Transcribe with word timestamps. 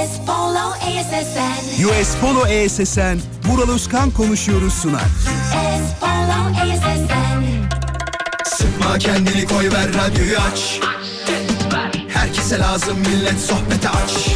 US 0.00 0.18
Polo 0.26 0.72
ASSN. 0.80 1.84
US 1.84 2.16
Polo 2.20 2.46
ESSN, 2.46 3.18
Vural 3.44 3.68
Özkan 3.68 4.10
konuşuyoruz 4.10 4.72
sunar. 4.72 5.02
US 5.02 5.90
Polo 6.00 6.62
ASSN. 6.62 7.42
Sıkma 8.44 8.98
kendini 8.98 9.46
koy 9.46 9.70
ver 9.72 9.88
radyoyu 9.94 10.36
aç 10.52 10.80
Herkese 12.08 12.58
lazım 12.58 12.98
millet 12.98 13.40
sohbete 13.40 13.88
aç 13.88 14.28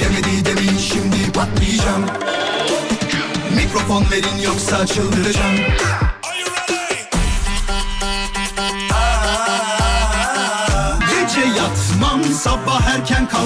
Demedi 0.00 0.44
demin 0.44 0.78
şimdi 0.78 1.32
patlayacağım 1.32 2.06
Mikrofon 3.56 4.04
verin 4.10 4.38
yoksa 4.44 4.86
çıldıracağım 4.86 5.56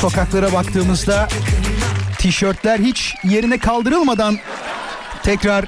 sokaklara 0.00 0.52
baktığımızda 0.52 1.28
tişörtler 2.18 2.78
hiç 2.78 3.14
yerine 3.24 3.58
kaldırılmadan 3.58 4.36
tekrar 5.22 5.64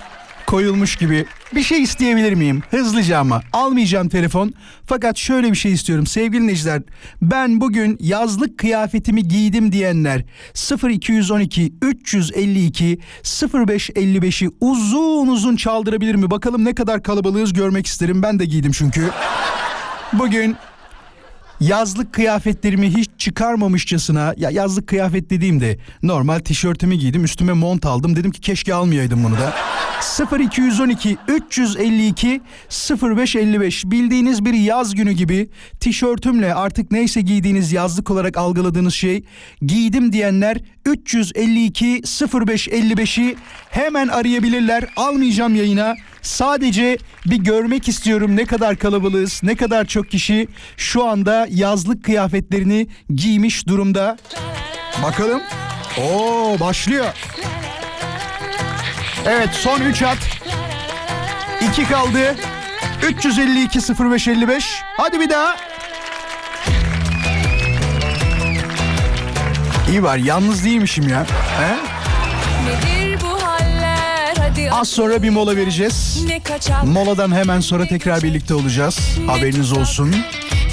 koyulmuş 0.46 0.96
gibi. 0.96 1.26
Bir 1.54 1.62
şey 1.62 1.82
isteyebilir 1.82 2.32
miyim? 2.32 2.62
Hızlıca 2.70 3.18
ama. 3.18 3.42
Almayacağım 3.52 4.08
telefon. 4.08 4.54
Fakat 4.86 5.16
şöyle 5.16 5.50
bir 5.50 5.56
şey 5.56 5.72
istiyorum 5.72 6.06
sevgili 6.06 6.42
dinleyiciler. 6.42 6.82
Ben 7.22 7.60
bugün 7.60 7.96
yazlık 8.00 8.58
kıyafetimi 8.58 9.28
giydim 9.28 9.72
diyenler 9.72 10.24
0212 10.90 11.72
352 11.82 12.98
0555'i 13.24 14.50
uzun 14.60 15.28
uzun 15.28 15.56
çaldırabilir 15.56 16.14
mi? 16.14 16.30
Bakalım 16.30 16.64
ne 16.64 16.74
kadar 16.74 17.02
kalabalığız 17.02 17.52
görmek 17.52 17.86
isterim. 17.86 18.22
Ben 18.22 18.38
de 18.38 18.44
giydim 18.44 18.72
çünkü. 18.72 19.10
Bugün 20.12 20.56
yazlık 21.60 22.12
kıyafetlerimi 22.12 22.96
hiç 22.96 23.10
çıkarmamışçasına 23.18 24.34
ya 24.36 24.50
yazlık 24.50 24.86
kıyafet 24.86 25.30
dediğimde 25.30 25.78
normal 26.02 26.38
tişörtümü 26.38 26.94
giydim 26.94 27.24
üstüme 27.24 27.52
mont 27.52 27.86
aldım. 27.86 28.16
Dedim 28.16 28.30
ki 28.30 28.40
keşke 28.40 28.74
almayaydım 28.74 29.24
bunu 29.24 29.34
da. 29.34 29.54
0212 30.40 31.16
352 31.28 32.40
0555 33.02 33.84
bildiğiniz 33.84 34.44
bir 34.44 34.54
yaz 34.54 34.94
günü 34.94 35.12
gibi 35.12 35.50
tişörtümle 35.80 36.54
artık 36.54 36.90
neyse 36.90 37.20
giydiğiniz 37.20 37.72
yazlık 37.72 38.10
olarak 38.10 38.36
algıladığınız 38.36 38.94
şey 38.94 39.24
giydim 39.62 40.12
diyenler 40.12 40.58
352 40.86 42.02
0555'i 42.02 43.36
hemen 43.70 44.08
arayabilirler 44.08 44.84
almayacağım 44.96 45.54
yayına 45.54 45.96
Sadece 46.22 46.98
bir 47.26 47.36
görmek 47.36 47.88
istiyorum 47.88 48.36
ne 48.36 48.44
kadar 48.44 48.76
kalabalığız, 48.76 49.40
ne 49.42 49.56
kadar 49.56 49.84
çok 49.84 50.10
kişi 50.10 50.48
şu 50.76 51.04
anda 51.04 51.46
yazlık 51.50 52.04
kıyafetlerini 52.04 52.86
giymiş 53.14 53.66
durumda. 53.66 54.16
Bakalım. 55.02 55.42
Oo 55.98 56.60
başlıyor. 56.60 57.06
Evet 59.26 59.48
son 59.52 59.80
3 59.80 60.02
at. 60.02 60.18
2 61.72 61.84
kaldı. 61.84 62.36
352 63.08 63.78
0555. 63.78 64.64
Hadi 64.96 65.20
bir 65.20 65.30
daha. 65.30 65.56
İyi 69.90 70.02
var 70.02 70.16
yalnız 70.16 70.64
değilmişim 70.64 71.08
ya. 71.08 71.26
He? 71.60 71.76
Az 74.72 74.88
sonra 74.88 75.22
bir 75.22 75.30
mola 75.30 75.56
vereceğiz. 75.56 76.24
Moladan 76.84 77.32
hemen 77.36 77.60
sonra 77.60 77.86
tekrar 77.86 78.22
birlikte 78.22 78.54
olacağız. 78.54 78.98
Haberiniz 79.26 79.72
olsun. 79.72 80.12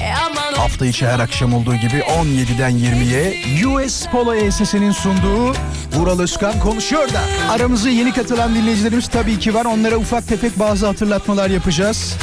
E 0.04 0.14
aman 0.26 0.54
o- 0.54 0.60
Hafta 0.60 0.86
içi 0.86 1.08
her 1.08 1.20
akşam 1.20 1.54
olduğu 1.54 1.76
gibi 1.76 2.00
17'den 2.20 2.72
20'ye 2.72 3.36
US 3.68 4.06
Polo 4.12 4.34
ESS'nin 4.34 4.92
sunduğu 4.92 5.54
Vural 5.94 6.20
Özkan 6.20 6.60
konuşuyor 6.60 7.10
da. 7.14 7.22
Aramıza 7.52 7.90
yeni 7.90 8.14
katılan 8.14 8.56
dinleyicilerimiz 8.56 9.08
tabii 9.08 9.40
ki 9.40 9.54
var. 9.54 9.66
Onlara 9.66 9.96
ufak 9.98 10.28
tefek 10.28 10.60
bazı 10.60 10.86
hatırlatmalar 10.88 11.50
yapacağız. 11.50 12.16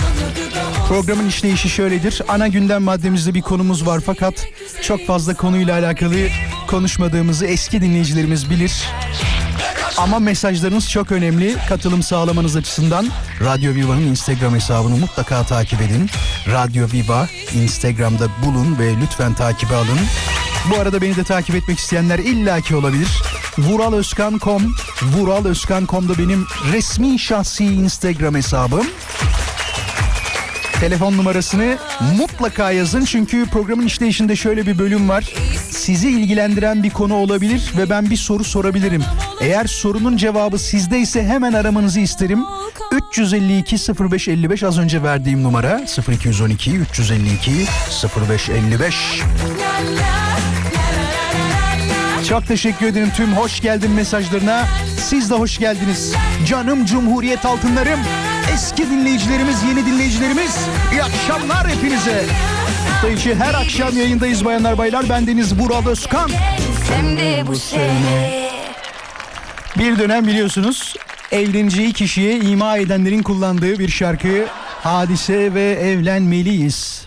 Programın 0.88 1.28
işleyişi 1.28 1.68
şöyledir. 1.68 2.22
Ana 2.28 2.48
gündem 2.48 2.82
maddemizde 2.82 3.34
bir 3.34 3.42
konumuz 3.42 3.86
var 3.86 4.00
fakat 4.06 4.46
çok 4.82 5.06
fazla 5.06 5.34
konuyla 5.34 5.78
alakalı 5.78 6.16
konuşmadığımızı 6.66 7.46
eski 7.46 7.82
dinleyicilerimiz 7.82 8.50
bilir. 8.50 8.72
Ama 9.96 10.18
mesajlarınız 10.18 10.90
çok 10.90 11.12
önemli. 11.12 11.56
Katılım 11.68 12.02
sağlamanız 12.02 12.56
açısından 12.56 13.06
Radyo 13.44 13.74
Viva'nın 13.74 14.06
Instagram 14.06 14.54
hesabını 14.54 14.96
mutlaka 14.96 15.42
takip 15.42 15.80
edin. 15.80 16.10
Radyo 16.48 16.86
Viva 16.92 17.28
Instagram'da 17.54 18.28
bulun 18.46 18.78
ve 18.78 18.94
lütfen 19.02 19.34
takibe 19.34 19.74
alın. 19.74 19.98
Bu 20.70 20.80
arada 20.80 21.02
beni 21.02 21.16
de 21.16 21.24
takip 21.24 21.54
etmek 21.54 21.78
isteyenler 21.78 22.18
illaki 22.18 22.76
olabilir. 22.76 23.08
Vuralözkan.com 23.58 24.74
Vuralözkan.com'da 25.02 26.18
benim 26.18 26.46
resmi 26.72 27.18
şahsi 27.18 27.64
Instagram 27.64 28.34
hesabım. 28.34 28.86
Telefon 30.84 31.16
numarasını 31.16 31.78
mutlaka 32.18 32.70
yazın 32.70 33.04
çünkü 33.04 33.46
programın 33.46 33.86
işleyişinde 33.86 34.36
şöyle 34.36 34.66
bir 34.66 34.78
bölüm 34.78 35.08
var. 35.08 35.34
Sizi 35.70 36.10
ilgilendiren 36.10 36.82
bir 36.82 36.90
konu 36.90 37.14
olabilir 37.14 37.72
ve 37.76 37.90
ben 37.90 38.10
bir 38.10 38.16
soru 38.16 38.44
sorabilirim. 38.44 39.04
Eğer 39.40 39.64
sorunun 39.64 40.16
cevabı 40.16 40.58
sizde 40.58 40.98
ise 40.98 41.24
hemen 41.24 41.52
aramanızı 41.52 42.00
isterim. 42.00 42.44
352 42.92 43.76
0555 44.10 44.62
az 44.62 44.78
önce 44.78 45.02
verdiğim 45.02 45.42
numara 45.42 45.80
0212 46.08 46.76
352 46.76 47.50
0555. 48.30 48.94
Çok 52.28 52.46
teşekkür 52.46 52.86
ederim 52.86 53.10
tüm 53.16 53.32
hoş 53.32 53.60
geldin 53.60 53.90
mesajlarına. 53.90 54.64
Siz 54.98 55.30
de 55.30 55.34
hoş 55.34 55.58
geldiniz. 55.58 56.14
Canım 56.46 56.84
Cumhuriyet 56.84 57.44
altınlarım. 57.44 58.00
Eski 58.52 58.90
dinleyicilerimiz, 58.90 59.62
yeni 59.62 59.86
dinleyicilerimiz. 59.86 60.56
İyi 60.92 61.02
akşamlar 61.02 61.68
hepinize. 61.68 62.24
Hafta 62.90 63.08
içi 63.08 63.34
her 63.34 63.54
akşam 63.54 63.96
yayındayız 63.96 64.44
bayanlar 64.44 64.78
baylar. 64.78 65.08
Ben 65.08 65.26
Deniz 65.26 65.58
Vural 65.58 65.86
Özkan. 65.86 66.30
Bir 69.78 69.98
dönem 69.98 70.26
biliyorsunuz 70.26 70.94
evleneceği 71.32 71.92
kişiye 71.92 72.36
ima 72.36 72.76
edenlerin 72.78 73.22
kullandığı 73.22 73.78
bir 73.78 73.88
şarkı 73.88 74.46
Hadise 74.82 75.54
ve 75.54 75.72
Evlenmeliyiz. 75.72 77.06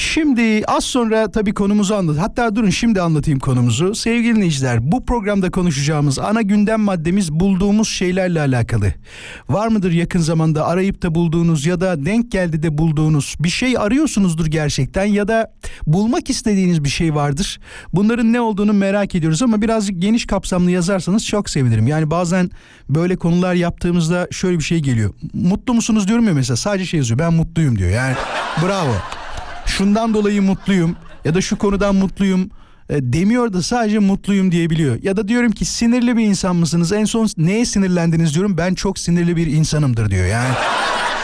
Şimdi 0.00 0.62
az 0.66 0.84
sonra 0.84 1.30
tabii 1.30 1.54
konumuzu 1.54 1.94
anlat. 1.94 2.18
Hatta 2.18 2.56
durun 2.56 2.70
şimdi 2.70 3.00
anlatayım 3.00 3.40
konumuzu. 3.40 3.94
Sevgili 3.94 4.36
dinleyiciler 4.36 4.92
bu 4.92 5.04
programda 5.04 5.50
konuşacağımız 5.50 6.18
ana 6.18 6.42
gündem 6.42 6.80
maddemiz 6.80 7.32
bulduğumuz 7.32 7.88
şeylerle 7.88 8.40
alakalı. 8.40 8.94
Var 9.48 9.68
mıdır 9.68 9.92
yakın 9.92 10.18
zamanda 10.18 10.66
arayıp 10.66 11.02
da 11.02 11.14
bulduğunuz 11.14 11.66
ya 11.66 11.80
da 11.80 12.06
denk 12.06 12.32
geldi 12.32 12.62
de 12.62 12.78
bulduğunuz 12.78 13.34
bir 13.40 13.48
şey 13.48 13.78
arıyorsunuzdur 13.78 14.46
gerçekten 14.46 15.04
ya 15.04 15.28
da 15.28 15.52
bulmak 15.86 16.30
istediğiniz 16.30 16.84
bir 16.84 16.88
şey 16.88 17.14
vardır. 17.14 17.60
Bunların 17.92 18.32
ne 18.32 18.40
olduğunu 18.40 18.72
merak 18.72 19.14
ediyoruz 19.14 19.42
ama 19.42 19.62
birazcık 19.62 20.02
geniş 20.02 20.26
kapsamlı 20.26 20.70
yazarsanız 20.70 21.26
çok 21.26 21.50
sevinirim. 21.50 21.86
Yani 21.86 22.10
bazen 22.10 22.50
böyle 22.88 23.16
konular 23.16 23.54
yaptığımızda 23.54 24.28
şöyle 24.30 24.58
bir 24.58 24.64
şey 24.64 24.80
geliyor. 24.80 25.14
Mutlu 25.34 25.74
musunuz 25.74 26.08
diyorum 26.08 26.28
ya 26.28 26.34
mesela 26.34 26.56
sadece 26.56 26.86
şey 26.86 26.98
yazıyor 26.98 27.18
ben 27.18 27.34
mutluyum 27.34 27.78
diyor. 27.78 27.90
Yani 27.90 28.14
bravo 28.62 29.19
şundan 29.70 30.14
dolayı 30.14 30.42
mutluyum 30.42 30.96
ya 31.24 31.34
da 31.34 31.40
şu 31.40 31.58
konudan 31.58 31.94
mutluyum 31.94 32.50
e, 32.90 33.12
demiyor 33.12 33.52
da 33.52 33.62
sadece 33.62 33.98
mutluyum 33.98 34.52
diyebiliyor. 34.52 35.02
Ya 35.02 35.16
da 35.16 35.28
diyorum 35.28 35.52
ki 35.52 35.64
sinirli 35.64 36.16
bir 36.16 36.24
insan 36.24 36.56
mısınız? 36.56 36.92
En 36.92 37.04
son 37.04 37.28
neye 37.36 37.64
sinirlendiniz 37.64 38.34
diyorum. 38.34 38.58
Ben 38.58 38.74
çok 38.74 38.98
sinirli 38.98 39.36
bir 39.36 39.46
insanımdır 39.46 40.10
diyor. 40.10 40.26
Yani 40.26 40.54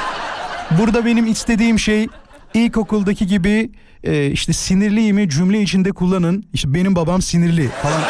burada 0.78 1.04
benim 1.06 1.26
istediğim 1.26 1.78
şey 1.78 2.08
ilkokuldaki 2.54 3.26
gibi 3.26 3.70
e, 4.04 4.30
işte 4.30 4.52
sinirliyimi 4.52 5.28
cümle 5.30 5.62
içinde 5.62 5.92
kullanın. 5.92 6.44
İşte 6.52 6.74
benim 6.74 6.96
babam 6.96 7.22
sinirli 7.22 7.68
falan. 7.82 8.02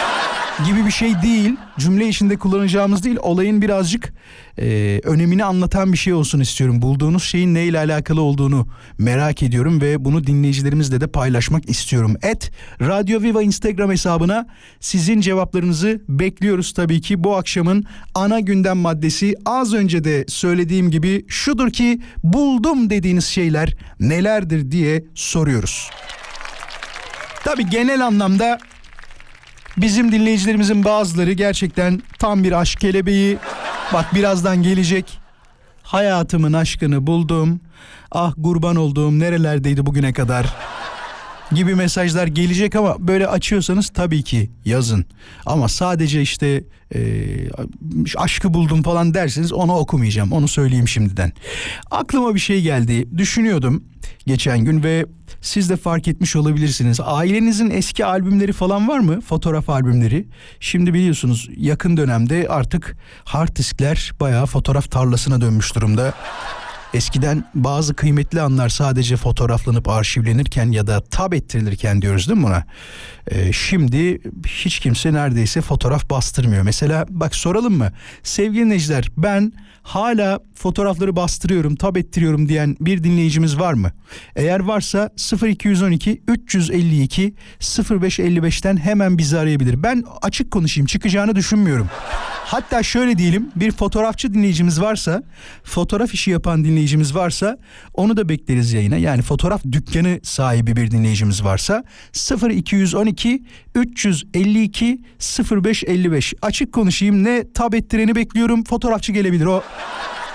Gibi 0.64 0.86
bir 0.86 0.90
şey 0.90 1.22
değil. 1.22 1.56
Cümle 1.78 2.08
içinde 2.08 2.36
kullanacağımız 2.36 3.04
değil. 3.04 3.16
Olayın 3.22 3.62
birazcık 3.62 4.12
e, 4.58 5.00
önemini 5.04 5.44
anlatan 5.44 5.92
bir 5.92 5.98
şey 5.98 6.12
olsun 6.12 6.40
istiyorum. 6.40 6.82
Bulduğunuz 6.82 7.22
şeyin 7.22 7.54
neyle 7.54 7.78
alakalı 7.78 8.20
olduğunu 8.20 8.66
merak 8.98 9.42
ediyorum 9.42 9.80
ve 9.80 10.04
bunu 10.04 10.26
dinleyicilerimizle 10.26 11.00
de 11.00 11.06
paylaşmak 11.06 11.70
istiyorum. 11.70 12.16
Et 12.22 12.50
Radyo 12.80 13.22
Viva 13.22 13.42
Instagram 13.42 13.90
hesabına 13.90 14.46
sizin 14.80 15.20
cevaplarınızı 15.20 16.00
bekliyoruz 16.08 16.72
tabii 16.72 17.00
ki. 17.00 17.24
Bu 17.24 17.36
akşamın 17.36 17.84
ana 18.14 18.40
gündem 18.40 18.76
maddesi 18.76 19.34
az 19.46 19.74
önce 19.74 20.04
de 20.04 20.24
söylediğim 20.28 20.90
gibi 20.90 21.24
şudur 21.28 21.70
ki 21.70 22.00
buldum 22.24 22.90
dediğiniz 22.90 23.24
şeyler 23.24 23.76
nelerdir 24.00 24.70
diye 24.70 25.04
soruyoruz. 25.14 25.90
Tabii 27.44 27.70
genel 27.70 28.06
anlamda 28.06 28.58
bizim 29.76 30.12
dinleyicilerimizin 30.12 30.84
bazıları 30.84 31.32
gerçekten 31.32 32.02
tam 32.18 32.44
bir 32.44 32.52
aşk 32.52 32.80
kelebeği. 32.80 33.38
Bak 33.92 34.14
birazdan 34.14 34.62
gelecek. 34.62 35.18
Hayatımın 35.82 36.52
aşkını 36.52 37.06
buldum. 37.06 37.60
Ah 38.12 38.34
kurban 38.42 38.76
olduğum 38.76 39.18
nerelerdeydi 39.18 39.86
bugüne 39.86 40.12
kadar 40.12 40.46
gibi 41.52 41.74
mesajlar 41.74 42.26
gelecek 42.26 42.76
ama 42.76 42.96
böyle 42.98 43.28
açıyorsanız 43.28 43.88
tabii 43.88 44.22
ki 44.22 44.50
yazın. 44.64 45.04
Ama 45.46 45.68
sadece 45.68 46.22
işte 46.22 46.64
e, 46.94 47.00
aşkı 48.16 48.54
buldum 48.54 48.82
falan 48.82 49.14
derseniz 49.14 49.52
onu 49.52 49.76
okumayacağım. 49.76 50.32
Onu 50.32 50.48
söyleyeyim 50.48 50.88
şimdiden. 50.88 51.32
Aklıma 51.90 52.34
bir 52.34 52.40
şey 52.40 52.62
geldi. 52.62 53.18
Düşünüyordum 53.18 53.84
geçen 54.26 54.58
gün 54.58 54.82
ve 54.82 55.06
siz 55.40 55.70
de 55.70 55.76
fark 55.76 56.08
etmiş 56.08 56.36
olabilirsiniz. 56.36 57.00
Ailenizin 57.00 57.70
eski 57.70 58.04
albümleri 58.04 58.52
falan 58.52 58.88
var 58.88 58.98
mı? 58.98 59.20
Fotoğraf 59.20 59.70
albümleri. 59.70 60.26
Şimdi 60.60 60.94
biliyorsunuz 60.94 61.48
yakın 61.56 61.96
dönemde 61.96 62.46
artık 62.48 62.96
hard 63.24 63.56
diskler 63.56 64.12
bayağı 64.20 64.46
fotoğraf 64.46 64.90
tarlasına 64.90 65.40
dönmüş 65.40 65.74
durumda. 65.74 66.14
Eskiden 66.96 67.44
bazı 67.54 67.94
kıymetli 67.94 68.40
anlar 68.40 68.68
sadece 68.68 69.16
fotoğraflanıp 69.16 69.88
arşivlenirken 69.88 70.70
ya 70.70 70.86
da 70.86 71.00
tab 71.00 71.32
ettirilirken 71.32 72.02
diyoruz 72.02 72.28
değil 72.28 72.38
mi 72.38 72.46
buna? 72.46 72.64
Ee, 73.30 73.52
şimdi 73.52 74.20
hiç 74.46 74.78
kimse 74.78 75.12
neredeyse 75.12 75.60
fotoğraf 75.60 76.10
bastırmıyor. 76.10 76.62
Mesela 76.62 77.06
bak 77.10 77.34
soralım 77.34 77.76
mı? 77.76 77.92
Sevgili 78.22 78.64
dinleyiciler 78.64 79.08
ben 79.16 79.52
hala 79.82 80.40
fotoğrafları 80.54 81.16
bastırıyorum, 81.16 81.76
tab 81.76 81.96
ettiriyorum 81.96 82.48
diyen 82.48 82.76
bir 82.80 83.04
dinleyicimiz 83.04 83.58
var 83.58 83.72
mı? 83.72 83.90
Eğer 84.36 84.60
varsa 84.60 85.10
0212 85.46 86.22
352 86.28 87.34
0555'ten 87.60 88.76
hemen 88.76 89.18
bizi 89.18 89.38
arayabilir. 89.38 89.82
Ben 89.82 90.04
açık 90.22 90.50
konuşayım 90.50 90.86
çıkacağını 90.86 91.36
düşünmüyorum. 91.36 91.88
Hatta 92.46 92.82
şöyle 92.82 93.18
diyelim 93.18 93.50
bir 93.56 93.72
fotoğrafçı 93.72 94.34
dinleyicimiz 94.34 94.80
varsa 94.80 95.22
fotoğraf 95.64 96.14
işi 96.14 96.30
yapan 96.30 96.64
dinleyicimiz 96.64 96.85
varsa 97.14 97.58
onu 97.94 98.16
da 98.16 98.28
bekleriz 98.28 98.72
yayına. 98.72 98.96
Yani 98.96 99.22
fotoğraf 99.22 99.62
dükkanı 99.72 100.20
sahibi 100.22 100.76
bir 100.76 100.90
dinleyicimiz 100.90 101.44
varsa 101.44 101.84
0212 102.50 103.44
352 103.74 105.00
0555 105.50 106.34
açık 106.42 106.72
konuşayım 106.72 107.24
ne 107.24 107.52
tab 107.52 107.72
ettireni 107.72 108.14
bekliyorum 108.14 108.64
fotoğrafçı 108.64 109.12
gelebilir 109.12 109.46
o 109.46 109.62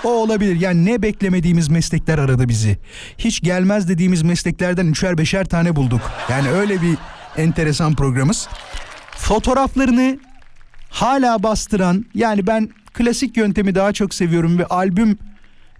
o 0.04 0.08
olabilir. 0.08 0.60
Yani 0.60 0.84
ne 0.84 1.02
beklemediğimiz 1.02 1.68
meslekler 1.68 2.18
aradı 2.18 2.48
bizi. 2.48 2.78
Hiç 3.18 3.40
gelmez 3.40 3.88
dediğimiz 3.88 4.22
mesleklerden 4.22 4.86
üçer 4.86 5.18
beşer 5.18 5.44
tane 5.44 5.76
bulduk. 5.76 6.00
Yani 6.30 6.50
öyle 6.50 6.82
bir 6.82 6.96
enteresan 7.36 7.94
programımız. 7.94 8.48
Fotoğraflarını 9.16 10.18
hala 10.90 11.42
bastıran 11.42 12.04
yani 12.14 12.46
ben 12.46 12.68
klasik 12.92 13.36
yöntemi 13.36 13.74
daha 13.74 13.92
çok 13.92 14.14
seviyorum 14.14 14.58
ve 14.58 14.66
albüm 14.66 15.18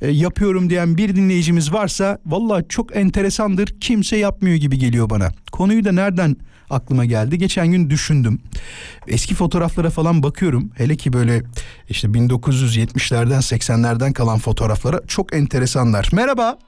e, 0.03 0.11
yapıyorum 0.11 0.71
diyen 0.71 0.97
bir 0.97 1.17
dinleyicimiz 1.17 1.73
varsa 1.73 2.19
vallahi 2.27 2.65
çok 2.69 2.97
enteresandır. 2.97 3.81
Kimse 3.81 4.17
yapmıyor 4.17 4.57
gibi 4.57 4.79
geliyor 4.79 5.11
bana. 5.11 5.31
Konuyu 5.53 5.85
da 5.85 5.93
nereden 5.93 6.37
aklıma 6.71 7.05
geldi? 7.05 7.39
Geçen 7.39 7.67
gün 7.73 7.91
düşündüm. 7.91 8.39
Eski 9.09 9.35
fotoğraflara 9.35 9.91
falan 9.91 10.23
bakıyorum. 10.23 10.71
Hele 10.77 10.97
ki 10.97 11.13
böyle 11.13 11.43
işte 11.89 12.09
1970'lerden 12.09 13.41
80'lerden 13.41 14.13
kalan 14.13 14.39
fotoğraflara 14.39 15.01
çok 15.09 15.35
enteresanlar. 15.35 16.09
Merhaba. 16.13 16.59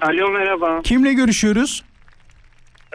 Alo 0.00 0.30
merhaba. 0.30 0.82
Kimle 0.82 1.12
görüşüyoruz? 1.12 1.84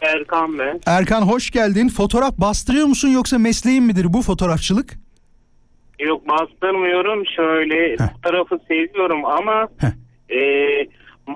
Erkan 0.02 0.60
ben. 0.60 0.80
Erkan 0.86 1.22
hoş 1.22 1.52
geldin. 1.52 1.90
Fotoğraf 1.90 2.38
bastırıyor 2.38 2.86
musun 2.86 3.10
yoksa 3.10 3.38
mesleğin 3.38 3.84
midir 3.84 4.14
bu 4.14 4.22
fotoğrafçılık? 4.22 5.01
Yok 6.06 6.28
bastırmıyorum. 6.30 7.24
Şöyle 7.36 7.92
Heh. 7.94 8.14
fotoğrafı 8.14 8.60
seviyorum 8.68 9.26
ama 9.26 9.68
Heh. 9.78 9.88
e, 10.38 10.42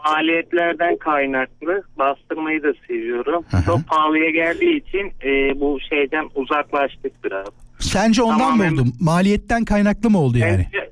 maliyetlerden 0.05 0.97
kaynaklı 0.97 1.83
bastırmayı 1.99 2.63
da 2.63 2.73
seviyorum. 2.87 3.45
Hı 3.51 3.57
hı. 3.57 3.65
Çok 3.65 3.87
pahalıya 3.87 4.29
geldiği 4.29 4.77
için 4.77 5.11
e, 5.23 5.59
bu 5.59 5.79
şeyden 5.89 6.29
uzaklaştık 6.35 7.23
biraz. 7.23 7.47
Sence 7.79 8.21
ondan 8.23 8.39
Tamamen- 8.39 8.73
mı 8.75 8.81
oldu? 8.81 8.89
Maliyetten 9.01 9.65
kaynaklı 9.65 10.09
mı 10.09 10.19
oldu 10.19 10.37
yani? 10.37 10.65
Bence 10.73 10.89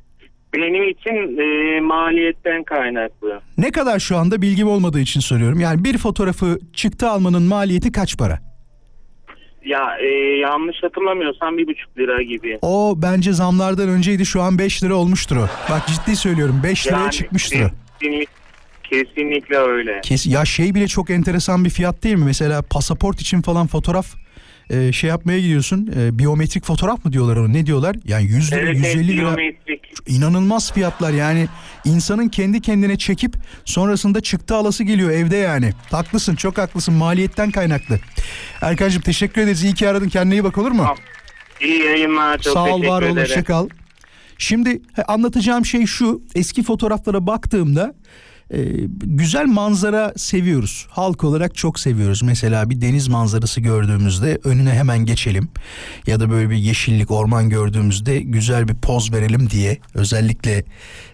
benim 0.55 0.89
için 0.89 1.37
e, 1.39 1.79
maliyetten 1.79 2.63
kaynaklı. 2.63 3.41
Ne 3.57 3.71
kadar 3.71 3.99
şu 3.99 4.17
anda 4.17 4.41
bilgim 4.41 4.67
olmadığı 4.67 4.99
için 4.99 5.19
soruyorum. 5.19 5.59
Yani 5.59 5.83
bir 5.83 5.97
fotoğrafı 5.97 6.59
çıktı 6.73 7.09
almanın 7.09 7.43
maliyeti 7.43 7.91
kaç 7.91 8.17
para? 8.17 8.39
Ya 9.65 9.97
e, 10.01 10.05
yanlış 10.39 10.83
hatırlamıyorsam 10.83 11.57
bir 11.57 11.67
buçuk 11.67 11.97
lira 11.97 12.21
gibi. 12.21 12.59
O 12.61 12.93
bence 12.97 13.33
zamlardan 13.33 13.89
önceydi 13.89 14.25
şu 14.25 14.41
an 14.41 14.57
5 14.57 14.83
lira 14.83 14.95
olmuştur 14.95 15.37
o. 15.37 15.47
Bak 15.69 15.87
ciddi 15.87 16.15
söylüyorum 16.15 16.61
5 16.63 16.87
liraya 16.87 17.11
çıkmıştır 17.11 17.61
o. 17.61 17.69
kesinlikle, 17.99 18.25
kesinlikle 18.83 19.57
öyle. 19.57 20.01
Kes, 20.01 20.27
ya 20.27 20.45
şey 20.45 20.75
bile 20.75 20.87
çok 20.87 21.09
enteresan 21.09 21.65
bir 21.65 21.69
fiyat 21.69 22.03
değil 22.03 22.15
mi? 22.15 22.25
Mesela 22.25 22.61
pasaport 22.61 23.21
için 23.21 23.41
falan 23.41 23.67
fotoğraf 23.67 24.22
e, 24.69 24.91
şey 24.91 25.09
yapmaya 25.09 25.39
gidiyorsun. 25.39 25.91
E, 25.99 26.19
biyometrik 26.19 26.65
fotoğraf 26.65 27.05
mı 27.05 27.13
diyorlar 27.13 27.35
onu? 27.35 27.53
Ne 27.53 27.65
diyorlar? 27.65 27.95
Yani 28.05 28.23
100 28.25 28.51
lira, 28.51 28.59
Evet, 28.59 28.75
evet, 28.77 28.95
150 28.95 29.07
lira. 29.07 29.17
biyometrik. 29.37 29.81
İnanılmaz 30.07 30.73
fiyatlar 30.73 31.11
yani 31.13 31.47
insanın 31.85 32.27
kendi 32.29 32.61
kendine 32.61 32.97
çekip 32.97 33.35
sonrasında 33.65 34.21
çıktı 34.21 34.55
alası 34.55 34.83
geliyor 34.83 35.09
evde 35.09 35.35
yani. 35.37 35.71
Haklısın 35.91 36.35
çok 36.35 36.57
haklısın 36.57 36.93
maliyetten 36.93 37.51
kaynaklı. 37.51 37.99
Erkancığım 38.61 39.01
teşekkür 39.01 39.41
ederiz 39.41 39.63
iyi 39.63 39.73
ki 39.73 39.89
aradın 39.89 40.09
kendine 40.09 40.33
iyi 40.35 40.43
bak 40.43 40.57
olur 40.57 40.71
mu? 40.71 40.77
Tamam. 40.77 40.97
İyi 41.61 41.83
yayınlar. 41.83 42.37
Çok 42.41 42.53
Sağ 42.53 42.65
ol 42.65 42.83
var 42.87 43.01
ol 43.01 43.17
hoşça 43.17 43.43
kal. 43.43 43.69
Şimdi 44.37 44.81
anlatacağım 45.07 45.65
şey 45.65 45.85
şu 45.85 46.21
eski 46.35 46.63
fotoğraflara 46.63 47.27
baktığımda 47.27 47.93
e, 48.53 48.59
güzel 49.03 49.45
manzara 49.45 50.13
seviyoruz. 50.17 50.87
Halk 50.89 51.23
olarak 51.23 51.55
çok 51.55 51.79
seviyoruz. 51.79 52.23
Mesela 52.23 52.69
bir 52.69 52.81
deniz 52.81 53.07
manzarası 53.07 53.61
gördüğümüzde 53.61 54.39
önüne 54.43 54.73
hemen 54.73 55.05
geçelim. 55.05 55.49
Ya 56.07 56.19
da 56.19 56.29
böyle 56.29 56.49
bir 56.49 56.55
yeşillik 56.55 57.11
orman 57.11 57.49
gördüğümüzde 57.49 58.19
güzel 58.19 58.67
bir 58.67 58.75
poz 58.75 59.13
verelim 59.13 59.49
diye 59.49 59.77
özellikle 59.93 60.63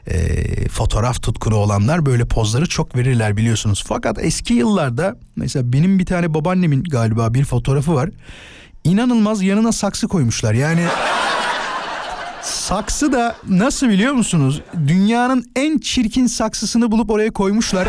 e, 0.08 0.68
fotoğraf 0.68 1.22
tutkunu 1.22 1.56
olanlar 1.56 2.06
böyle 2.06 2.26
pozları 2.26 2.66
çok 2.70 2.96
verirler 2.96 3.38
biliyorsunuz. 3.38 3.84
Fakat 3.88 4.18
eski 4.20 4.54
yıllarda 4.54 5.16
mesela 5.36 5.74
benim 5.74 6.00
bir 6.00 6.06
tane 6.06 6.34
babaannemin 6.34 6.84
galiba 6.84 7.34
bir 7.34 7.46
fotoğrafı 7.46 7.96
var. 7.96 8.10
İnanılmaz 8.84 9.44
yanına 9.44 9.72
saksı 9.72 10.08
koymuşlar. 10.08 10.54
Yani 10.54 10.82
Saksı 12.42 13.12
da 13.12 13.36
nasıl 13.48 13.90
biliyor 13.90 14.14
musunuz? 14.14 14.62
Dünyanın 14.88 15.46
en 15.56 15.78
çirkin 15.78 16.28
saksısını 16.28 16.92
bulup 16.92 17.10
oraya 17.10 17.32
koymuşlar. 17.32 17.88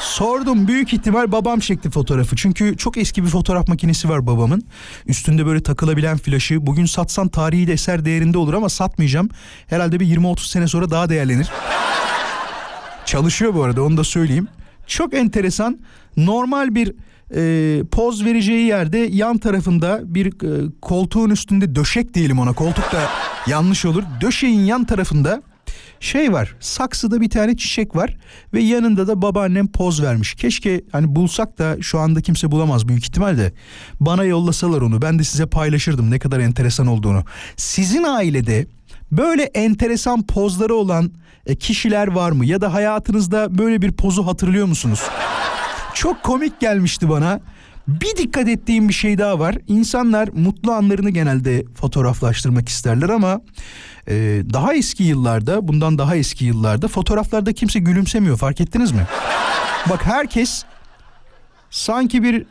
Sordum 0.00 0.68
büyük 0.68 0.92
ihtimal 0.92 1.32
babam 1.32 1.60
çekti 1.60 1.90
fotoğrafı. 1.90 2.36
Çünkü 2.36 2.76
çok 2.76 2.96
eski 2.96 3.24
bir 3.24 3.28
fotoğraf 3.28 3.68
makinesi 3.68 4.08
var 4.08 4.26
babamın. 4.26 4.62
Üstünde 5.06 5.46
böyle 5.46 5.62
takılabilen 5.62 6.18
flaşı. 6.18 6.66
Bugün 6.66 6.86
satsan 6.86 7.28
tarihi 7.28 7.66
de 7.66 7.72
eser 7.72 8.04
değerinde 8.04 8.38
olur 8.38 8.54
ama 8.54 8.68
satmayacağım. 8.68 9.28
Herhalde 9.66 10.00
bir 10.00 10.06
20-30 10.06 10.48
sene 10.48 10.68
sonra 10.68 10.90
daha 10.90 11.08
değerlenir. 11.08 11.48
Çalışıyor 13.04 13.54
bu 13.54 13.62
arada 13.64 13.82
onu 13.82 13.96
da 13.96 14.04
söyleyeyim. 14.04 14.48
Çok 14.86 15.14
enteresan. 15.14 15.78
Normal 16.16 16.74
bir 16.74 16.92
e, 17.34 17.84
poz 17.84 18.24
vereceği 18.24 18.66
yerde 18.66 18.98
yan 18.98 19.38
tarafında 19.38 20.00
bir 20.04 20.26
e, 20.26 20.70
koltuğun 20.82 21.30
üstünde 21.30 21.74
döşek 21.74 22.14
diyelim 22.14 22.38
ona. 22.38 22.52
Koltuk 22.52 22.92
da 22.92 23.00
yanlış 23.46 23.84
olur. 23.84 24.02
Döşeğin 24.20 24.60
yan 24.60 24.84
tarafında 24.84 25.42
şey 26.00 26.32
var. 26.32 26.54
Saksıda 26.60 27.20
bir 27.20 27.30
tane 27.30 27.56
çiçek 27.56 27.96
var 27.96 28.16
ve 28.54 28.60
yanında 28.62 29.06
da 29.06 29.22
babaannem 29.22 29.66
poz 29.66 30.02
vermiş. 30.02 30.34
Keşke 30.34 30.80
hani 30.92 31.16
bulsak 31.16 31.58
da 31.58 31.76
şu 31.82 31.98
anda 31.98 32.20
kimse 32.20 32.50
bulamaz 32.50 32.88
büyük 32.88 33.04
ihtimalle. 33.04 33.52
Bana 34.00 34.24
yollasalar 34.24 34.80
onu. 34.82 35.02
Ben 35.02 35.18
de 35.18 35.24
size 35.24 35.46
paylaşırdım 35.46 36.10
ne 36.10 36.18
kadar 36.18 36.40
enteresan 36.40 36.86
olduğunu. 36.86 37.24
Sizin 37.56 38.02
ailede 38.02 38.66
böyle 39.12 39.42
enteresan 39.42 40.26
pozları 40.26 40.74
olan 40.74 41.12
e, 41.46 41.56
kişiler 41.56 42.06
var 42.08 42.30
mı? 42.30 42.46
Ya 42.46 42.60
da 42.60 42.74
hayatınızda 42.74 43.58
böyle 43.58 43.82
bir 43.82 43.92
pozu 43.92 44.26
hatırlıyor 44.26 44.66
musunuz? 44.66 45.02
Çok 45.94 46.22
komik 46.22 46.60
gelmişti 46.60 47.08
bana. 47.08 47.40
Bir 47.88 48.16
dikkat 48.16 48.48
ettiğim 48.48 48.88
bir 48.88 48.94
şey 48.94 49.18
daha 49.18 49.38
var. 49.38 49.56
İnsanlar 49.66 50.28
mutlu 50.28 50.72
anlarını 50.72 51.10
genelde 51.10 51.64
fotoğraflaştırmak 51.74 52.68
isterler 52.68 53.08
ama 53.08 53.40
e, 54.08 54.14
daha 54.52 54.74
eski 54.74 55.02
yıllarda, 55.02 55.68
bundan 55.68 55.98
daha 55.98 56.16
eski 56.16 56.44
yıllarda 56.44 56.88
fotoğraflarda 56.88 57.52
kimse 57.52 57.78
gülümsemiyor. 57.78 58.36
Fark 58.36 58.60
ettiniz 58.60 58.92
mi? 58.92 59.06
Bak 59.90 60.06
herkes 60.06 60.64
sanki 61.70 62.22
bir 62.22 62.46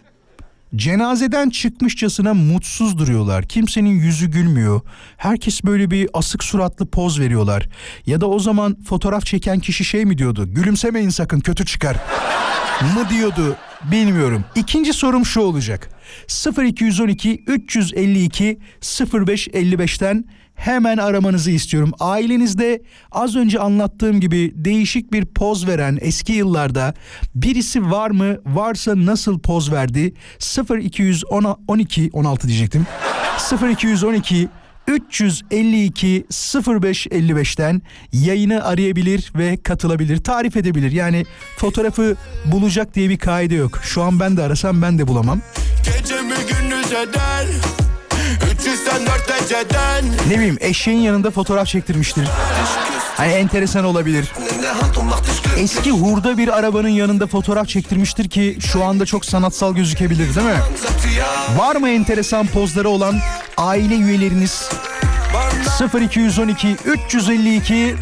cenazeden 0.76 1.50
çıkmışçasına 1.50 2.34
mutsuz 2.34 2.98
duruyorlar. 2.98 3.46
Kimsenin 3.46 3.90
yüzü 3.90 4.32
gülmüyor. 4.32 4.82
Herkes 5.18 5.64
böyle 5.64 5.92
bir 5.92 6.10
asık 6.14 6.44
suratlı 6.44 6.86
poz 6.86 7.20
veriyorlar. 7.20 7.70
Ya 8.06 8.22
da 8.22 8.30
o 8.30 8.40
zaman 8.40 8.78
fotoğraf 8.84 9.26
çeken 9.26 9.60
kişi 9.60 9.86
şey 9.86 10.06
mi 10.06 10.18
diyordu? 10.18 10.54
Gülümsemeyin 10.54 11.10
sakın 11.10 11.40
kötü 11.40 11.66
çıkar. 11.66 11.98
Mı 12.82 13.10
diyordu 13.10 13.56
bilmiyorum. 13.92 14.46
İkinci 14.56 14.94
sorum 14.94 15.26
şu 15.26 15.42
olacak. 15.42 15.90
0212 16.58 17.44
352 17.48 18.60
0555'ten 18.82 20.26
hemen 20.56 20.98
aramanızı 20.98 21.52
istiyorum. 21.52 21.92
Ailenizde 22.00 22.82
az 23.12 23.36
önce 23.36 23.60
anlattığım 23.60 24.20
gibi 24.20 24.52
değişik 24.56 25.14
bir 25.14 25.26
poz 25.26 25.68
veren 25.68 25.98
eski 26.02 26.34
yıllarda 26.34 26.94
birisi 27.36 27.92
var 27.92 28.10
mı? 28.10 28.38
Varsa 28.46 28.94
nasıl 28.96 29.40
poz 29.40 29.72
verdi? 29.72 30.14
0212 30.82 32.10
16 32.14 32.48
diyecektim. 32.48 32.88
0212 33.72 34.50
352 34.88 36.26
0555'ten 36.30 37.82
yayını 38.14 38.64
arayabilir 38.66 39.32
ve 39.36 39.58
katılabilir. 39.58 40.18
Tarif 40.18 40.58
edebilir. 40.58 40.92
Yani 40.92 41.26
fotoğrafı 41.58 42.16
bulacak 42.46 42.96
diye 42.96 43.10
bir 43.10 43.18
kaide 43.18 43.56
yok. 43.56 43.80
Şu 43.84 44.02
an 44.02 44.20
ben 44.20 44.38
de 44.38 44.42
arasam 44.42 44.82
ben 44.82 45.00
de 45.00 45.08
bulamam. 45.08 45.42
Gecemi 45.86 46.36
gündüz 46.50 46.92
eder 46.92 47.75
384 48.86 49.30
dereceden 49.30 50.06
Ne 50.30 50.36
bileyim 50.38 50.58
eşeğin 50.60 51.00
yanında 51.00 51.32
fotoğraf 51.32 51.68
çektirmiştir. 51.68 52.28
Hani 53.18 53.32
enteresan 53.32 53.86
olabilir. 53.86 54.32
Eski 55.58 55.92
hurda 55.92 56.38
bir 56.38 56.58
arabanın 56.60 56.90
yanında 56.90 57.28
fotoğraf 57.28 57.68
çektirmiştir 57.68 58.30
ki 58.30 58.58
şu 58.60 58.84
anda 58.84 59.06
çok 59.06 59.26
sanatsal 59.26 59.76
gözükebilir 59.76 60.36
değil 60.36 60.48
mi? 60.48 60.60
Var 61.58 61.76
mı 61.76 61.90
enteresan 61.90 62.48
pozları 62.48 62.90
olan 62.90 63.16
aile 63.58 63.96
üyeleriniz? 63.96 64.70
0212 66.02 66.76
352 66.86 67.96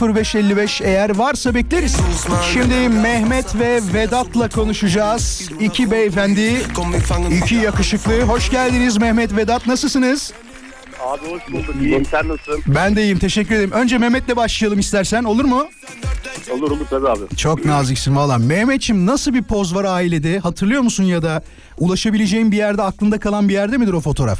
0555 0.00 0.80
eğer 0.80 1.16
varsa 1.16 1.54
bekleriz. 1.54 1.96
Şimdi 2.52 2.88
Mehmet 2.88 3.54
ve 3.58 3.80
Vedat'la 3.94 4.48
konuşacağız. 4.48 5.50
İki 5.60 5.90
beyefendi, 5.90 6.56
iki 7.42 7.54
yakışıklı. 7.54 8.22
Hoş 8.22 8.50
geldiniz 8.50 8.96
Mehmet 8.98 9.36
Vedat. 9.36 9.66
Nasılsınız? 9.66 10.32
Abi 11.06 11.30
hoş 11.30 11.52
bulduk. 11.52 11.74
İyiyim 11.82 12.04
sen 12.04 12.28
nasılsın? 12.28 12.62
Ben 12.66 12.96
de 12.96 13.02
iyiyim 13.02 13.18
teşekkür 13.18 13.54
ederim. 13.54 13.72
Önce 13.72 13.98
Mehmet'le 13.98 14.36
başlayalım 14.36 14.78
istersen 14.78 15.24
olur 15.24 15.44
mu? 15.44 15.66
Olur 16.52 16.70
olur 16.70 16.86
tabii 16.90 17.08
abi. 17.08 17.36
Çok 17.36 17.64
naziksin 17.64 18.16
valla. 18.16 18.38
Mehmetçim 18.38 19.06
nasıl 19.06 19.34
bir 19.34 19.42
poz 19.42 19.74
var 19.74 19.84
ailede? 19.84 20.38
Hatırlıyor 20.38 20.82
musun 20.82 21.04
ya 21.04 21.22
da 21.22 21.42
ulaşabileceğin 21.78 22.52
bir 22.52 22.56
yerde 22.56 22.82
aklında 22.82 23.18
kalan 23.18 23.48
bir 23.48 23.54
yerde 23.54 23.76
midir 23.76 23.92
o 23.92 24.00
fotoğraf? 24.00 24.38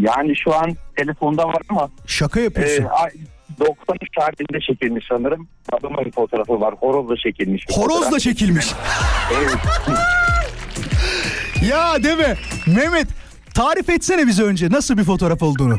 Yani 0.00 0.36
şu 0.36 0.54
an 0.54 0.76
telefonda 0.96 1.48
var 1.48 1.62
ama 1.68 1.90
Şaka 2.06 2.40
e, 2.40 2.42
yapıyorsun. 2.42 2.84
ay- 2.84 3.10
93 3.60 4.10
tarihinde 4.18 4.60
çekilmiş 4.60 5.04
sanırım. 5.08 5.48
Adamın 5.72 6.10
fotoğrafı 6.10 6.60
var. 6.60 6.74
Horozla 6.80 7.16
çekilmiş. 7.16 7.66
Horozla 7.70 7.94
fotoğraf. 8.04 8.20
çekilmiş. 8.20 8.66
Evet. 9.38 9.54
ya 11.70 12.02
deme. 12.04 12.36
Mehmet 12.66 13.06
tarif 13.54 13.88
etsene 13.90 14.26
bize 14.26 14.42
önce 14.42 14.70
nasıl 14.70 14.98
bir 14.98 15.04
fotoğraf 15.04 15.42
olduğunu. 15.42 15.76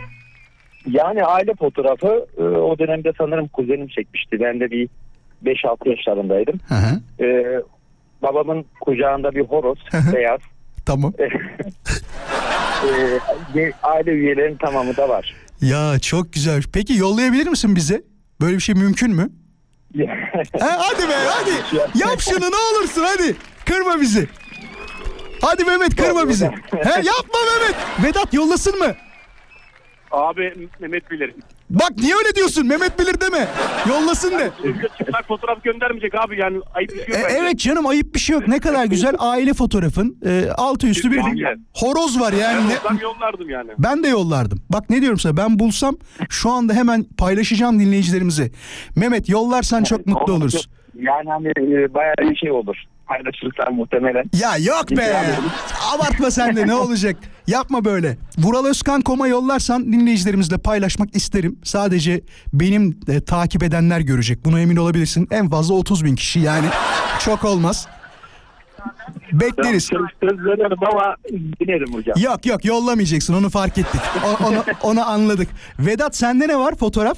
Yani 0.89 1.23
aile 1.23 1.53
fotoğrafı 1.59 2.25
e, 2.37 2.41
o 2.43 2.79
dönemde 2.79 3.11
sanırım 3.17 3.47
kuzenim 3.47 3.87
çekmişti. 3.87 4.39
Ben 4.39 4.59
de 4.59 4.71
bir 4.71 4.89
5-6 5.45 5.89
yaşlarındaydım. 5.89 6.59
Hı 6.67 6.75
hı. 6.75 7.23
E, 7.25 7.59
babamın 8.21 8.65
kucağında 8.81 9.31
bir 9.35 9.41
horoz 9.45 9.77
beyaz. 10.13 10.39
Tamam. 10.85 11.13
E, 13.55 13.71
aile 13.83 14.11
üyelerinin 14.11 14.57
tamamı 14.57 14.97
da 14.97 15.09
var. 15.09 15.35
Ya 15.61 15.99
çok 15.99 16.33
güzel. 16.33 16.63
Peki 16.73 16.93
yollayabilir 16.97 17.47
misin 17.47 17.75
bize? 17.75 18.03
Böyle 18.41 18.55
bir 18.55 18.61
şey 18.61 18.75
mümkün 18.75 19.11
mü? 19.11 19.29
Ha, 20.59 20.77
hadi 20.79 21.09
be 21.09 21.13
hadi. 21.29 21.51
Yap 21.99 22.19
şunu 22.21 22.51
ne 22.51 22.55
olursun 22.55 23.03
hadi. 23.03 23.35
Kırma 23.65 24.01
bizi. 24.01 24.27
Hadi 25.41 25.65
Mehmet 25.65 25.95
kırma 25.95 26.29
bizi. 26.29 26.45
He, 26.71 26.89
yapma 26.89 27.39
Mehmet. 27.59 27.75
Vedat 28.03 28.33
yollasın 28.33 28.79
mı? 28.79 28.95
Abi 30.11 30.69
Mehmet 30.79 31.11
bilir. 31.11 31.33
Bak 31.69 31.91
niye 31.97 32.15
öyle 32.15 32.35
diyorsun? 32.35 32.67
Mehmet 32.67 32.99
bilir 32.99 33.21
deme. 33.21 33.47
Yollasın 33.89 34.31
de. 34.31 34.51
Çıplak 34.97 35.27
fotoğraf 35.27 35.63
göndermeyecek 35.63 36.15
abi 36.15 36.39
yani 36.39 36.59
ayıp 36.73 36.91
bir 36.91 36.95
şey 36.95 37.15
E, 37.15 37.17
yok 37.19 37.27
bence. 37.29 37.39
evet 37.41 37.59
canım 37.59 37.87
ayıp 37.87 38.15
bir 38.15 38.19
şey 38.19 38.33
yok. 38.33 38.47
Ne 38.47 38.59
kadar 38.59 38.85
güzel 38.85 39.15
aile 39.19 39.53
fotoğrafın. 39.53 40.17
E, 40.25 40.49
altı 40.57 40.87
üstü 40.87 41.11
bir 41.11 41.21
horoz 41.73 42.19
var 42.19 42.33
yani. 42.33 42.71
Ben 42.89 42.97
yollardım 42.97 43.49
yani. 43.49 43.71
Ben 43.79 44.03
de 44.03 44.07
yollardım. 44.07 44.59
Bak 44.69 44.89
ne 44.89 45.01
diyorum 45.01 45.19
sana 45.19 45.37
ben 45.37 45.59
bulsam 45.59 45.95
şu 46.29 46.51
anda 46.51 46.73
hemen 46.73 47.03
paylaşacağım 47.17 47.79
dinleyicilerimize. 47.79 48.51
Mehmet 48.95 49.29
yollarsan 49.29 49.83
çok 49.83 50.05
mutlu 50.07 50.33
oluruz. 50.33 50.69
Yani 50.99 51.29
hani 51.29 51.47
e, 51.47 51.93
bayağı 51.93 52.15
bir 52.21 52.35
şey 52.35 52.51
olur. 52.51 52.75
Paylaşırsan 53.07 53.73
muhtemelen. 53.73 54.25
Ya 54.39 54.57
yok 54.57 54.89
be. 54.91 55.35
Abartma 55.95 56.31
sen 56.31 56.55
de 56.55 56.67
ne 56.67 56.73
olacak? 56.85 57.15
Yapma 57.47 57.85
böyle. 57.85 58.17
Vural 58.37 58.65
Özkan 58.65 59.01
Kom'a 59.01 59.27
yollarsan 59.27 59.85
dinleyicilerimizle 59.93 60.57
paylaşmak 60.57 61.15
isterim. 61.15 61.59
Sadece 61.63 62.21
benim 62.53 62.99
e, 63.07 63.21
takip 63.21 63.63
edenler 63.63 63.99
görecek. 63.99 64.45
Buna 64.45 64.59
emin 64.59 64.75
olabilirsin. 64.75 65.27
En 65.31 65.49
fazla 65.49 65.73
30 65.75 66.05
bin 66.05 66.15
kişi 66.15 66.39
yani. 66.39 66.65
Çok 67.19 67.43
olmaz. 67.45 67.87
Bekleriz. 69.31 69.83
Söz, 69.83 69.99
söz 70.29 70.45
veriyorum 70.45 70.79
ama 70.93 71.15
dilerim 71.59 71.93
hocam. 71.93 72.15
Yok 72.19 72.45
yok 72.45 72.65
yollamayacaksın 72.65 73.33
onu 73.33 73.49
fark 73.49 73.77
ettik. 73.77 74.01
O- 74.25 74.45
onu, 74.47 74.63
onu 74.83 75.09
anladık. 75.09 75.49
Vedat 75.79 76.15
sende 76.15 76.47
ne 76.47 76.57
var 76.59 76.75
fotoğraf? 76.75 77.17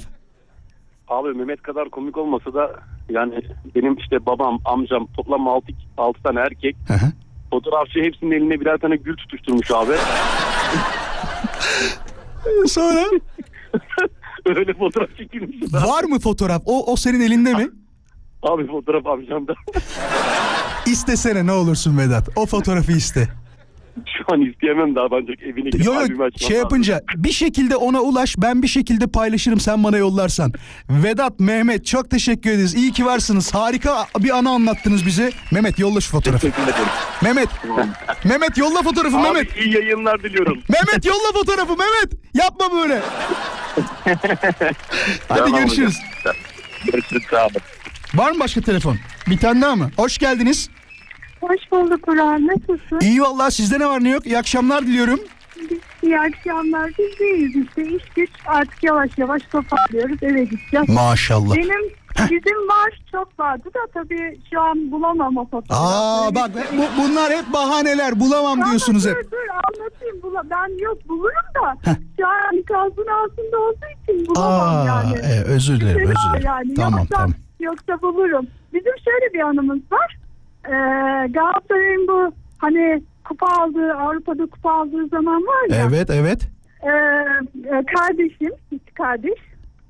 Abi 1.08 1.28
Mehmet 1.28 1.62
kadar 1.62 1.90
komik 1.90 2.16
olmasa 2.16 2.54
da 2.54 2.70
yani 3.10 3.34
benim 3.74 3.96
işte 3.96 4.26
babam, 4.26 4.58
amcam 4.64 5.06
toplam 5.06 5.48
6, 5.48 5.66
6 5.96 6.22
tane 6.22 6.40
erkek. 6.40 6.76
Hı 6.88 6.94
hı. 6.94 7.12
Fotoğrafçı 7.50 8.00
hepsinin 8.02 8.30
eline 8.30 8.60
birer 8.60 8.78
tane 8.78 8.96
gül 8.96 9.16
tutuşturmuş 9.16 9.70
abi. 9.70 9.92
Sonra 12.66 13.04
Öyle 14.46 14.74
fotoğraf 14.74 15.08
çekilmiş. 15.16 15.56
var 15.72 16.04
mı 16.04 16.18
fotoğraf? 16.18 16.62
O, 16.66 16.92
o 16.92 16.96
senin 16.96 17.20
elinde 17.20 17.54
mi? 17.54 17.68
Abi 18.42 18.66
fotoğraf 18.66 19.06
amcamda. 19.06 19.54
İstesene 20.86 21.46
ne 21.46 21.52
olursun 21.52 21.98
Vedat. 21.98 22.28
O 22.36 22.46
fotoğrafı 22.46 22.92
iste. 22.92 23.28
Şu 24.18 24.34
an 24.34 24.40
isteyemem 24.40 24.94
daha 24.96 25.06
ancak 25.12 25.42
evine 25.42 25.70
gidip 25.70 25.86
Yo 25.86 25.92
yo 25.94 26.00
albümü 26.00 26.24
açmam 26.24 26.38
şey 26.48 26.50
lazım. 26.50 26.62
yapınca 26.64 27.00
bir 27.14 27.32
şekilde 27.32 27.76
ona 27.76 28.00
ulaş 28.00 28.34
ben 28.38 28.62
bir 28.62 28.68
şekilde 28.68 29.06
paylaşırım 29.06 29.60
sen 29.60 29.84
bana 29.84 29.96
yollarsan. 29.96 30.52
Vedat, 30.90 31.40
Mehmet 31.40 31.86
çok 31.86 32.10
teşekkür 32.10 32.50
ederiz. 32.50 32.74
İyi 32.74 32.92
ki 32.92 33.04
varsınız. 33.06 33.54
Harika 33.54 34.06
bir 34.18 34.30
anı 34.38 34.50
anlattınız 34.50 35.06
bize. 35.06 35.30
Mehmet 35.52 35.78
yolla 35.78 36.00
şu 36.00 36.10
fotoğrafı. 36.10 36.48
Mehmet. 37.22 37.48
Mehmet 38.24 38.58
yolla 38.58 38.82
fotoğrafı 38.82 39.16
Abi 39.16 39.22
Mehmet. 39.22 39.56
iyi 39.56 39.74
yayınlar 39.74 40.22
diliyorum. 40.22 40.58
Mehmet 40.68 41.04
yolla 41.06 41.32
fotoğrafı 41.34 41.76
Mehmet. 41.76 42.12
Yapma 42.34 42.66
böyle. 42.82 43.00
Hadi 45.28 45.38
Tamam 45.40 45.60
görüşürüz. 45.60 45.96
Görüşürüz 46.92 47.22
sağ 47.30 47.42
olun. 47.46 47.52
Var 48.14 48.32
mı 48.32 48.40
başka 48.40 48.60
telefon? 48.60 48.96
Bir 49.26 49.38
tane 49.38 49.62
daha 49.62 49.76
mı? 49.76 49.90
Hoş 49.96 50.18
geldiniz. 50.18 50.70
Hoş 51.40 51.72
bulduk 51.72 52.08
Ural. 52.08 52.40
Nasılsın? 52.46 53.00
İyi 53.00 53.22
vallahi 53.22 53.52
sizde 53.52 53.78
ne 53.78 53.86
var 53.86 54.04
ne 54.04 54.10
yok? 54.10 54.26
İyi 54.26 54.38
akşamlar 54.38 54.82
diliyorum. 54.86 55.20
İyi 56.02 56.18
akşamlar. 56.20 56.90
Biz 56.98 57.18
deyiz 57.20 57.56
işte. 57.56 57.82
İş 57.82 58.02
güç 58.16 58.30
artık 58.46 58.84
yavaş 58.84 59.10
yavaş 59.18 59.42
toparlıyoruz. 59.42 60.22
Eve 60.22 60.44
gideceğiz. 60.44 60.88
Maşallah. 60.88 61.54
Benim 61.56 61.90
bizim 62.30 62.68
var 62.68 63.00
çok 63.12 63.38
vardı 63.38 63.68
da 63.74 63.78
tabii 63.94 64.40
şu 64.50 64.60
an 64.60 64.90
bulamam 64.90 65.36
o 65.36 65.44
fotoğrafı. 65.44 65.84
Aa 65.84 66.34
bak 66.34 66.50
bu, 66.78 67.02
bunlar 67.02 67.32
hep 67.32 67.52
bahaneler. 67.52 68.20
Bulamam 68.20 68.52
Ama 68.60 68.70
diyorsunuz 68.70 69.04
dur, 69.04 69.10
hep. 69.10 69.32
Dur 69.32 69.36
anlatayım. 69.64 70.22
Bula, 70.22 70.42
ben 70.50 70.82
yok 70.84 71.08
bulurum 71.08 71.48
da 71.54 71.74
şu 72.20 72.26
an 72.28 72.56
enkazın 72.56 73.06
altında 73.06 73.58
olduğu 73.58 73.86
için 74.02 74.26
bulamam 74.26 74.60
Aa, 74.60 74.84
yani. 74.86 75.16
e, 75.18 75.42
özür 75.44 75.80
dilerim, 75.80 75.98
Fena 75.98 76.08
özür 76.10 76.30
dilerim. 76.30 76.46
Yani. 76.46 76.74
Tamam, 76.74 76.98
yoksa, 77.00 77.14
tamam. 77.14 77.32
Yoksa 77.60 78.02
bulurum. 78.02 78.46
Bizim 78.72 78.92
şöyle 79.04 79.34
bir 79.34 79.40
anımız 79.40 79.78
var. 79.92 80.16
Ee, 80.68 80.72
Galatasaray'ın 81.30 82.08
bu 82.08 82.32
hani 82.58 83.02
kupa 83.24 83.46
aldığı, 83.46 83.94
Avrupa'da 83.94 84.46
kupa 84.46 84.72
aldığı 84.72 85.08
zaman 85.08 85.42
var 85.42 85.70
ya. 85.76 85.86
Evet, 85.88 86.10
evet. 86.10 86.48
Ee, 86.82 86.88
e, 87.76 87.84
kardeşim, 87.96 88.52
iki 88.70 88.94
kardeş. 88.94 89.38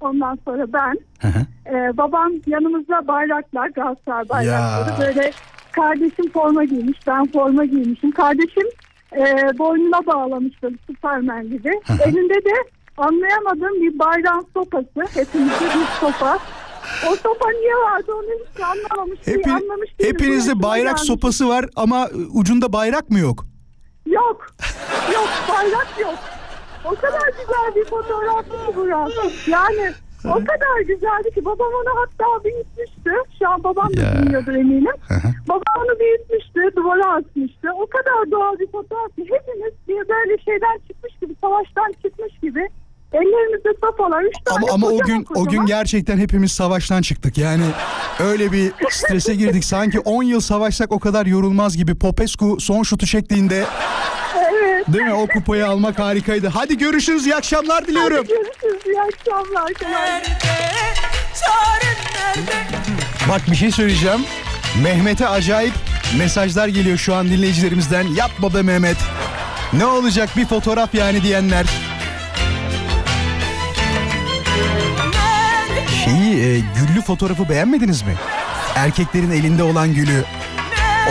Ondan 0.00 0.38
sonra 0.44 0.72
ben. 0.72 0.98
Hı 1.20 1.28
hı. 1.28 1.40
Ee, 1.66 1.96
babam 1.96 2.32
yanımızda 2.46 3.08
bayraklar, 3.08 3.68
Galatasaray 3.68 4.28
bayrakları 4.28 4.90
Ya. 4.90 5.06
böyle 5.06 5.30
kardeşim 5.72 6.30
forma 6.32 6.64
giymiş, 6.64 6.98
ben 7.06 7.26
forma 7.26 7.64
giymişim. 7.64 8.10
Kardeşim 8.10 8.66
e, 9.16 9.24
boynuna 9.58 10.06
bağlamıştı 10.06 10.70
Süpermen 10.86 11.44
gibi. 11.44 11.70
Elinde 12.06 12.34
de 12.34 12.54
anlayamadığım 12.96 13.80
bir 13.82 13.98
bayrağın 13.98 14.46
sopası. 14.54 15.00
Hepimizde 15.14 15.64
bir 15.64 15.86
sopa. 16.00 16.38
O 17.10 17.16
sopa 17.16 17.50
niye 17.50 17.74
vardı 17.74 18.12
onu 18.14 18.22
hiç 18.24 18.62
anlamamış, 18.62 19.18
Hepi, 19.26 19.50
anlamış 19.52 19.98
değilim. 19.98 20.12
hepinizde 20.14 20.62
bayrak 20.62 20.96
gelmiş. 20.96 21.02
sopası 21.08 21.48
var 21.48 21.64
ama 21.76 22.08
ucunda 22.34 22.72
bayrak 22.72 23.10
mı 23.10 23.18
yok? 23.18 23.44
Yok. 24.06 24.46
Yok 25.14 25.28
bayrak 25.48 25.88
yok. 26.00 26.14
O 26.84 26.94
kadar 26.94 27.28
güzel 27.40 27.74
bir 27.76 27.84
fotoğraftı 27.84 28.50
ki 28.50 28.72
burası. 28.76 29.50
Yani 29.50 29.92
o 30.24 30.34
kadar 30.34 30.80
güzeldi 30.86 31.30
ki 31.34 31.44
babam 31.44 31.66
onu 31.80 32.00
hatta 32.00 32.44
büyütmüştü. 32.44 33.10
Şu 33.38 33.48
an 33.48 33.64
babam 33.64 33.96
da 33.96 34.00
Ya. 34.00 34.12
bilmiyordur 34.22 34.52
eminim. 34.52 34.92
babam 35.48 35.62
onu 35.78 35.98
büyütmüştü, 36.00 36.76
duvara 36.76 37.14
asmıştı. 37.16 37.68
O 37.74 37.86
kadar 37.86 38.30
doğal 38.30 38.58
bir 38.58 38.66
fotoğraf 38.72 39.16
ki 39.16 39.22
hepimiz 39.30 39.72
bir 39.88 40.08
böyle 40.08 40.38
şeyden 40.38 40.78
çıkmış 40.88 41.12
gibi, 41.20 41.34
savaştan 41.40 41.92
çıkmış 42.02 42.32
gibi. 42.42 42.68
Ellerimizde 43.12 43.68
sopalar, 43.84 44.22
üç 44.22 44.34
tane 44.44 44.58
Ama 44.64 44.72
ama 44.74 44.86
o 44.86 44.98
kocaman 44.98 45.06
gün 45.24 45.26
o 45.34 45.44
gün 45.44 45.66
gerçekten 45.66 46.18
hepimiz 46.18 46.52
savaştan 46.52 47.02
çıktık. 47.02 47.38
Yani 47.38 47.64
öyle 48.20 48.52
bir 48.52 48.72
strese 48.90 49.34
girdik. 49.34 49.64
Sanki 49.64 50.00
10 50.00 50.22
yıl 50.22 50.40
savaşsak 50.40 50.92
o 50.92 50.98
kadar 50.98 51.26
yorulmaz 51.26 51.76
gibi. 51.76 51.94
Popescu 51.98 52.60
son 52.60 52.82
şutu 52.82 53.06
çektiğinde 53.06 53.64
Evet. 54.52 54.92
değil 54.92 55.04
mi? 55.04 55.12
O 55.14 55.26
kupayı 55.26 55.66
almak 55.68 55.98
harikaydı. 55.98 56.48
Hadi 56.48 56.78
görüşürüz. 56.78 57.26
İyi 57.26 57.34
akşamlar 57.36 57.86
diliyorum. 57.86 58.26
Görüşürüz. 58.26 58.82
İyi 58.86 59.00
akşamlar. 59.00 59.72
Bak 63.28 63.40
bir 63.50 63.56
şey 63.56 63.70
söyleyeceğim. 63.70 64.20
Mehmet'e 64.82 65.28
acayip 65.28 65.74
mesajlar 66.18 66.68
geliyor 66.68 66.98
şu 66.98 67.14
an 67.14 67.26
dinleyicilerimizden. 67.28 68.06
Yapma 68.06 68.54
be 68.54 68.62
Mehmet. 68.62 68.96
Ne 69.72 69.86
olacak 69.86 70.28
bir 70.36 70.46
fotoğraf 70.46 70.94
yani 70.94 71.22
diyenler. 71.22 71.66
E, 76.38 76.58
güllü 76.58 77.02
fotoğrafı 77.06 77.48
beğenmediniz 77.48 78.02
mi? 78.02 78.14
Erkeklerin 78.74 79.30
elinde 79.30 79.62
olan 79.62 79.94
gülü. 79.94 80.24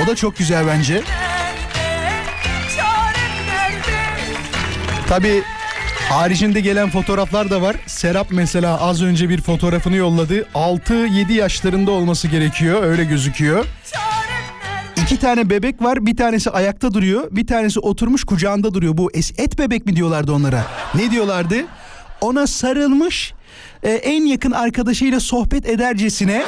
O 0.03 0.07
da 0.07 0.15
çok 0.15 0.37
güzel 0.37 0.67
bence. 0.67 1.01
Tabii 5.09 5.43
haricinde 6.09 6.59
gelen 6.61 6.89
fotoğraflar 6.89 7.49
da 7.49 7.61
var. 7.61 7.75
Serap 7.85 8.27
mesela 8.31 8.81
az 8.81 9.03
önce 9.03 9.29
bir 9.29 9.41
fotoğrafını 9.41 9.95
yolladı. 9.95 10.41
6-7 10.55 11.31
yaşlarında 11.33 11.91
olması 11.91 12.27
gerekiyor. 12.27 12.83
Öyle 12.83 13.03
gözüküyor. 13.03 13.65
İki 15.03 15.19
tane 15.19 15.49
bebek 15.49 15.81
var. 15.81 16.05
Bir 16.05 16.17
tanesi 16.17 16.49
ayakta 16.49 16.93
duruyor. 16.93 17.27
Bir 17.31 17.47
tanesi 17.47 17.79
oturmuş 17.79 18.23
kucağında 18.23 18.73
duruyor. 18.73 18.97
Bu 18.97 19.11
et 19.13 19.59
bebek 19.59 19.85
mi 19.85 19.95
diyorlardı 19.95 20.31
onlara? 20.31 20.65
Ne 20.95 21.11
diyorlardı? 21.11 21.55
Ona 22.21 22.47
sarılmış 22.47 23.33
e, 23.83 23.91
en 23.91 24.25
yakın 24.25 24.51
arkadaşıyla 24.51 25.19
sohbet 25.19 25.65
edercesine 25.69 26.43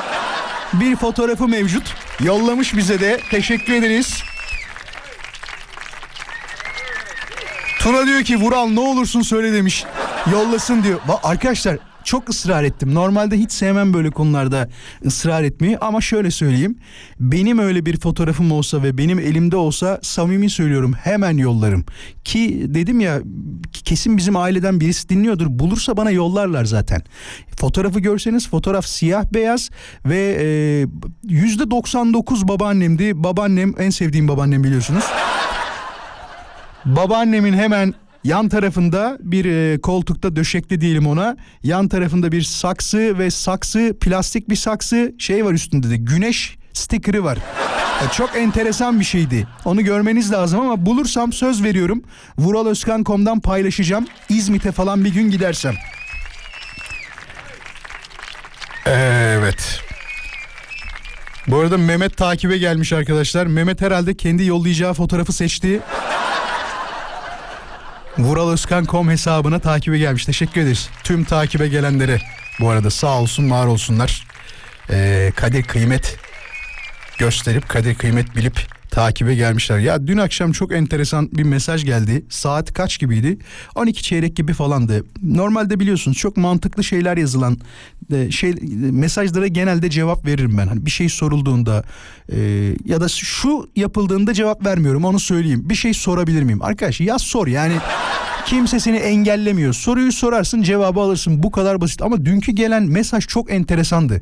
bir 0.74 0.96
fotoğrafı 0.96 1.48
mevcut. 1.48 1.96
Yollamış 2.24 2.76
bize 2.78 3.00
de. 3.00 3.20
Teşekkür 3.32 3.74
ederiz. 3.74 4.24
Tuna 7.80 8.06
diyor 8.08 8.24
ki 8.24 8.38
Vural 8.38 8.68
ne 8.68 8.80
olursun 8.80 9.22
söyle 9.22 9.54
demiş. 9.54 9.84
Yollasın 10.32 10.84
diyor. 10.84 11.00
Va- 11.08 11.20
Arkadaşlar 11.24 11.78
çok 12.04 12.30
ısrar 12.30 12.64
ettim. 12.64 12.96
Normalde 12.96 13.38
hiç 13.38 13.52
sevmem 13.52 13.94
böyle 13.94 14.10
konularda 14.10 14.70
ısrar 15.06 15.44
etmeyi 15.44 15.78
ama 15.78 16.02
şöyle 16.02 16.32
söyleyeyim. 16.32 16.76
Benim 17.20 17.60
öyle 17.60 17.86
bir 17.86 18.00
fotoğrafım 18.00 18.52
olsa 18.52 18.84
ve 18.84 18.98
benim 18.98 19.20
elimde 19.20 19.56
olsa 19.56 20.00
samimi 20.02 20.50
söylüyorum 20.50 20.94
hemen 20.94 21.38
yollarım. 21.38 21.86
Ki 22.24 22.66
dedim 22.68 23.00
ya 23.00 23.22
kesin 23.86 24.18
bizim 24.18 24.36
aileden 24.36 24.80
birisi 24.80 25.10
dinliyordur. 25.10 25.48
Bulursa 25.50 25.98
bana 25.98 26.12
yollarlar 26.12 26.66
zaten. 26.66 27.02
Fotoğrafı 27.58 28.00
görseniz 28.00 28.50
fotoğraf 28.50 28.86
siyah 28.86 29.26
beyaz 29.34 29.70
ve 30.06 30.38
e, 30.40 30.48
yüzde 31.28 31.72
99 31.72 32.48
babaannemdi. 32.48 33.24
Babaannem 33.24 33.74
en 33.78 33.90
sevdiğim 33.90 34.28
babaannem 34.28 34.64
biliyorsunuz. 34.64 35.04
Babaannemin 36.86 37.54
hemen 37.54 37.94
yan 38.24 38.50
tarafında 38.50 39.18
bir 39.20 39.46
e, 39.46 39.82
koltukta 39.82 40.36
döşekli 40.36 40.82
diyelim 40.82 41.08
ona. 41.08 41.38
Yan 41.64 41.88
tarafında 41.88 42.32
bir 42.32 42.42
saksı 42.42 43.20
ve 43.20 43.32
saksı 43.32 43.98
plastik 44.02 44.50
bir 44.50 44.56
saksı 44.56 45.14
şey 45.20 45.46
var 45.46 45.54
üstünde 45.54 45.90
de 45.90 45.98
güneş 45.98 46.58
stikeri 46.74 47.24
var. 47.24 47.38
E, 48.06 48.12
çok 48.14 48.36
enteresan 48.36 49.00
bir 49.00 49.06
şeydi. 49.06 49.48
Onu 49.66 49.84
görmeniz 49.84 50.32
lazım 50.32 50.60
ama 50.60 50.86
bulursam 50.86 51.34
söz 51.34 51.64
veriyorum. 51.64 52.04
Vuraloskan.com'dan 52.38 53.40
paylaşacağım. 53.40 54.08
İzmit'e 54.30 54.72
falan 54.72 55.06
bir 55.06 55.14
gün 55.14 55.32
gidersem. 55.32 55.76
Evet. 58.86 59.82
Bu 61.48 61.58
arada 61.58 61.78
Mehmet 61.78 62.18
takibe 62.18 62.58
gelmiş 62.58 62.94
arkadaşlar. 62.94 63.46
Mehmet 63.46 63.82
herhalde 63.82 64.18
kendi 64.18 64.46
yollayacağı 64.46 64.94
fotoğrafı 64.94 65.34
seçti. 65.34 65.80
Vuraloskan.com 68.20 69.10
hesabına 69.10 69.60
takibe 69.60 69.98
gelmiş. 69.98 70.26
Teşekkür 70.26 70.62
ederiz. 70.62 70.90
Tüm 71.04 71.24
takibe 71.24 71.68
gelenlere 71.68 72.22
bu 72.60 72.70
arada 72.70 72.90
sağ 72.90 73.22
olsun 73.22 73.52
var 73.52 73.66
olsunlar. 73.66 74.28
Ee, 74.90 75.32
kadir 75.36 75.64
kıymet 75.64 76.18
gösterip 77.18 77.70
kadir 77.70 77.96
kıymet 77.96 78.36
bilip 78.36 78.68
takibe 78.90 79.36
gelmişler. 79.36 79.80
Ya 79.80 80.08
dün 80.08 80.18
akşam 80.18 80.52
çok 80.52 80.74
enteresan 80.74 81.30
bir 81.32 81.44
mesaj 81.44 81.86
geldi. 81.86 82.26
Saat 82.30 82.74
kaç 82.74 83.00
gibiydi? 83.00 83.38
12 83.76 84.04
çeyrek 84.04 84.36
gibi 84.36 84.54
falandı. 84.54 85.06
Normalde 85.24 85.80
biliyorsunuz 85.80 86.18
çok 86.18 86.38
mantıklı 86.38 86.84
şeyler 86.84 87.18
yazılan 87.18 87.58
e, 88.14 88.32
şey 88.32 88.54
mesajlara 88.92 89.48
genelde 89.48 89.90
cevap 89.90 90.26
veririm 90.26 90.58
ben. 90.58 90.68
Hani 90.68 90.86
bir 90.86 90.92
şey 90.92 91.10
sorulduğunda 91.10 91.84
e, 92.32 92.40
ya 92.86 93.02
da 93.02 93.08
şu 93.10 93.70
yapıldığında 93.76 94.34
cevap 94.34 94.66
vermiyorum 94.66 95.06
onu 95.06 95.20
söyleyeyim. 95.20 95.70
Bir 95.70 95.76
şey 95.76 95.94
sorabilir 95.94 96.44
miyim? 96.44 96.62
Arkadaş 96.62 97.02
yaz 97.02 97.22
sor 97.22 97.48
yani 97.48 97.74
Kimse 98.50 98.80
seni 98.80 98.98
engellemiyor. 98.98 99.74
Soruyu 99.74 100.12
sorarsın 100.12 100.62
cevabı 100.62 101.00
alırsın. 101.00 101.44
Bu 101.44 101.52
kadar 101.52 101.82
basit. 101.82 102.02
Ama 102.02 102.26
dünkü 102.26 102.52
gelen 102.52 102.84
mesaj 102.84 103.28
çok 103.28 103.52
enteresandı. 103.52 104.22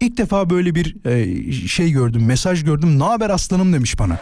İlk 0.00 0.18
defa 0.18 0.50
böyle 0.50 0.74
bir 0.74 1.06
e, 1.06 1.52
şey 1.52 1.90
gördüm. 1.90 2.26
Mesaj 2.26 2.64
gördüm. 2.64 2.98
Ne 2.98 3.04
haber 3.04 3.30
aslanım 3.30 3.72
demiş 3.72 3.98
bana. 3.98 4.18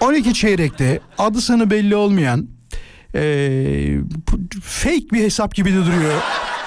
12 0.00 0.34
çeyrekte 0.34 1.00
adı 1.18 1.40
sanı 1.40 1.70
belli 1.70 1.96
olmayan 1.96 2.48
e, 3.14 3.20
fake 4.62 5.10
bir 5.12 5.22
hesap 5.22 5.54
gibi 5.54 5.72
de 5.72 5.86
duruyor. 5.86 6.22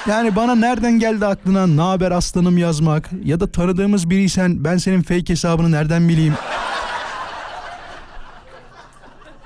Yani 0.10 0.36
bana 0.36 0.56
nereden 0.56 1.00
geldi 1.00 1.26
aklına 1.26 1.68
ne 1.68 1.82
haber 1.82 2.12
aslanım 2.12 2.58
yazmak 2.58 3.10
ya 3.24 3.40
da 3.40 3.52
tanıdığımız 3.52 4.10
biriysen 4.10 4.64
ben 4.64 4.78
senin 4.78 5.02
fake 5.02 5.34
hesabını 5.34 5.72
nereden 5.72 6.10
bileyim? 6.10 6.34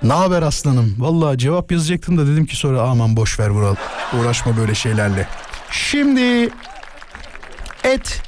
Ne 0.04 0.14
haber 0.14 0.42
aslanım? 0.42 0.96
Vallahi 1.00 1.38
cevap 1.38 1.72
yazacaktım 1.72 2.18
da 2.18 2.28
dedim 2.28 2.46
ki 2.46 2.56
sonra 2.56 2.82
aman 2.82 3.16
boş 3.16 3.40
ver 3.40 3.50
Vural. 3.50 3.76
Uğraşma 4.20 4.58
böyle 4.58 4.76
şeylerle. 4.76 5.28
Şimdi 5.72 6.50
et 7.84 8.22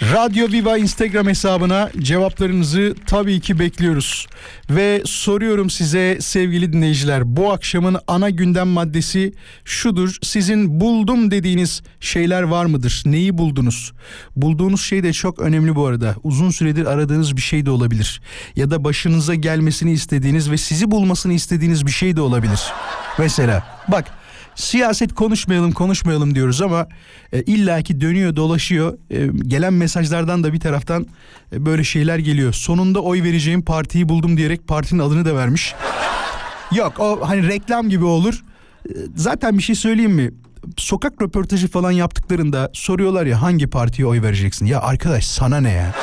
Radyo 0.00 0.48
Viva 0.52 0.78
Instagram 0.78 1.26
hesabına 1.26 1.90
cevaplarınızı 1.98 2.94
tabii 3.06 3.40
ki 3.40 3.58
bekliyoruz. 3.58 4.26
Ve 4.70 5.02
soruyorum 5.04 5.70
size 5.70 6.18
sevgili 6.20 6.72
dinleyiciler 6.72 7.36
bu 7.36 7.52
akşamın 7.52 7.98
ana 8.06 8.30
gündem 8.30 8.68
maddesi 8.68 9.32
şudur. 9.64 10.16
Sizin 10.22 10.80
buldum 10.80 11.30
dediğiniz 11.30 11.82
şeyler 12.00 12.42
var 12.42 12.64
mıdır? 12.64 13.02
Neyi 13.06 13.38
buldunuz? 13.38 13.92
Bulduğunuz 14.36 14.82
şey 14.82 15.02
de 15.02 15.12
çok 15.12 15.38
önemli 15.38 15.74
bu 15.74 15.86
arada. 15.86 16.14
Uzun 16.22 16.50
süredir 16.50 16.86
aradığınız 16.86 17.36
bir 17.36 17.42
şey 17.42 17.66
de 17.66 17.70
olabilir. 17.70 18.20
Ya 18.56 18.70
da 18.70 18.84
başınıza 18.84 19.34
gelmesini 19.34 19.92
istediğiniz 19.92 20.50
ve 20.50 20.58
sizi 20.58 20.90
bulmasını 20.90 21.32
istediğiniz 21.32 21.86
bir 21.86 21.92
şey 21.92 22.16
de 22.16 22.20
olabilir. 22.20 22.60
Mesela 23.18 23.66
bak 23.88 24.21
siyaset 24.54 25.14
konuşmayalım 25.14 25.72
konuşmayalım 25.72 26.34
diyoruz 26.34 26.62
ama 26.62 26.86
e, 27.32 27.42
illaki 27.42 28.00
dönüyor 28.00 28.36
dolaşıyor. 28.36 28.98
E, 29.10 29.26
gelen 29.48 29.72
mesajlardan 29.72 30.44
da 30.44 30.52
bir 30.52 30.60
taraftan 30.60 31.06
e, 31.52 31.66
böyle 31.66 31.84
şeyler 31.84 32.18
geliyor. 32.18 32.52
Sonunda 32.52 33.00
oy 33.00 33.22
vereceğim 33.22 33.62
partiyi 33.64 34.08
buldum 34.08 34.36
diyerek 34.36 34.68
partinin 34.68 35.00
adını 35.00 35.24
da 35.24 35.36
vermiş. 35.36 35.74
Yok 36.76 37.00
o 37.00 37.20
hani 37.28 37.48
reklam 37.48 37.88
gibi 37.88 38.04
olur. 38.04 38.44
E, 38.88 38.92
Zaten 39.16 39.58
bir 39.58 39.62
şey 39.62 39.74
söyleyeyim 39.74 40.12
mi? 40.12 40.30
Sokak 40.76 41.22
röportajı 41.22 41.68
falan 41.68 41.90
yaptıklarında 41.90 42.70
soruyorlar 42.72 43.26
ya 43.26 43.42
hangi 43.42 43.66
partiye 43.66 44.06
oy 44.06 44.22
vereceksin? 44.22 44.66
Ya 44.66 44.80
arkadaş 44.80 45.26
sana 45.26 45.60
ne 45.60 45.70
ya? 45.70 45.94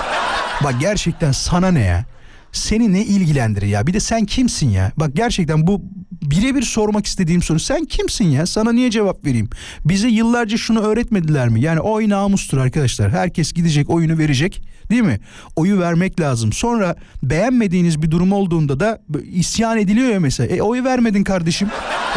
Bak 0.64 0.76
gerçekten 0.80 1.32
sana 1.32 1.72
ne 1.72 1.80
ya? 1.82 2.06
seni 2.52 2.94
ne 2.94 3.06
ilgilendirir 3.06 3.68
ya? 3.68 3.88
Bir 3.88 3.94
de 3.94 4.00
sen 4.00 4.26
kimsin 4.26 4.70
ya? 4.70 4.92
Bak 4.98 5.10
gerçekten 5.16 5.68
bu 5.68 5.82
birebir 6.12 6.62
sormak 6.62 7.06
istediğim 7.06 7.42
soru. 7.42 7.60
Sen 7.60 7.86
kimsin 7.86 8.26
ya? 8.26 8.46
Sana 8.46 8.72
niye 8.72 8.92
cevap 8.92 9.26
vereyim? 9.26 9.50
Bize 9.86 10.08
yıllarca 10.08 10.58
şunu 10.58 10.80
öğretmediler 10.80 11.50
mi? 11.50 11.62
Yani 11.62 11.80
oy 11.80 12.10
namustur 12.10 12.58
arkadaşlar. 12.58 13.12
Herkes 13.12 13.54
gidecek 13.54 13.90
oyunu 13.90 14.18
verecek. 14.18 14.62
Değil 14.90 15.02
mi? 15.02 15.20
Oyu 15.56 15.80
vermek 15.80 16.20
lazım. 16.20 16.54
Sonra 16.54 16.96
beğenmediğiniz 17.24 18.02
bir 18.02 18.12
durum 18.12 18.32
olduğunda 18.32 18.80
da 18.80 19.02
isyan 19.32 19.78
ediliyor 19.78 20.10
ya 20.10 20.20
mesela. 20.20 20.56
E 20.56 20.62
oy 20.62 20.84
vermedin 20.84 21.24
kardeşim. 21.24 21.68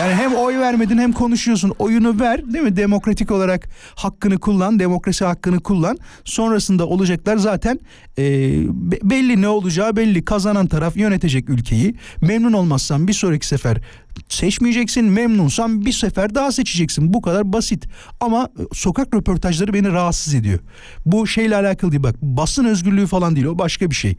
Yani 0.01 0.15
hem 0.15 0.35
oy 0.35 0.59
vermedin 0.59 0.99
hem 0.99 1.13
konuşuyorsun. 1.13 1.73
Oyunu 1.79 2.21
ver 2.21 2.53
değil 2.53 2.65
mi? 2.65 2.77
Demokratik 2.77 3.31
olarak 3.31 3.69
hakkını 3.95 4.39
kullan. 4.39 4.79
Demokrasi 4.79 5.25
hakkını 5.25 5.61
kullan. 5.61 5.99
Sonrasında 6.25 6.87
olacaklar 6.87 7.37
zaten 7.37 7.81
e, 8.19 8.23
be- 8.69 8.99
belli 9.03 9.43
ne 9.43 9.49
olacağı 9.49 9.97
belli. 9.97 10.25
Kazanan 10.25 10.67
taraf 10.67 10.97
yönetecek 10.97 11.51
ülkeyi. 11.51 11.95
Memnun 12.21 12.53
olmazsan 12.53 13.09
bir 13.09 13.13
sonraki 13.13 13.47
sefer 13.47 13.81
seçmeyeceksin. 14.29 15.05
Memnunsan 15.05 15.87
bir 15.87 15.93
sefer 15.93 16.35
daha 16.35 16.53
seçeceksin. 16.53 17.15
Bu 17.15 17.23
kadar 17.23 17.53
basit. 17.53 17.87
Ama 18.21 18.49
e, 18.59 18.63
sokak 18.73 19.15
röportajları 19.15 19.75
beni 19.75 19.93
rahatsız 19.93 20.35
ediyor. 20.35 20.59
Bu 21.07 21.27
şeyle 21.27 21.57
alakalı 21.57 21.93
değil 21.93 22.03
bak. 22.03 22.23
Basın 22.23 22.65
özgürlüğü 22.65 23.07
falan 23.07 23.37
değil 23.37 23.47
o 23.47 23.59
başka 23.59 23.91
bir 23.91 23.95
şey. 23.95 24.17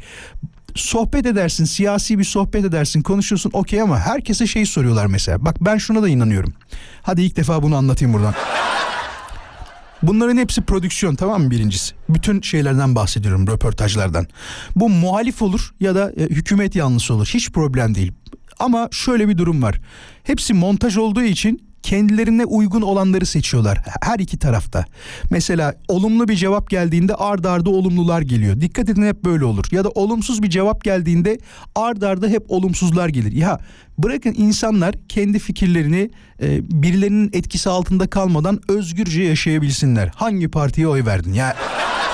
Sohbet 0.76 1.26
edersin, 1.26 1.66
siyasi 1.66 2.20
bir 2.20 2.24
sohbet 2.24 2.66
edersin, 2.66 3.02
konuşuyorsun 3.02 3.52
okey 3.54 3.82
ama 3.82 4.00
herkese 4.00 4.48
şey 4.48 4.66
soruyorlar 4.66 5.06
mesela. 5.06 5.46
Bak 5.46 5.56
ben 5.62 5.78
şuna 5.78 6.02
da 6.02 6.10
inanıyorum. 6.10 6.54
Hadi 7.02 7.22
ilk 7.22 7.36
defa 7.36 7.64
bunu 7.64 7.76
anlatayım 7.76 8.14
buradan. 8.14 8.34
Bunların 10.04 10.38
hepsi 10.38 10.62
prodüksiyon 10.62 11.16
tamam 11.16 11.44
mı 11.44 11.52
birincisi? 11.52 11.96
Bütün 12.10 12.42
şeylerden 12.42 12.96
bahsediyorum 12.96 13.48
röportajlardan. 13.48 14.28
Bu 14.76 14.90
muhalif 14.90 15.42
olur 15.42 15.74
ya 15.80 15.96
da 15.96 16.12
e, 16.18 16.24
hükümet 16.24 16.76
yanlısı 16.76 17.14
olur. 17.14 17.32
Hiç 17.34 17.52
problem 17.52 17.96
değil. 17.96 18.12
Ama 18.60 18.90
şöyle 18.92 19.30
bir 19.30 19.38
durum 19.38 19.62
var. 19.62 19.80
Hepsi 20.24 20.54
montaj 20.54 20.98
olduğu 20.98 21.24
için 21.24 21.74
kendilerine 21.84 22.46
uygun 22.46 22.82
olanları 22.82 23.26
seçiyorlar 23.26 23.80
her 24.02 24.20
iki 24.20 24.40
tarafta. 24.40 24.86
Mesela 25.30 25.76
olumlu 25.88 26.28
bir 26.28 26.36
cevap 26.36 26.70
geldiğinde 26.70 27.16
ard 27.16 27.46
arda 27.46 27.70
olumlular 27.70 28.22
geliyor. 28.22 28.62
Dikkat 28.62 28.90
edin 28.90 29.08
hep 29.08 29.24
böyle 29.24 29.46
olur. 29.46 29.66
Ya 29.72 29.84
da 29.84 29.90
olumsuz 29.90 30.44
bir 30.44 30.50
cevap 30.50 30.84
geldiğinde 30.84 31.38
ard 31.76 32.02
arda 32.02 32.28
hep 32.28 32.46
olumsuzlar 32.52 33.10
gelir. 33.10 33.32
Ya 33.32 33.60
bırakın 33.98 34.34
insanlar 34.38 34.96
kendi 35.10 35.40
fikirlerini 35.40 36.10
e, 36.42 36.60
birilerinin 36.82 37.30
etkisi 37.34 37.70
altında 37.70 38.10
kalmadan 38.10 38.60
özgürce 38.70 39.24
yaşayabilsinler. 39.24 40.12
Hangi 40.16 40.48
partiye 40.48 40.88
oy 40.88 41.06
verdin? 41.06 41.34
Ya 41.34 41.56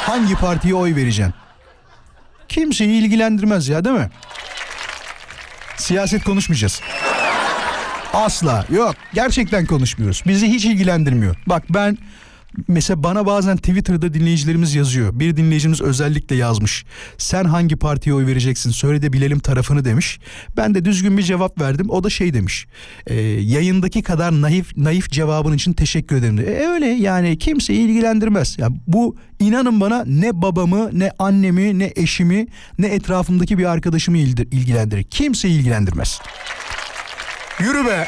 hangi 0.06 0.36
partiye 0.36 0.74
oy 0.74 0.96
vereceksin? 0.96 1.34
Kimseyi 2.50 3.02
ilgilendirmez 3.02 3.68
ya 3.68 3.86
değil 3.86 3.96
mi? 3.96 4.10
Siyaset 5.80 6.24
konuşmayacağız. 6.24 6.82
Asla 8.14 8.66
yok 8.70 8.96
gerçekten 9.14 9.66
konuşmuyoruz. 9.66 10.24
Bizi 10.28 10.48
hiç 10.48 10.66
ilgilendirmiyor. 10.66 11.36
Bak 11.48 11.64
ben 11.70 11.98
mesela 12.68 13.04
bana 13.04 13.26
bazen 13.26 13.58
Twitter'da 13.58 14.14
dinleyicilerimiz 14.14 14.76
yazıyor. 14.76 15.20
Bir 15.20 15.38
dinleyicimiz 15.38 15.82
özellikle 15.82 16.36
yazmış. 16.36 16.86
Sen 17.18 17.44
hangi 17.44 17.76
partiye 17.76 18.16
oy 18.16 18.26
vereceksin 18.26 18.72
söyle 18.72 19.02
de 19.02 19.14
bilelim 19.14 19.40
tarafını 19.40 19.86
demiş. 19.86 20.20
Ben 20.58 20.76
de 20.76 20.86
düzgün 20.86 21.18
bir 21.18 21.24
cevap 21.24 21.62
verdim. 21.62 21.90
O 21.90 22.04
da 22.04 22.10
şey 22.10 22.34
demiş. 22.34 22.68
E, 23.08 23.16
yayındaki 23.22 24.02
kadar 24.02 24.42
naif 24.42 24.78
naif 24.78 25.10
cevabın 25.10 25.54
için 25.54 25.74
teşekkür 25.74 26.16
ederim. 26.16 26.38
De. 26.38 26.44
E, 26.44 26.68
öyle 26.68 26.86
yani 26.86 27.38
kimseyi 27.38 27.80
ilgilendirmez. 27.80 28.58
Ya 28.60 28.68
bu 28.88 29.16
inanın 29.40 29.82
bana 29.82 30.04
ne 30.06 30.42
babamı 30.42 30.90
ne 31.00 31.12
annemi 31.20 31.80
ne 31.80 31.94
eşimi 31.96 32.48
ne 32.80 32.88
etrafımdaki 32.88 33.58
bir 33.58 33.66
arkadaşımı 33.66 34.18
ilgilendirir. 34.18 35.04
Kimseyi 35.04 35.60
ilgilendirmez. 35.60 36.20
Yürü 37.60 37.86
be. 37.86 38.08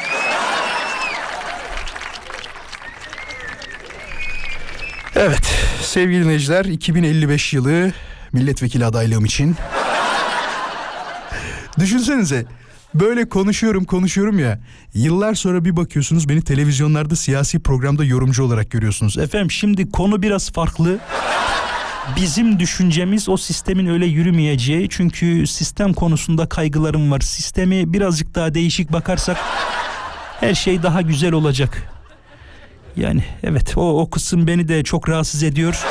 Evet 5.16 5.54
sevgili 5.82 6.24
dinleyiciler 6.24 6.64
2055 6.64 7.52
yılı 7.52 7.92
milletvekili 8.32 8.84
adaylığım 8.86 9.24
için. 9.24 9.56
Düşünsenize 11.78 12.46
böyle 12.94 13.28
konuşuyorum 13.28 13.84
konuşuyorum 13.84 14.38
ya 14.38 14.58
yıllar 14.94 15.34
sonra 15.34 15.64
bir 15.64 15.76
bakıyorsunuz 15.76 16.28
beni 16.28 16.42
televizyonlarda 16.42 17.16
siyasi 17.16 17.60
programda 17.60 18.04
yorumcu 18.04 18.44
olarak 18.44 18.70
görüyorsunuz. 18.70 19.18
Efendim 19.18 19.50
şimdi 19.50 19.90
konu 19.90 20.22
biraz 20.22 20.52
farklı. 20.52 20.98
Bizim 22.16 22.58
düşüncemiz 22.58 23.28
o 23.28 23.36
sistemin 23.36 23.86
öyle 23.86 24.06
yürümeyeceği 24.06 24.88
çünkü 24.88 25.46
sistem 25.46 25.92
konusunda 25.92 26.48
kaygılarım 26.48 27.10
var. 27.10 27.20
Sistemi 27.20 27.92
birazcık 27.92 28.34
daha 28.34 28.54
değişik 28.54 28.92
bakarsak 28.92 29.36
her 30.40 30.54
şey 30.54 30.82
daha 30.82 31.02
güzel 31.02 31.32
olacak. 31.32 31.82
Yani 32.96 33.24
evet 33.42 33.78
o, 33.78 34.00
o 34.00 34.10
kısım 34.10 34.46
beni 34.46 34.68
de 34.68 34.84
çok 34.84 35.08
rahatsız 35.08 35.42
ediyor. 35.42 35.84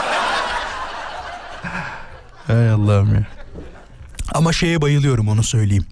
Hay 2.47 2.69
Allah'ım 2.69 3.15
ya. 3.15 3.27
Ama 4.33 4.53
şeye 4.53 4.81
bayılıyorum 4.81 5.27
onu 5.27 5.43
söyleyeyim. 5.43 5.85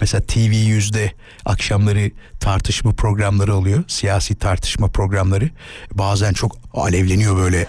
Mesela 0.00 0.22
TV 0.26 0.54
yüzde 0.54 1.12
akşamları 1.44 2.10
tartışma 2.40 2.92
programları 2.92 3.54
oluyor. 3.54 3.84
Siyasi 3.88 4.34
tartışma 4.34 4.88
programları. 4.88 5.50
Bazen 5.92 6.32
çok 6.32 6.56
alevleniyor 6.74 7.36
böyle. 7.36 7.66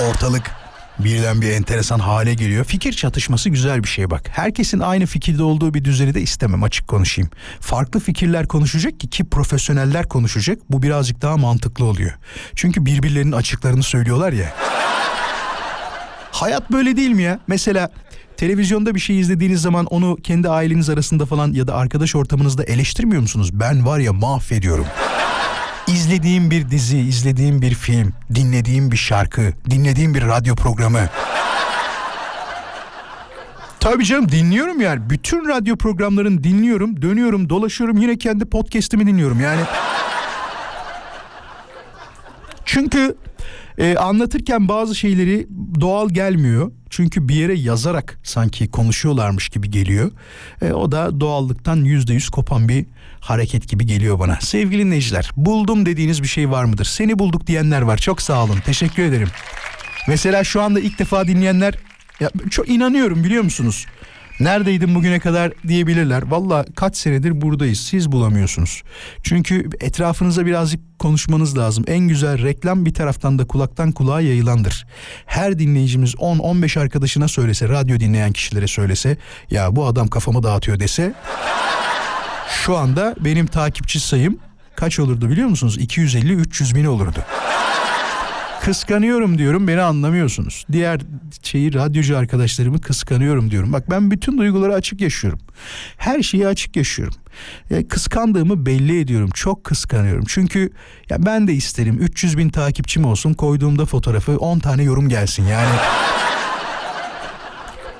Ortalık 0.00 0.50
birden 0.98 1.40
bir 1.40 1.50
enteresan 1.50 1.98
hale 1.98 2.34
geliyor. 2.34 2.64
Fikir 2.64 2.92
çatışması 2.92 3.48
güzel 3.50 3.82
bir 3.82 3.88
şey 3.88 4.10
bak. 4.10 4.28
Herkesin 4.32 4.80
aynı 4.80 5.06
fikirde 5.06 5.42
olduğu 5.42 5.74
bir 5.74 5.84
düzeni 5.84 6.14
de 6.14 6.20
istemem 6.20 6.62
açık 6.62 6.88
konuşayım. 6.88 7.30
Farklı 7.60 8.00
fikirler 8.00 8.48
konuşacak 8.48 9.00
ki 9.00 9.10
ki 9.10 9.24
profesyoneller 9.24 10.08
konuşacak. 10.08 10.58
Bu 10.70 10.82
birazcık 10.82 11.22
daha 11.22 11.36
mantıklı 11.36 11.84
oluyor. 11.84 12.12
Çünkü 12.54 12.86
birbirlerinin 12.86 13.32
açıklarını 13.32 13.82
söylüyorlar 13.82 14.32
ya. 14.32 14.52
Hayat 16.32 16.72
böyle 16.72 16.96
değil 16.96 17.10
mi 17.10 17.22
ya? 17.22 17.38
Mesela 17.46 17.90
televizyonda 18.36 18.94
bir 18.94 19.00
şey 19.00 19.20
izlediğiniz 19.20 19.62
zaman 19.62 19.86
onu 19.86 20.16
kendi 20.22 20.48
aileniz 20.48 20.90
arasında 20.90 21.26
falan 21.26 21.52
ya 21.52 21.66
da 21.66 21.74
arkadaş 21.74 22.16
ortamınızda 22.16 22.64
eleştirmiyor 22.64 23.22
musunuz? 23.22 23.50
Ben 23.52 23.86
var 23.86 23.98
ya 23.98 24.12
mahvediyorum. 24.12 24.86
İzlediğim 25.86 26.50
bir 26.50 26.70
dizi, 26.70 26.98
izlediğim 26.98 27.62
bir 27.62 27.74
film, 27.74 28.12
dinlediğim 28.34 28.90
bir 28.90 28.96
şarkı, 28.96 29.52
dinlediğim 29.70 30.14
bir 30.14 30.22
radyo 30.22 30.56
programı. 30.56 31.08
Tabii 33.80 34.04
canım 34.04 34.28
dinliyorum 34.28 34.80
yani. 34.80 35.10
Bütün 35.10 35.48
radyo 35.48 35.76
programlarını 35.76 36.44
dinliyorum, 36.44 37.02
dönüyorum, 37.02 37.48
dolaşıyorum. 37.48 37.96
Yine 37.96 38.18
kendi 38.18 38.44
podcast'imi 38.44 39.06
dinliyorum 39.06 39.40
yani. 39.40 39.60
Çünkü 42.74 43.16
e, 43.78 43.96
anlatırken 43.96 44.68
bazı 44.68 44.94
şeyleri 44.94 45.46
doğal 45.80 46.08
gelmiyor. 46.08 46.72
Çünkü 46.90 47.28
bir 47.28 47.34
yere 47.34 47.54
yazarak 47.54 48.18
sanki 48.22 48.70
konuşuyorlarmış 48.70 49.48
gibi 49.48 49.70
geliyor. 49.70 50.10
E, 50.62 50.72
o 50.72 50.92
da 50.92 51.20
doğallıktan 51.20 51.76
yüzde 51.76 52.14
yüz 52.14 52.28
kopan 52.28 52.68
bir 52.68 52.86
hareket 53.20 53.68
gibi 53.68 53.86
geliyor 53.86 54.18
bana. 54.18 54.38
Sevgili 54.40 54.84
dinleyiciler 54.84 55.30
buldum 55.36 55.86
dediğiniz 55.86 56.22
bir 56.22 56.28
şey 56.28 56.50
var 56.50 56.64
mıdır? 56.64 56.84
Seni 56.84 57.18
bulduk 57.18 57.46
diyenler 57.46 57.82
var. 57.82 57.98
Çok 57.98 58.22
sağ 58.22 58.44
olun. 58.44 58.58
Teşekkür 58.66 59.02
ederim. 59.02 59.28
Mesela 60.08 60.44
şu 60.44 60.62
anda 60.62 60.80
ilk 60.80 60.98
defa 60.98 61.26
dinleyenler 61.28 61.74
ya 62.20 62.30
çok 62.50 62.68
inanıyorum 62.68 63.24
biliyor 63.24 63.42
musunuz? 63.42 63.86
Neredeydin 64.40 64.94
bugüne 64.94 65.20
kadar 65.20 65.52
diyebilirler. 65.68 66.22
Valla 66.22 66.64
kaç 66.76 66.96
senedir 66.96 67.40
buradayız. 67.40 67.80
Siz 67.80 68.12
bulamıyorsunuz. 68.12 68.82
Çünkü 69.22 69.68
etrafınıza 69.80 70.46
birazcık 70.46 70.98
konuşmanız 70.98 71.58
lazım. 71.58 71.84
En 71.86 71.98
güzel 71.98 72.42
reklam 72.42 72.86
bir 72.86 72.94
taraftan 72.94 73.38
da 73.38 73.46
kulaktan 73.46 73.92
kulağa 73.92 74.20
yayılandır. 74.20 74.86
Her 75.26 75.58
dinleyicimiz 75.58 76.14
10-15 76.14 76.80
arkadaşına 76.80 77.28
söylese, 77.28 77.68
radyo 77.68 78.00
dinleyen 78.00 78.32
kişilere 78.32 78.66
söylese, 78.66 79.16
ya 79.50 79.76
bu 79.76 79.86
adam 79.86 80.08
kafamı 80.08 80.42
dağıtıyor 80.42 80.80
dese 80.80 81.14
şu 82.64 82.76
anda 82.76 83.14
benim 83.20 83.46
takipçi 83.46 84.00
sayım 84.00 84.38
kaç 84.76 84.98
olurdu 84.98 85.30
biliyor 85.30 85.48
musunuz? 85.48 85.78
250-300 85.78 86.74
bin 86.74 86.84
olurdu. 86.84 87.24
Kıskanıyorum 88.64 89.38
diyorum 89.38 89.68
beni 89.68 89.80
anlamıyorsunuz. 89.80 90.66
Diğer 90.72 91.00
şeyi 91.42 91.74
radyocu 91.74 92.18
arkadaşlarımı 92.18 92.80
kıskanıyorum 92.80 93.50
diyorum. 93.50 93.72
Bak 93.72 93.90
ben 93.90 94.10
bütün 94.10 94.38
duyguları 94.38 94.74
açık 94.74 95.00
yaşıyorum. 95.00 95.40
Her 95.96 96.22
şeyi 96.22 96.48
açık 96.48 96.76
yaşıyorum. 96.76 97.14
Ya, 97.70 97.88
kıskandığımı 97.88 98.66
belli 98.66 99.00
ediyorum. 99.00 99.30
Çok 99.34 99.64
kıskanıyorum. 99.64 100.24
Çünkü 100.28 100.72
ya 101.10 101.26
ben 101.26 101.48
de 101.48 101.52
isterim 101.52 101.98
300 102.00 102.38
bin 102.38 102.48
takipçim 102.48 103.04
olsun. 103.04 103.34
Koyduğumda 103.34 103.86
fotoğrafı 103.86 104.36
10 104.36 104.58
tane 104.58 104.82
yorum 104.82 105.08
gelsin. 105.08 105.46
Yani 105.46 105.76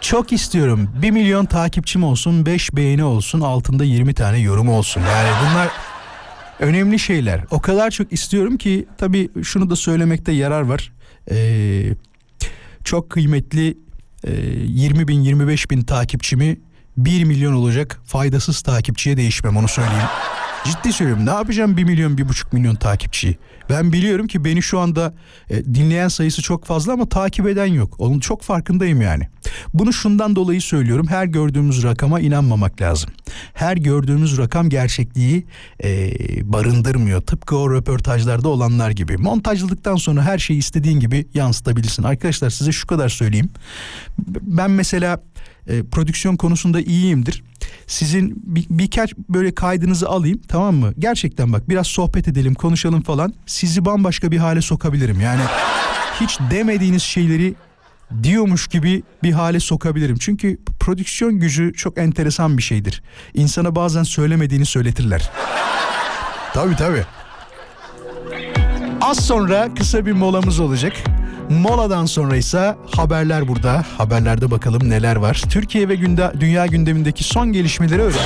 çok 0.01 0.33
istiyorum. 0.33 0.91
1 1.03 1.11
milyon 1.11 1.45
takipçim 1.45 2.05
olsun, 2.05 2.47
5 2.47 2.77
beğeni 2.77 3.05
olsun, 3.05 3.41
altında 3.41 3.85
20 3.85 4.15
tane 4.15 4.39
yorum 4.39 4.69
olsun. 4.69 5.01
Yani 5.01 5.29
bunlar 5.41 5.69
önemli 6.59 6.99
şeyler. 6.99 7.45
O 7.51 7.61
kadar 7.61 7.91
çok 7.91 8.13
istiyorum 8.13 8.57
ki 8.57 8.87
tabii 8.99 9.29
şunu 9.43 9.71
da 9.71 9.77
söylemekte 9.77 10.33
yarar 10.33 10.63
var. 10.63 10.93
Ee, 11.31 11.95
çok 12.85 13.11
kıymetli 13.11 13.79
e, 14.25 14.33
20 14.33 15.09
bin 15.09 15.21
25 15.21 15.71
bin 15.71 15.83
takipçimi 15.83 16.57
1 16.97 17.25
milyon 17.25 17.53
olacak 17.53 18.01
faydasız 18.05 18.61
takipçiye 18.63 19.17
değişmem 19.17 19.57
onu 19.57 19.69
söyleyeyim. 19.69 20.09
Ciddi 20.65 20.93
söylüyorum 20.93 21.27
ne 21.27 21.31
yapacağım 21.31 21.77
1 21.77 21.85
milyon 21.85 22.17
1,5 22.17 22.47
milyon 22.53 22.75
takipçiyi? 22.75 23.39
Ben 23.71 23.93
biliyorum 23.93 24.27
ki 24.27 24.45
beni 24.45 24.63
şu 24.63 24.79
anda 24.79 25.15
e, 25.51 25.65
dinleyen 25.65 26.09
sayısı 26.09 26.43
çok 26.43 26.65
fazla 26.65 26.93
ama 26.93 27.09
takip 27.09 27.47
eden 27.47 27.67
yok. 27.67 27.95
Onun 27.99 28.21
çok 28.21 28.43
farkındayım 28.43 29.01
yani. 29.01 29.29
Bunu 29.75 29.93
şundan 29.93 30.37
dolayı 30.37 30.61
söylüyorum. 30.61 31.07
Her 31.07 31.27
gördüğümüz 31.27 31.83
rakama 31.83 32.21
inanmamak 32.21 32.81
lazım. 32.81 33.11
Her 33.55 33.77
gördüğümüz 33.77 34.39
rakam 34.39 34.69
gerçekliği 34.69 35.47
e, 35.85 36.13
barındırmıyor. 36.53 37.21
Tıpkı 37.21 37.57
o 37.57 37.75
röportajlarda 37.75 38.49
olanlar 38.49 38.91
gibi. 38.91 39.17
Montajladıktan 39.17 39.97
sonra 39.97 40.23
her 40.23 40.39
şeyi 40.39 40.59
istediğin 40.59 41.01
gibi 41.01 41.27
yansıtabilirsin. 41.35 42.03
Arkadaşlar 42.03 42.51
size 42.51 42.73
şu 42.73 42.87
kadar 42.87 43.09
söyleyeyim. 43.09 43.51
Ben 44.43 44.71
mesela 44.71 45.23
e, 45.67 45.83
prodüksiyon 45.83 46.37
konusunda 46.37 46.81
iyiyimdir. 46.81 47.43
Sizin 47.87 48.43
bir, 48.47 48.67
birkaç 48.71 49.15
böyle 49.29 49.55
kaydınızı 49.55 50.09
alayım 50.09 50.41
tamam 50.49 50.75
mı? 50.75 50.93
Gerçekten 50.99 51.53
bak 51.53 51.69
biraz 51.69 51.87
sohbet 51.87 52.29
edelim 52.29 52.55
konuşalım 52.55 53.03
falan. 53.03 53.35
Sizi 53.47 53.85
bambaşka 53.85 54.31
bir 54.31 54.39
hale 54.39 54.61
sokabilirim. 54.61 55.21
Yani 55.21 55.43
hiç 56.21 56.39
demediğiniz 56.51 57.03
şeyleri 57.03 57.55
diyormuş 58.23 58.67
gibi 58.67 59.03
bir 59.23 59.33
hale 59.33 59.61
sokabilirim. 59.61 60.17
Çünkü 60.21 60.59
prodüksiyon 60.81 61.39
gücü 61.39 61.73
çok 61.77 61.99
enteresan 61.99 62.59
bir 62.59 62.63
şeydir. 62.63 63.03
İnsana 63.35 63.77
bazen 63.77 64.03
söylemediğini 64.03 64.67
söyletirler. 64.67 65.31
tabii 66.55 66.77
tabii. 66.77 67.05
Az 69.01 69.27
sonra 69.27 69.69
kısa 69.75 70.07
bir 70.07 70.13
molamız 70.13 70.61
olacak. 70.61 70.93
Moladan 71.51 72.07
sonra 72.07 72.37
ise 72.37 72.77
haberler 72.91 73.49
burada. 73.49 73.85
Haberlerde 73.99 74.51
bakalım 74.51 74.91
neler 74.91 75.17
var. 75.17 75.43
Türkiye 75.51 75.89
ve 75.89 75.95
günde, 75.95 76.33
dünya 76.41 76.67
gündemindeki 76.67 77.25
son 77.25 77.53
gelişmeleri 77.53 78.03
öğren. 78.03 78.19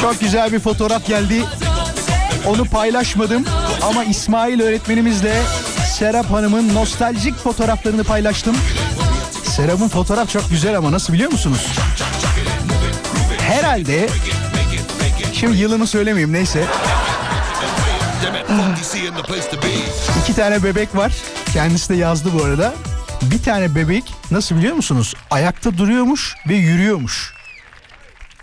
Çok 0.00 0.20
güzel 0.20 0.52
bir 0.52 0.60
fotoğraf 0.60 1.06
geldi. 1.06 1.42
Onu 2.46 2.64
paylaşmadım 2.64 3.44
ama 3.82 4.04
İsmail 4.04 4.60
öğretmenimizle 4.60 5.42
Serap 5.98 6.30
Hanım'ın 6.30 6.74
nostaljik 6.74 7.36
fotoğraflarını 7.36 8.04
paylaştım. 8.04 8.56
Serap'ın 9.44 9.88
fotoğraf 9.88 10.30
çok 10.30 10.50
güzel 10.50 10.78
ama 10.78 10.92
nasıl 10.92 11.12
biliyor 11.12 11.32
musunuz? 11.32 11.66
Herhalde 13.38 14.08
şimdi 15.32 15.56
yılını 15.56 15.86
söylemeyeyim 15.86 16.32
neyse. 16.32 16.64
İki 20.22 20.34
tane 20.36 20.62
bebek 20.62 20.96
var. 20.96 21.12
Kendisi 21.52 21.88
de 21.88 21.94
yazdı 21.94 22.28
bu 22.38 22.44
arada. 22.44 22.74
Bir 23.22 23.42
tane 23.42 23.74
bebek 23.74 24.04
nasıl 24.30 24.56
biliyor 24.56 24.74
musunuz? 24.74 25.14
Ayakta 25.30 25.78
duruyormuş 25.78 26.34
ve 26.48 26.54
yürüyormuş. 26.54 27.34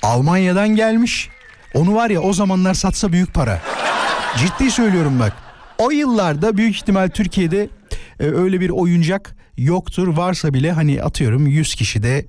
Almanya'dan 0.04 0.70
gelmiş. 0.70 1.30
Onu 1.74 1.96
var 1.96 2.10
ya 2.10 2.22
o 2.22 2.34
zamanlar 2.34 2.74
satsa 2.74 3.12
büyük 3.12 3.34
para. 3.34 3.62
Ciddi 4.38 4.72
söylüyorum 4.72 5.20
bak. 5.20 5.34
O 5.78 5.92
yıllarda 5.92 6.58
büyük 6.58 6.76
ihtimal 6.76 7.10
Türkiye'de 7.10 7.70
e, 8.20 8.24
öyle 8.26 8.60
bir 8.60 8.70
oyuncak 8.70 9.36
yoktur. 9.58 10.08
Varsa 10.08 10.54
bile 10.54 10.72
hani 10.72 11.04
atıyorum 11.04 11.48
100 11.48 11.76
kişide 11.76 12.26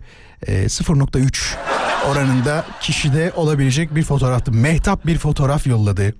e, 0.46 0.64
0.3 0.64 1.71
oranında 2.10 2.64
kişide 2.80 3.32
olabilecek 3.36 3.94
bir 3.94 4.02
fotoğraftı. 4.02 4.52
Mehtap 4.52 5.06
bir 5.06 5.18
fotoğraf 5.18 5.66
yolladı. 5.66 6.14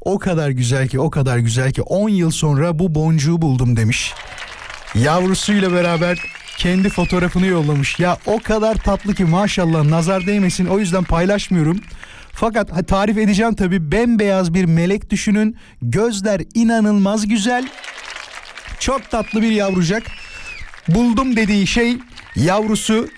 O 0.00 0.18
kadar 0.18 0.50
güzel 0.50 0.88
ki 0.88 1.00
o 1.00 1.10
kadar 1.10 1.38
güzel 1.38 1.72
ki 1.72 1.82
10 1.82 2.08
yıl 2.08 2.30
sonra 2.30 2.78
bu 2.78 2.94
boncuğu 2.94 3.42
buldum 3.42 3.76
demiş. 3.76 4.14
Yavrusuyla 4.94 5.72
beraber 5.72 6.18
kendi 6.58 6.88
fotoğrafını 6.88 7.46
yollamış. 7.46 7.98
Ya 7.98 8.18
o 8.26 8.38
kadar 8.38 8.74
tatlı 8.74 9.14
ki 9.14 9.24
maşallah 9.24 9.84
nazar 9.84 10.26
değmesin 10.26 10.66
o 10.66 10.78
yüzden 10.78 11.04
paylaşmıyorum. 11.04 11.80
Fakat 12.32 12.88
tarif 12.88 13.18
edeceğim 13.18 13.54
tabii 13.54 13.92
bembeyaz 13.92 14.54
bir 14.54 14.64
melek 14.64 15.10
düşünün. 15.10 15.56
Gözler 15.82 16.42
inanılmaz 16.54 17.28
güzel. 17.28 17.68
Çok 18.80 19.10
tatlı 19.10 19.42
bir 19.42 19.50
yavrucak. 19.50 20.02
Buldum 20.88 21.36
dediği 21.36 21.66
şey 21.66 21.96
yavrusu 22.36 23.08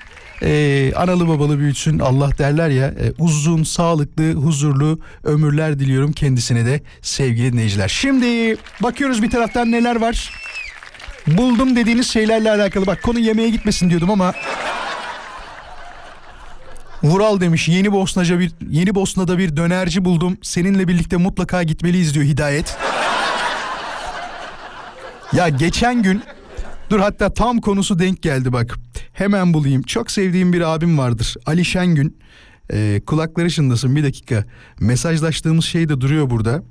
ee, 0.42 0.92
analı 0.96 1.28
babalı 1.28 1.58
büyütsün 1.58 1.98
Allah 1.98 2.38
derler 2.38 2.68
ya 2.68 2.86
e, 2.86 3.12
uzun 3.18 3.62
sağlıklı 3.62 4.32
huzurlu 4.32 5.00
ömürler 5.24 5.78
diliyorum 5.78 6.12
kendisine 6.12 6.66
de 6.66 6.80
sevgili 7.02 7.52
dinleyiciler. 7.52 7.88
Şimdi 7.88 8.56
bakıyoruz 8.82 9.22
bir 9.22 9.30
taraftan 9.30 9.72
neler 9.72 10.00
var. 10.00 10.32
Buldum 11.26 11.76
dediğiniz 11.76 12.10
şeylerle 12.10 12.50
alakalı 12.50 12.86
bak 12.86 13.02
konu 13.02 13.18
yemeğe 13.18 13.50
gitmesin 13.50 13.90
diyordum 13.90 14.10
ama 14.10 14.34
Vural 17.02 17.40
demiş 17.40 17.68
yeni 17.68 17.92
Bosnaca 17.92 18.38
bir 18.38 18.52
yeni 18.70 18.94
Bosna'da 18.94 19.38
bir 19.38 19.56
dönerci 19.56 20.04
buldum. 20.04 20.38
Seninle 20.42 20.88
birlikte 20.88 21.16
mutlaka 21.16 21.62
gitmeliyiz 21.62 22.14
diyor 22.14 22.26
Hidayet. 22.26 22.76
ya 25.32 25.48
geçen 25.48 26.02
gün 26.02 26.22
dur 26.90 27.00
hatta 27.00 27.34
tam 27.34 27.58
konusu 27.60 27.98
denk 27.98 28.22
geldi 28.22 28.52
bak. 28.52 28.78
Hemen 29.12 29.54
bulayım. 29.54 29.82
Çok 29.82 30.10
sevdiğim 30.10 30.52
bir 30.52 30.74
abim 30.74 30.98
vardır. 30.98 31.36
Ali 31.46 31.64
Şengün. 31.64 32.18
Ee, 32.72 33.00
kulakları 33.06 33.50
şındasın 33.50 33.96
bir 33.96 34.04
dakika. 34.04 34.44
Mesajlaştığımız 34.80 35.64
şey 35.64 35.88
de 35.88 36.00
duruyor 36.00 36.30
burada. 36.30 36.62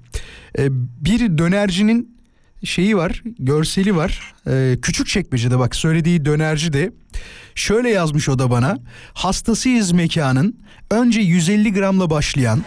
Ee, 0.57 0.67
bir 0.71 1.37
dönercinin 1.37 2.17
şeyi 2.63 2.97
var, 2.97 3.23
görseli 3.39 3.95
var. 3.95 4.33
Ee, 4.47 4.77
küçük 4.81 5.07
çekmecede 5.07 5.59
bak 5.59 5.75
söylediği 5.75 6.25
dönerci 6.25 6.73
de 6.73 6.91
şöyle 7.55 7.89
yazmış 7.89 8.29
o 8.29 8.39
da 8.39 8.51
bana. 8.51 8.77
Hastasıyız 9.13 9.91
mekanın. 9.91 10.59
Önce 10.91 11.21
150 11.21 11.73
gramla 11.73 12.09
başlayan 12.09 12.63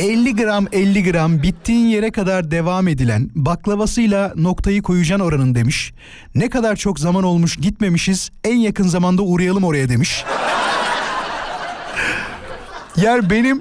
50 0.00 0.36
gram 0.36 0.66
50 0.72 1.12
gram 1.12 1.42
bittiğin 1.42 1.86
yere 1.86 2.10
kadar 2.10 2.50
devam 2.50 2.88
edilen 2.88 3.30
baklavasıyla 3.34 4.32
noktayı 4.36 4.82
koyacaksın 4.82 5.24
oranın 5.24 5.54
demiş. 5.54 5.92
Ne 6.34 6.50
kadar 6.50 6.76
çok 6.76 7.00
zaman 7.00 7.24
olmuş 7.24 7.56
gitmemişiz 7.56 8.30
en 8.44 8.56
yakın 8.56 8.88
zamanda 8.88 9.22
uğrayalım 9.22 9.64
oraya 9.64 9.88
demiş. 9.88 10.24
Yer 12.96 13.30
benim 13.30 13.60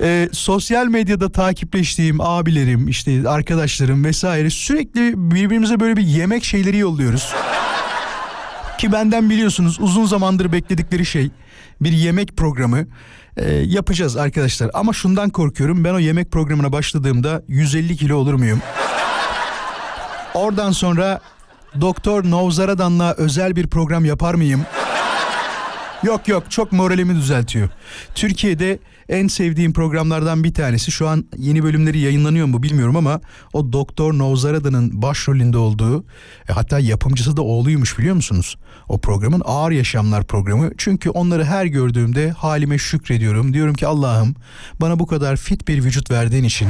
e, 0.00 0.28
sosyal 0.32 0.86
medyada 0.86 1.32
takipleştiğim 1.32 2.20
abilerim 2.20 2.88
işte 2.88 3.28
arkadaşlarım 3.28 4.04
vesaire 4.04 4.50
sürekli 4.50 5.12
birbirimize 5.16 5.80
böyle 5.80 5.96
bir 5.96 6.04
yemek 6.04 6.44
şeyleri 6.44 6.78
yolluyoruz. 6.78 7.32
Ki 8.78 8.92
benden 8.92 9.30
biliyorsunuz 9.30 9.80
uzun 9.80 10.04
zamandır 10.04 10.52
bekledikleri 10.52 11.06
şey 11.06 11.30
bir 11.80 11.92
yemek 11.92 12.36
programı 12.36 12.86
e, 13.36 13.52
yapacağız 13.52 14.16
arkadaşlar. 14.16 14.70
Ama 14.74 14.92
şundan 14.92 15.30
korkuyorum 15.30 15.84
ben 15.84 15.94
o 15.94 15.98
yemek 15.98 16.30
programına 16.30 16.72
başladığımda 16.72 17.42
150 17.48 17.96
kilo 17.96 18.16
olur 18.16 18.34
muyum? 18.34 18.62
Oradan 20.34 20.72
sonra 20.72 21.20
Doktor 21.80 22.30
Novzaradan'la 22.30 23.14
özel 23.18 23.56
bir 23.56 23.66
program 23.66 24.04
yapar 24.04 24.34
mıyım? 24.34 24.66
Yok 26.02 26.28
yok 26.28 26.50
çok 26.50 26.72
moralimi 26.72 27.14
düzeltiyor. 27.14 27.68
Türkiye'de 28.14 28.78
en 29.10 29.28
sevdiğim 29.28 29.72
programlardan 29.72 30.44
bir 30.44 30.54
tanesi 30.54 30.90
şu 30.90 31.08
an 31.08 31.24
yeni 31.36 31.62
bölümleri 31.62 31.98
yayınlanıyor 31.98 32.46
mu 32.46 32.62
bilmiyorum 32.62 32.96
ama 32.96 33.20
o 33.52 33.72
Doktor 33.72 34.18
Novzarada'nın 34.18 35.02
başrolünde 35.02 35.58
olduğu 35.58 36.04
e, 36.48 36.52
hatta 36.52 36.78
yapımcısı 36.78 37.36
da 37.36 37.42
oğluymuş 37.42 37.98
biliyor 37.98 38.14
musunuz? 38.14 38.56
O 38.88 38.98
programın 38.98 39.42
Ağır 39.44 39.70
Yaşamlar 39.70 40.24
programı. 40.24 40.70
Çünkü 40.78 41.10
onları 41.10 41.44
her 41.44 41.66
gördüğümde 41.66 42.30
halime 42.30 42.78
şükrediyorum. 42.78 43.54
Diyorum 43.54 43.74
ki 43.74 43.86
Allah'ım 43.86 44.34
bana 44.80 44.98
bu 44.98 45.06
kadar 45.06 45.36
fit 45.36 45.68
bir 45.68 45.84
vücut 45.84 46.10
verdiğin 46.10 46.44
için 46.44 46.68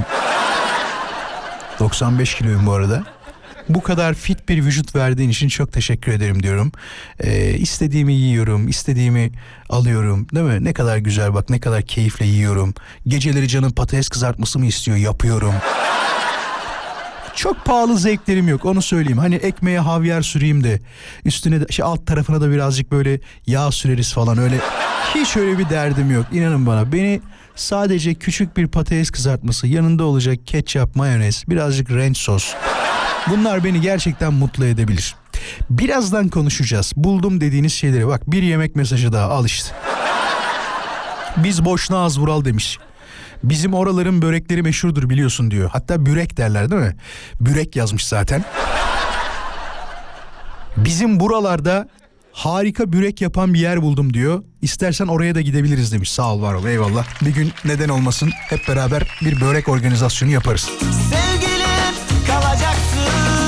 95 1.81 2.35
kiloyum 2.35 2.67
bu 2.67 2.73
arada 2.73 3.05
bu 3.75 3.83
kadar 3.83 4.15
fit 4.15 4.49
bir 4.49 4.65
vücut 4.65 4.97
verdiğin 4.97 5.31
için 5.31 5.49
çok 5.49 5.73
teşekkür 5.73 6.13
ederim 6.13 6.43
diyorum. 6.43 6.73
Ee, 7.21 7.51
istediğimi 7.51 8.13
yiyorum, 8.13 8.69
istediğimi 8.69 9.31
alıyorum 9.69 10.27
değil 10.35 10.47
mi? 10.47 10.65
Ne 10.65 10.73
kadar 10.73 10.97
güzel 10.97 11.35
bak 11.35 11.51
ne 11.51 11.61
kadar 11.61 11.83
keyifle 11.83 12.27
yiyorum. 12.27 12.75
Geceleri 13.07 13.49
canım 13.49 13.73
patates 13.73 14.09
kızartması 14.09 14.59
mı 14.59 14.67
istiyor 14.67 14.97
yapıyorum. 14.97 15.55
Çok 17.35 17.65
pahalı 17.65 17.99
zevklerim 17.99 18.49
yok 18.49 18.65
onu 18.65 18.83
söyleyeyim. 18.83 19.19
Hani 19.19 19.35
ekmeğe 19.35 19.79
havyar 19.79 20.23
süreyim 20.23 20.65
de 20.65 20.81
üstüne 21.25 21.61
de 21.61 21.73
şey 21.73 21.85
alt 21.85 22.07
tarafına 22.07 22.41
da 22.41 22.51
birazcık 22.51 22.93
böyle 22.93 23.21
yağ 23.47 23.73
süreriz 23.73 24.13
falan 24.13 24.39
öyle. 24.39 24.59
Hiç 25.15 25.37
öyle 25.37 25.59
bir 25.59 25.69
derdim 25.69 26.11
yok 26.11 26.27
inanın 26.33 26.67
bana. 26.67 26.93
Beni 26.93 27.21
sadece 27.57 28.15
küçük 28.15 28.57
bir 28.57 28.67
patates 28.67 29.11
kızartması 29.11 29.67
yanında 29.67 30.05
olacak 30.05 30.39
ketçap, 30.47 30.97
mayonez, 30.97 31.45
birazcık 31.49 31.91
ranch 31.91 32.19
sos. 32.19 32.55
Bunlar 33.27 33.65
beni 33.65 33.81
gerçekten 33.81 34.33
mutlu 34.33 34.67
edebilir. 34.67 35.15
Birazdan 35.71 36.29
konuşacağız. 36.29 36.93
Buldum 36.97 37.41
dediğiniz 37.41 37.73
şeyleri. 37.73 38.07
Bak 38.07 38.31
bir 38.31 38.43
yemek 38.43 38.77
mesajı 38.77 39.13
daha 39.13 39.31
al 39.31 39.45
işte. 39.45 39.75
Biz 41.37 41.65
boşuna 41.65 42.05
az 42.05 42.19
vural 42.19 42.45
demiş. 42.45 42.79
Bizim 43.45 43.75
oraların 43.75 44.23
börekleri 44.23 44.63
meşhurdur 44.63 45.11
biliyorsun 45.11 45.51
diyor. 45.51 45.71
Hatta 45.73 46.07
bürek 46.07 46.37
derler 46.37 46.71
değil 46.71 46.83
mi? 46.83 46.97
Bürek 47.41 47.77
yazmış 47.77 48.07
zaten. 48.07 48.45
Bizim 50.77 51.21
buralarda 51.21 51.89
harika 52.33 52.93
börek 52.93 53.21
yapan 53.21 53.55
bir 53.55 53.59
yer 53.59 53.83
buldum 53.83 54.15
diyor. 54.15 54.43
İstersen 54.63 55.07
oraya 55.07 55.35
da 55.35 55.41
gidebiliriz 55.41 55.93
demiş. 55.93 56.11
Sağ 56.11 56.35
ol 56.35 56.43
var 56.43 56.55
ol 56.55 56.67
eyvallah. 56.67 57.07
Bir 57.23 57.35
gün 57.35 57.53
neden 57.65 57.89
olmasın 57.89 58.31
hep 58.49 58.69
beraber 58.69 59.19
bir 59.25 59.41
börek 59.41 59.69
organizasyonu 59.69 60.33
yaparız. 60.33 60.71
Kalacaksın 60.81 61.30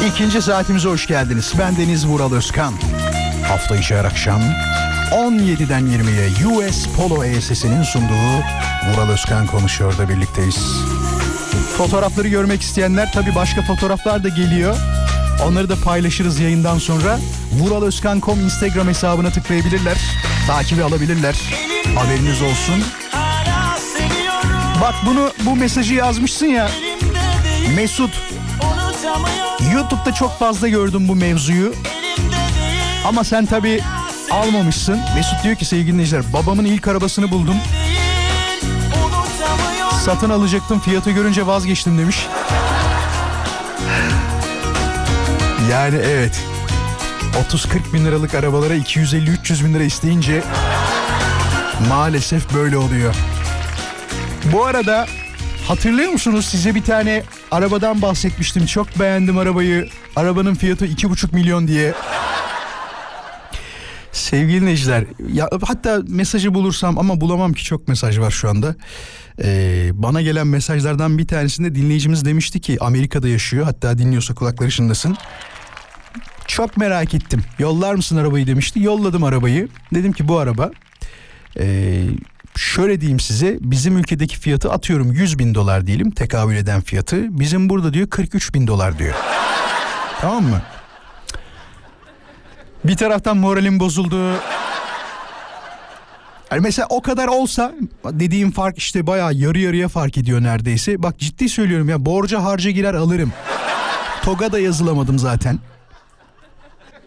İkinci 0.06 0.42
saatimize 0.42 0.88
hoş 0.88 1.06
geldiniz. 1.06 1.52
Ben 1.58 1.76
Deniz 1.76 2.06
Vural 2.06 2.32
Özkan. 2.32 2.74
Hafta 3.48 3.76
içi 3.76 3.94
her 3.96 4.04
akşam 4.04 4.40
17'den 5.12 5.82
20'ye 5.82 6.46
US 6.46 6.86
Polo 6.96 7.24
ESS'inin 7.24 7.82
sunduğu 7.82 8.42
Vural 8.90 9.08
Özkan 9.08 9.46
konuşuyor 9.46 9.98
da 9.98 10.08
birlikteyiz. 10.08 10.84
Fotoğrafları 11.76 12.28
görmek 12.28 12.62
isteyenler 12.62 13.12
tabii 13.12 13.34
başka 13.34 13.62
fotoğraflar 13.62 14.24
da 14.24 14.28
geliyor. 14.28 14.76
Onları 15.46 15.68
da 15.68 15.76
paylaşırız 15.84 16.40
yayından 16.40 16.78
sonra. 16.78 17.18
Vuralözkan.com 17.52 18.40
Instagram 18.40 18.88
hesabına 18.88 19.30
tıklayabilirler. 19.30 19.96
Takibi 20.46 20.82
alabilirler. 20.82 21.34
Haberiniz 21.94 22.42
olsun. 22.42 22.84
Bak 24.80 24.94
bunu 25.06 25.30
bu 25.46 25.56
mesajı 25.56 25.94
yazmışsın 25.94 26.46
ya. 26.46 26.70
Mesut 27.76 28.10
YouTube'da 29.74 30.14
çok 30.14 30.38
fazla 30.38 30.68
gördüm 30.68 31.08
bu 31.08 31.14
mevzuyu. 31.14 31.74
Ama 33.06 33.24
sen 33.24 33.46
tabii 33.46 33.80
almamışsın. 34.30 35.00
Mesut 35.14 35.44
diyor 35.44 35.56
ki 35.56 35.64
sevgili 35.64 35.92
dinleyiciler 35.92 36.32
babamın 36.32 36.64
ilk 36.64 36.88
arabasını 36.88 37.30
buldum. 37.30 37.56
Satın 40.04 40.30
alacaktım 40.30 40.80
fiyatı 40.80 41.10
görünce 41.10 41.46
vazgeçtim 41.46 41.98
demiş. 41.98 42.26
Yani 45.70 45.96
evet. 45.96 46.40
30-40 47.50 47.92
bin 47.92 48.04
liralık 48.04 48.34
arabalara 48.34 48.74
250-300 48.74 49.64
bin 49.64 49.74
lira 49.74 49.82
isteyince 49.82 50.42
maalesef 51.88 52.54
böyle 52.54 52.76
oluyor. 52.76 53.14
Bu 54.52 54.64
arada 54.64 55.06
hatırlıyor 55.68 56.12
musunuz 56.12 56.46
size 56.46 56.74
bir 56.74 56.84
tane 56.84 57.22
arabadan 57.52 58.02
bahsetmiştim. 58.02 58.66
Çok 58.66 59.00
beğendim 59.00 59.38
arabayı. 59.38 59.88
Arabanın 60.16 60.54
fiyatı 60.54 60.86
2,5 60.86 61.34
milyon 61.34 61.68
diye. 61.68 61.94
Sevgili 64.12 64.60
dinleyiciler, 64.60 65.04
ya 65.32 65.48
hatta 65.66 66.02
mesajı 66.08 66.54
bulursam 66.54 66.98
ama 66.98 67.20
bulamam 67.20 67.52
ki 67.52 67.64
çok 67.64 67.88
mesaj 67.88 68.18
var 68.18 68.30
şu 68.30 68.48
anda. 68.48 68.74
Ee, 69.42 69.90
bana 69.94 70.22
gelen 70.22 70.46
mesajlardan 70.46 71.18
bir 71.18 71.26
tanesinde 71.26 71.74
dinleyicimiz 71.74 72.24
demişti 72.24 72.60
ki 72.60 72.76
Amerika'da 72.80 73.28
yaşıyor. 73.28 73.64
Hatta 73.64 73.98
dinliyorsa 73.98 74.34
kulakları 74.34 74.70
çınlasın. 74.70 75.16
Çok 76.46 76.76
merak 76.76 77.14
ettim. 77.14 77.42
Yollar 77.58 77.94
mısın 77.94 78.16
arabayı 78.16 78.46
demişti. 78.46 78.82
Yolladım 78.82 79.24
arabayı. 79.24 79.68
Dedim 79.94 80.12
ki 80.12 80.28
bu 80.28 80.38
araba 80.38 80.70
ee, 81.58 82.04
şöyle 82.56 83.00
diyeyim 83.00 83.20
size 83.20 83.58
bizim 83.60 83.98
ülkedeki 83.98 84.38
fiyatı 84.38 84.72
atıyorum 84.72 85.12
100 85.12 85.38
bin 85.38 85.54
dolar 85.54 85.86
diyelim 85.86 86.10
tekabül 86.10 86.56
eden 86.56 86.80
fiyatı. 86.80 87.40
Bizim 87.40 87.68
burada 87.68 87.94
diyor 87.94 88.10
43 88.10 88.54
bin 88.54 88.66
dolar 88.66 88.98
diyor. 88.98 89.14
tamam 90.20 90.44
mı? 90.44 90.62
Bir 92.84 92.96
taraftan 92.96 93.36
moralim 93.36 93.80
bozuldu. 93.80 94.32
Yani 96.50 96.60
mesela 96.60 96.86
o 96.90 97.02
kadar 97.02 97.28
olsa 97.28 97.72
dediğim 98.04 98.50
fark 98.50 98.78
işte 98.78 99.06
bayağı 99.06 99.34
yarı 99.34 99.58
yarıya 99.58 99.88
fark 99.88 100.18
ediyor 100.18 100.42
neredeyse. 100.42 101.02
Bak 101.02 101.18
ciddi 101.18 101.48
söylüyorum 101.48 101.88
ya 101.88 102.06
borca 102.06 102.44
harca 102.44 102.70
girer 102.70 102.94
alırım. 102.94 103.32
TOG'a 104.22 104.52
da 104.52 104.58
yazılamadım 104.58 105.18
zaten. 105.18 105.58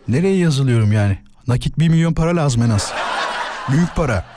Nereye 0.07 0.37
yazılıyorum 0.37 0.91
yani? 0.91 1.17
Nakit 1.47 1.79
bir 1.79 1.89
milyon 1.89 2.13
para 2.13 2.35
lazım 2.35 2.61
en 2.61 2.69
az. 2.69 2.93
Büyük 3.71 3.95
para. 3.95 4.34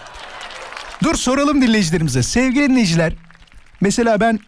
Dur 1.02 1.14
soralım 1.14 1.62
dinleyicilerimize. 1.62 2.22
Sevgili 2.22 2.68
dinleyiciler. 2.68 3.12
Mesela 3.80 4.20
ben 4.20 4.38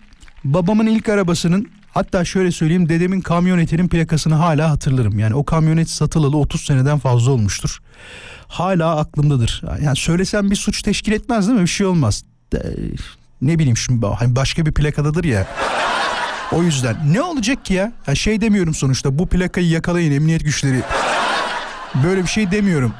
babamın 0.44 0.86
ilk 0.86 1.08
arabasının 1.08 1.68
hatta 1.90 2.24
şöyle 2.24 2.52
söyleyeyim 2.52 2.88
dedemin 2.88 3.20
kamyonetinin 3.20 3.88
plakasını 3.88 4.34
hala 4.34 4.70
hatırlarım. 4.70 5.18
Yani 5.18 5.34
o 5.34 5.44
kamyonet 5.44 5.90
satılalı 5.90 6.36
30 6.36 6.64
seneden 6.64 6.98
fazla 6.98 7.30
olmuştur. 7.32 7.78
Hala 8.48 8.96
aklımdadır. 8.96 9.62
Yani 9.84 9.96
söylesem 9.96 10.50
bir 10.50 10.56
suç 10.56 10.82
teşkil 10.82 11.12
etmez 11.12 11.48
değil 11.48 11.58
mi? 11.58 11.64
Bir 11.64 11.70
şey 11.70 11.86
olmaz. 11.86 12.24
Ne 13.42 13.58
bileyim 13.58 13.76
şimdi 13.76 14.06
hani 14.06 14.36
başka 14.36 14.66
bir 14.66 14.72
plakadadır 14.72 15.24
ya. 15.24 15.46
O 16.52 16.62
yüzden 16.62 16.96
ne 17.12 17.22
olacak 17.22 17.64
ki 17.64 17.74
ya? 17.74 17.92
ya? 18.06 18.14
Şey 18.14 18.40
demiyorum 18.40 18.74
sonuçta 18.74 19.18
bu 19.18 19.26
plakayı 19.26 19.68
yakalayın 19.68 20.12
emniyet 20.12 20.44
güçleri. 20.44 20.82
Böyle 22.04 22.22
bir 22.22 22.28
şey 22.28 22.50
demiyorum. 22.50 22.92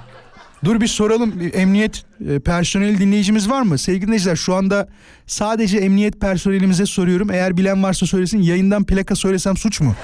Dur 0.64 0.80
bir 0.80 0.88
soralım 0.88 1.34
emniyet 1.54 2.04
e, 2.28 2.38
personeli 2.38 2.98
dinleyicimiz 2.98 3.50
var 3.50 3.62
mı? 3.62 3.78
Sevgili 3.78 4.06
dinleyiciler 4.06 4.36
şu 4.36 4.54
anda 4.54 4.88
sadece 5.26 5.78
emniyet 5.78 6.20
personelimize 6.20 6.86
soruyorum. 6.86 7.30
Eğer 7.30 7.56
bilen 7.56 7.82
varsa 7.82 8.06
söylesin 8.06 8.42
yayından 8.42 8.84
plaka 8.84 9.16
söylesem 9.16 9.56
suç 9.56 9.80
mu? 9.80 9.94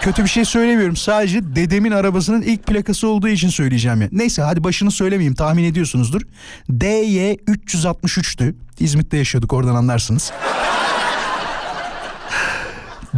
Kötü 0.00 0.24
bir 0.24 0.28
şey 0.28 0.44
söylemiyorum. 0.44 0.96
Sadece 0.96 1.56
dedemin 1.56 1.90
arabasının 1.90 2.42
ilk 2.42 2.66
plakası 2.66 3.08
olduğu 3.08 3.28
için 3.28 3.48
söyleyeceğim 3.48 4.02
ya. 4.02 4.08
Neyse 4.12 4.42
hadi 4.42 4.64
başını 4.64 4.90
söylemeyeyim 4.90 5.34
tahmin 5.34 5.64
ediyorsunuzdur. 5.64 6.22
DY 6.70 7.32
363'tü. 7.32 8.54
İzmit'te 8.78 9.16
yaşıyorduk 9.16 9.52
oradan 9.52 9.74
anlarsınız. 9.74 10.32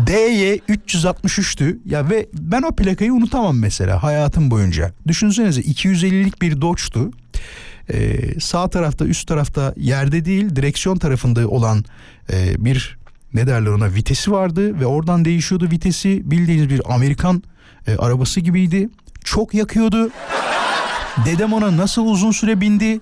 DY 0.06 0.54
363'tü. 0.68 1.78
Ya 1.84 2.10
ve 2.10 2.26
ben 2.32 2.62
o 2.62 2.76
plakayı 2.76 3.12
unutamam 3.12 3.58
mesela 3.58 4.02
hayatım 4.02 4.50
boyunca. 4.50 4.92
Düşünsenize 5.06 5.60
250'lik 5.60 6.42
bir 6.42 6.60
Dodge'tu. 6.60 7.10
Ee, 7.92 8.40
sağ 8.40 8.68
tarafta 8.68 9.04
üst 9.04 9.28
tarafta 9.28 9.74
yerde 9.76 10.24
değil 10.24 10.56
direksiyon 10.56 10.96
tarafında 10.96 11.48
olan 11.48 11.84
e, 12.32 12.64
bir 12.64 12.98
ne 13.34 13.46
derler 13.46 13.70
ona 13.70 13.94
vitesi 13.94 14.32
vardı 14.32 14.80
ve 14.80 14.86
oradan 14.86 15.24
değişiyordu 15.24 15.70
vitesi 15.70 16.30
bildiğiniz 16.30 16.70
bir 16.70 16.94
Amerikan 16.94 17.42
e, 17.86 17.96
arabası 17.96 18.40
gibiydi. 18.40 18.88
Çok 19.24 19.54
yakıyordu. 19.54 20.10
Dedem 21.24 21.52
ona 21.52 21.76
nasıl 21.76 22.06
uzun 22.06 22.30
süre 22.30 22.60
bindi 22.60 23.00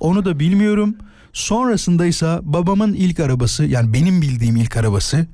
onu 0.00 0.24
da 0.24 0.38
bilmiyorum. 0.38 0.96
Sonrasında 1.32 2.06
ise 2.06 2.38
babamın 2.42 2.94
ilk 2.94 3.20
arabası 3.20 3.64
yani 3.64 3.92
benim 3.92 4.22
bildiğim 4.22 4.56
ilk 4.56 4.76
arabası 4.76 5.26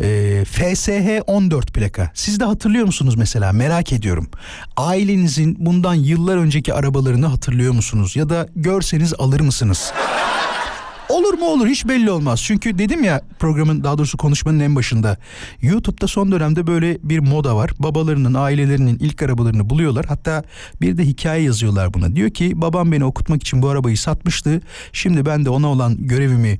e, 0.00 0.44
FSH 0.44 1.22
14 1.26 1.72
plaka. 1.74 2.10
Siz 2.14 2.40
de 2.40 2.44
hatırlıyor 2.44 2.86
musunuz 2.86 3.14
mesela 3.14 3.52
merak 3.52 3.92
ediyorum. 3.92 4.30
Ailenizin 4.76 5.56
bundan 5.58 5.94
yıllar 5.94 6.36
önceki 6.36 6.74
arabalarını 6.74 7.26
hatırlıyor 7.26 7.72
musunuz? 7.72 8.16
Ya 8.16 8.28
da 8.28 8.48
görseniz 8.56 9.14
alır 9.18 9.40
mısınız? 9.40 9.92
Olur 11.10 11.34
mu 11.34 11.46
olur 11.46 11.66
hiç 11.66 11.88
belli 11.88 12.10
olmaz. 12.10 12.42
Çünkü 12.42 12.78
dedim 12.78 13.04
ya 13.04 13.20
programın 13.38 13.84
daha 13.84 13.98
doğrusu 13.98 14.18
konuşmanın 14.18 14.60
en 14.60 14.76
başında. 14.76 15.16
YouTube'da 15.62 16.06
son 16.06 16.32
dönemde 16.32 16.66
böyle 16.66 16.98
bir 17.02 17.18
moda 17.18 17.56
var. 17.56 17.70
Babalarının 17.78 18.34
ailelerinin 18.34 18.98
ilk 18.98 19.22
arabalarını 19.22 19.70
buluyorlar. 19.70 20.06
Hatta 20.08 20.42
bir 20.80 20.96
de 20.96 21.04
hikaye 21.04 21.42
yazıyorlar 21.42 21.94
buna. 21.94 22.16
Diyor 22.16 22.30
ki 22.30 22.52
babam 22.54 22.92
beni 22.92 23.04
okutmak 23.04 23.42
için 23.42 23.62
bu 23.62 23.68
arabayı 23.68 23.98
satmıştı. 23.98 24.60
Şimdi 24.92 25.26
ben 25.26 25.44
de 25.44 25.50
ona 25.50 25.68
olan 25.68 25.96
görevimi 25.98 26.58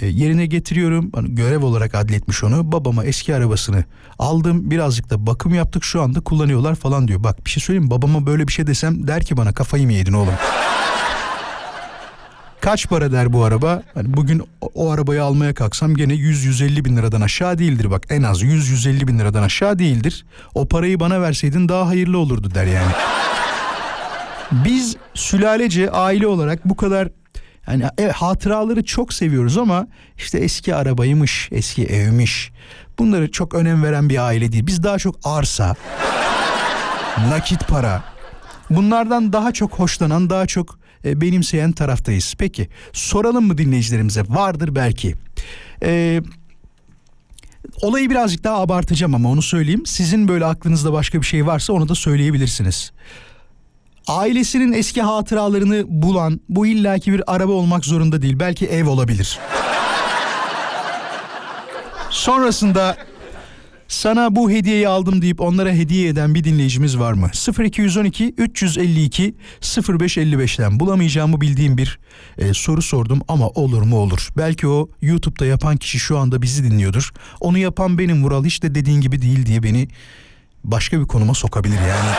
e, 0.00 0.06
yerine 0.06 0.46
getiriyorum. 0.46 1.10
Hani 1.14 1.34
görev 1.34 1.64
olarak 1.64 1.94
adletmiş 1.94 2.44
onu. 2.44 2.72
Babama 2.72 3.04
eski 3.04 3.34
arabasını 3.34 3.84
aldım. 4.18 4.70
Birazcık 4.70 5.10
da 5.10 5.26
bakım 5.26 5.54
yaptık. 5.54 5.84
Şu 5.84 6.02
anda 6.02 6.20
kullanıyorlar 6.20 6.74
falan 6.74 7.08
diyor. 7.08 7.24
Bak 7.24 7.44
bir 7.46 7.50
şey 7.50 7.62
söyleyeyim 7.62 7.90
babama 7.90 8.26
böyle 8.26 8.48
bir 8.48 8.52
şey 8.52 8.66
desem 8.66 9.08
der 9.08 9.24
ki 9.24 9.36
bana 9.36 9.52
kafayı 9.52 9.86
mı 9.86 9.92
yedin 9.92 10.12
oğlum? 10.12 10.34
Kaç 12.60 12.88
para 12.88 13.12
der 13.12 13.32
bu 13.32 13.44
araba? 13.44 13.82
Hani 13.94 14.16
bugün 14.16 14.42
o, 14.74 14.90
arabayı 14.90 15.24
almaya 15.24 15.54
kalksam 15.54 15.94
gene 15.94 16.12
100-150 16.12 16.84
bin 16.84 16.96
liradan 16.96 17.20
aşağı 17.20 17.58
değildir 17.58 17.90
bak 17.90 18.02
en 18.10 18.22
az 18.22 18.42
100-150 18.42 19.08
bin 19.08 19.18
liradan 19.18 19.42
aşağı 19.42 19.78
değildir. 19.78 20.26
O 20.54 20.68
parayı 20.68 21.00
bana 21.00 21.20
verseydin 21.20 21.68
daha 21.68 21.88
hayırlı 21.88 22.18
olurdu 22.18 22.54
der 22.54 22.66
yani. 22.66 22.92
Biz 24.52 24.96
sülalece 25.14 25.90
aile 25.90 26.26
olarak 26.26 26.68
bu 26.68 26.76
kadar 26.76 27.08
yani 27.70 27.84
evet, 27.98 28.12
hatıraları 28.12 28.84
çok 28.84 29.12
seviyoruz 29.12 29.58
ama 29.58 29.86
işte 30.16 30.38
eski 30.38 30.74
arabaymış, 30.74 31.48
eski 31.52 31.86
evmiş. 31.86 32.52
Bunları 32.98 33.30
çok 33.30 33.54
önem 33.54 33.82
veren 33.82 34.08
bir 34.08 34.26
aile 34.26 34.52
değil. 34.52 34.66
Biz 34.66 34.82
daha 34.82 34.98
çok 34.98 35.16
arsa, 35.24 35.76
nakit 37.28 37.68
para. 37.68 38.02
Bunlardan 38.70 39.32
daha 39.32 39.52
çok 39.52 39.72
hoşlanan, 39.72 40.30
daha 40.30 40.46
çok 40.46 40.78
e, 41.04 41.20
benimseyen 41.20 41.72
taraftayız. 41.72 42.34
Peki 42.38 42.68
soralım 42.92 43.46
mı 43.46 43.58
dinleyicilerimize? 43.58 44.22
Vardır 44.28 44.74
belki. 44.74 45.14
Ee, 45.82 46.20
olayı 47.82 48.10
birazcık 48.10 48.44
daha 48.44 48.60
abartacağım 48.60 49.14
ama 49.14 49.30
onu 49.30 49.42
söyleyeyim. 49.42 49.86
Sizin 49.86 50.28
böyle 50.28 50.44
aklınızda 50.44 50.92
başka 50.92 51.20
bir 51.20 51.26
şey 51.26 51.46
varsa 51.46 51.72
onu 51.72 51.88
da 51.88 51.94
söyleyebilirsiniz. 51.94 52.92
Ailesinin 54.06 54.72
eski 54.72 55.02
hatıralarını 55.02 55.84
bulan 55.88 56.40
bu 56.48 56.66
illaki 56.66 57.12
bir 57.12 57.34
araba 57.34 57.52
olmak 57.52 57.84
zorunda 57.84 58.22
değil. 58.22 58.38
Belki 58.40 58.66
ev 58.66 58.88
olabilir. 58.88 59.38
Sonrasında 62.10 62.96
Sana 63.88 64.36
bu 64.36 64.50
hediyeyi 64.50 64.88
aldım 64.88 65.22
deyip 65.22 65.40
onlara 65.40 65.70
hediye 65.70 66.08
eden 66.08 66.34
bir 66.34 66.44
dinleyicimiz 66.44 66.98
var 66.98 67.12
mı? 67.12 67.30
0212 67.64 68.34
352 68.38 69.34
0555'ten 69.62 70.80
bulamayacağımı 70.80 71.40
bildiğim 71.40 71.78
bir 71.78 71.98
e, 72.38 72.54
soru 72.54 72.82
sordum 72.82 73.20
ama 73.28 73.48
olur 73.48 73.82
mu 73.82 73.96
olur. 73.96 74.28
Belki 74.36 74.68
o 74.68 74.88
YouTube'da 75.02 75.46
yapan 75.46 75.76
kişi 75.76 75.98
şu 75.98 76.18
anda 76.18 76.42
bizi 76.42 76.70
dinliyordur. 76.70 77.10
Onu 77.40 77.58
yapan 77.58 77.98
benim 77.98 78.24
Vural 78.24 78.44
hiç 78.44 78.62
de 78.62 78.74
dediğin 78.74 79.00
gibi 79.00 79.22
değil 79.22 79.46
diye 79.46 79.62
beni 79.62 79.88
başka 80.64 81.00
bir 81.00 81.06
konuma 81.06 81.34
sokabilir 81.34 81.80
yani. 81.80 82.10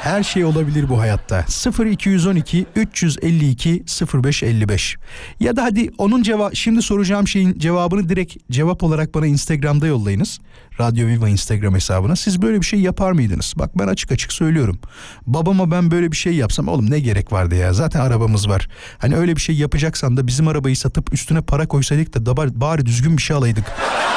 Her 0.00 0.22
şey 0.22 0.44
olabilir 0.44 0.88
bu 0.88 1.00
hayatta. 1.00 1.44
0212 1.84 2.66
352 2.76 3.84
0555. 4.14 4.96
Ya 5.40 5.56
da 5.56 5.64
hadi 5.64 5.90
onun 5.98 6.22
cevap 6.22 6.54
şimdi 6.54 6.82
soracağım 6.82 7.28
şeyin 7.28 7.58
cevabını 7.58 8.08
direkt 8.08 8.36
cevap 8.50 8.82
olarak 8.82 9.14
bana 9.14 9.26
Instagram'da 9.26 9.86
yollayınız. 9.86 10.40
Radyo 10.80 11.06
Viva 11.06 11.28
Instagram 11.28 11.74
hesabına. 11.74 12.16
Siz 12.16 12.42
böyle 12.42 12.60
bir 12.60 12.66
şey 12.66 12.80
yapar 12.80 13.12
mıydınız? 13.12 13.54
Bak 13.56 13.78
ben 13.78 13.88
açık 13.88 14.12
açık 14.12 14.32
söylüyorum. 14.32 14.78
Babama 15.26 15.70
ben 15.70 15.90
böyle 15.90 16.12
bir 16.12 16.16
şey 16.16 16.34
yapsam 16.34 16.68
oğlum 16.68 16.90
ne 16.90 17.00
gerek 17.00 17.32
vardı 17.32 17.54
ya? 17.54 17.72
Zaten 17.72 18.00
arabamız 18.00 18.48
var. 18.48 18.68
Hani 18.98 19.16
öyle 19.16 19.36
bir 19.36 19.40
şey 19.40 19.56
yapacaksan 19.56 20.16
da 20.16 20.26
bizim 20.26 20.48
arabayı 20.48 20.76
satıp 20.76 21.12
üstüne 21.14 21.40
para 21.40 21.68
koysaydık 21.68 22.14
da 22.14 22.36
bari, 22.36 22.86
düzgün 22.86 23.16
bir 23.16 23.22
şey 23.22 23.36
alaydık. 23.36 23.64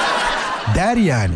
Der 0.76 0.98
yani. 0.98 1.36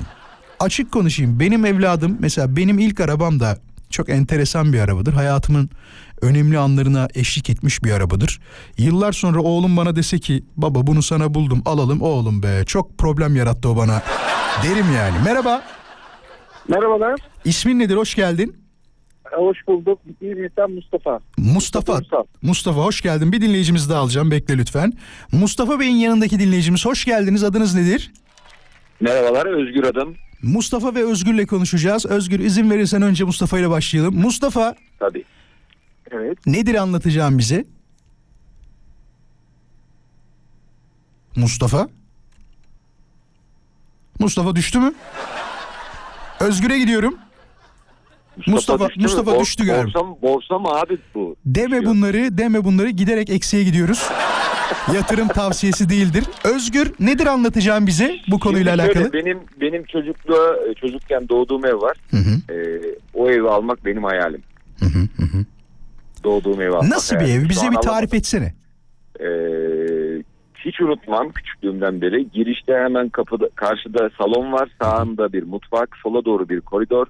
Açık 0.59 0.91
konuşayım. 0.91 1.39
Benim 1.39 1.65
evladım 1.65 2.17
mesela 2.19 2.55
benim 2.55 2.79
ilk 2.79 2.99
arabam 2.99 3.39
da 3.39 3.57
çok 3.89 4.09
enteresan 4.09 4.73
bir 4.73 4.79
arabadır. 4.79 5.13
Hayatımın 5.13 5.69
önemli 6.21 6.57
anlarına 6.57 7.07
eşlik 7.15 7.49
etmiş 7.49 7.83
bir 7.83 7.91
arabadır. 7.91 8.39
Yıllar 8.77 9.11
sonra 9.11 9.41
oğlum 9.41 9.77
bana 9.77 9.95
dese 9.95 10.19
ki 10.19 10.43
baba 10.57 10.87
bunu 10.87 11.01
sana 11.03 11.33
buldum 11.33 11.61
alalım 11.65 12.01
oğlum 12.01 12.43
be 12.43 12.63
çok 12.65 12.97
problem 12.97 13.35
yarattı 13.35 13.69
o 13.69 13.77
bana 13.77 14.01
derim 14.63 14.85
yani. 14.95 15.17
Merhaba 15.25 15.61
Merhabalar. 16.67 17.19
ismin 17.45 17.79
nedir 17.79 17.95
hoş 17.97 18.15
geldin? 18.15 18.55
Hoş 19.31 19.57
bulduk. 19.67 19.99
İzmir'den 20.21 20.71
Mustafa. 20.71 21.19
Mustafa. 21.37 21.93
Mustafa. 21.93 22.23
Mustafa 22.41 22.81
hoş 22.81 23.01
geldin. 23.01 23.31
Bir 23.31 23.41
dinleyicimizi 23.41 23.89
daha 23.89 23.99
alacağım 23.99 24.31
bekle 24.31 24.57
lütfen. 24.57 24.93
Mustafa 25.31 25.79
Bey'in 25.79 25.95
yanındaki 25.95 26.39
dinleyicimiz 26.39 26.85
hoş 26.85 27.05
geldiniz. 27.05 27.43
Adınız 27.43 27.75
nedir? 27.75 28.11
Merhabalar 28.99 29.45
Özgür 29.45 29.83
adım. 29.83 30.15
Mustafa 30.43 30.95
ve 30.95 31.03
Özgür'le 31.05 31.45
konuşacağız. 31.45 32.05
Özgür 32.05 32.39
izin 32.39 32.71
verirsen 32.71 33.01
önce 33.01 33.23
Mustafa 33.23 33.59
ile 33.59 33.69
başlayalım. 33.69 34.15
Mustafa 34.19 34.75
Tabii. 34.99 35.23
Evet. 36.11 36.37
nedir 36.47 36.75
anlatacağım 36.75 37.37
bize? 37.37 37.65
Mustafa? 41.35 41.87
Mustafa 44.19 44.55
düştü 44.55 44.79
mü? 44.79 44.93
Özgür'e 46.39 46.79
gidiyorum. 46.79 47.15
Mustafa- 48.47 48.87
düştü 48.87 48.99
mü? 48.99 49.03
Mustafa 49.03 49.31
Bor- 49.31 49.39
düştü 49.41 49.65
galiba. 49.65 49.85
Borsa 49.93 50.03
mı, 50.03 50.15
borsa 50.21 50.59
mı 50.59 50.67
abi 50.69 50.97
bu? 51.15 51.35
Deme 51.45 51.65
Düşüyor. 51.77 51.85
bunları, 51.85 52.37
deme 52.37 52.63
bunları. 52.63 52.89
Giderek 52.89 53.29
eksiye 53.29 53.63
gidiyoruz. 53.63 54.09
Yatırım 54.93 55.27
tavsiyesi 55.27 55.89
değildir. 55.89 56.23
Özgür 56.43 56.91
nedir 56.99 57.27
anlatacağım 57.27 57.87
bize 57.87 58.15
bu 58.27 58.39
konuyla 58.39 58.71
Şimdi 58.71 58.85
şöyle, 58.85 58.99
alakalı? 58.99 59.13
benim 59.13 59.39
benim 59.61 59.83
çocukluğa 59.83 60.55
çocukken 60.81 61.29
doğduğum 61.29 61.65
ev 61.65 61.81
var. 61.81 61.97
Hı 62.11 62.17
hı. 62.17 62.53
Ee, 62.53 62.81
o 63.13 63.29
evi 63.29 63.49
almak 63.49 63.85
benim 63.85 64.03
hayalim. 64.03 64.41
Hı, 64.79 64.85
hı 64.85 65.23
hı. 65.25 65.45
Doğduğum 66.25 66.59
almak. 66.59 66.89
Nasıl 66.89 67.15
bir 67.15 67.25
ev? 67.25 67.49
Bize 67.49 67.71
bir 67.71 67.75
tarif 67.75 68.13
etsene. 68.13 68.53
Ee, 69.19 69.25
hiç 70.65 70.81
unutmam 70.81 71.29
küçüklüğümden 71.31 72.01
beri. 72.01 72.31
Girişte 72.31 72.73
hemen 72.73 73.09
kapıda 73.09 73.49
karşıda 73.55 74.09
salon 74.17 74.51
var. 74.53 74.69
Sağında 74.81 75.33
bir 75.33 75.43
mutfak, 75.43 75.89
sola 76.03 76.25
doğru 76.25 76.49
bir 76.49 76.61
koridor. 76.61 77.07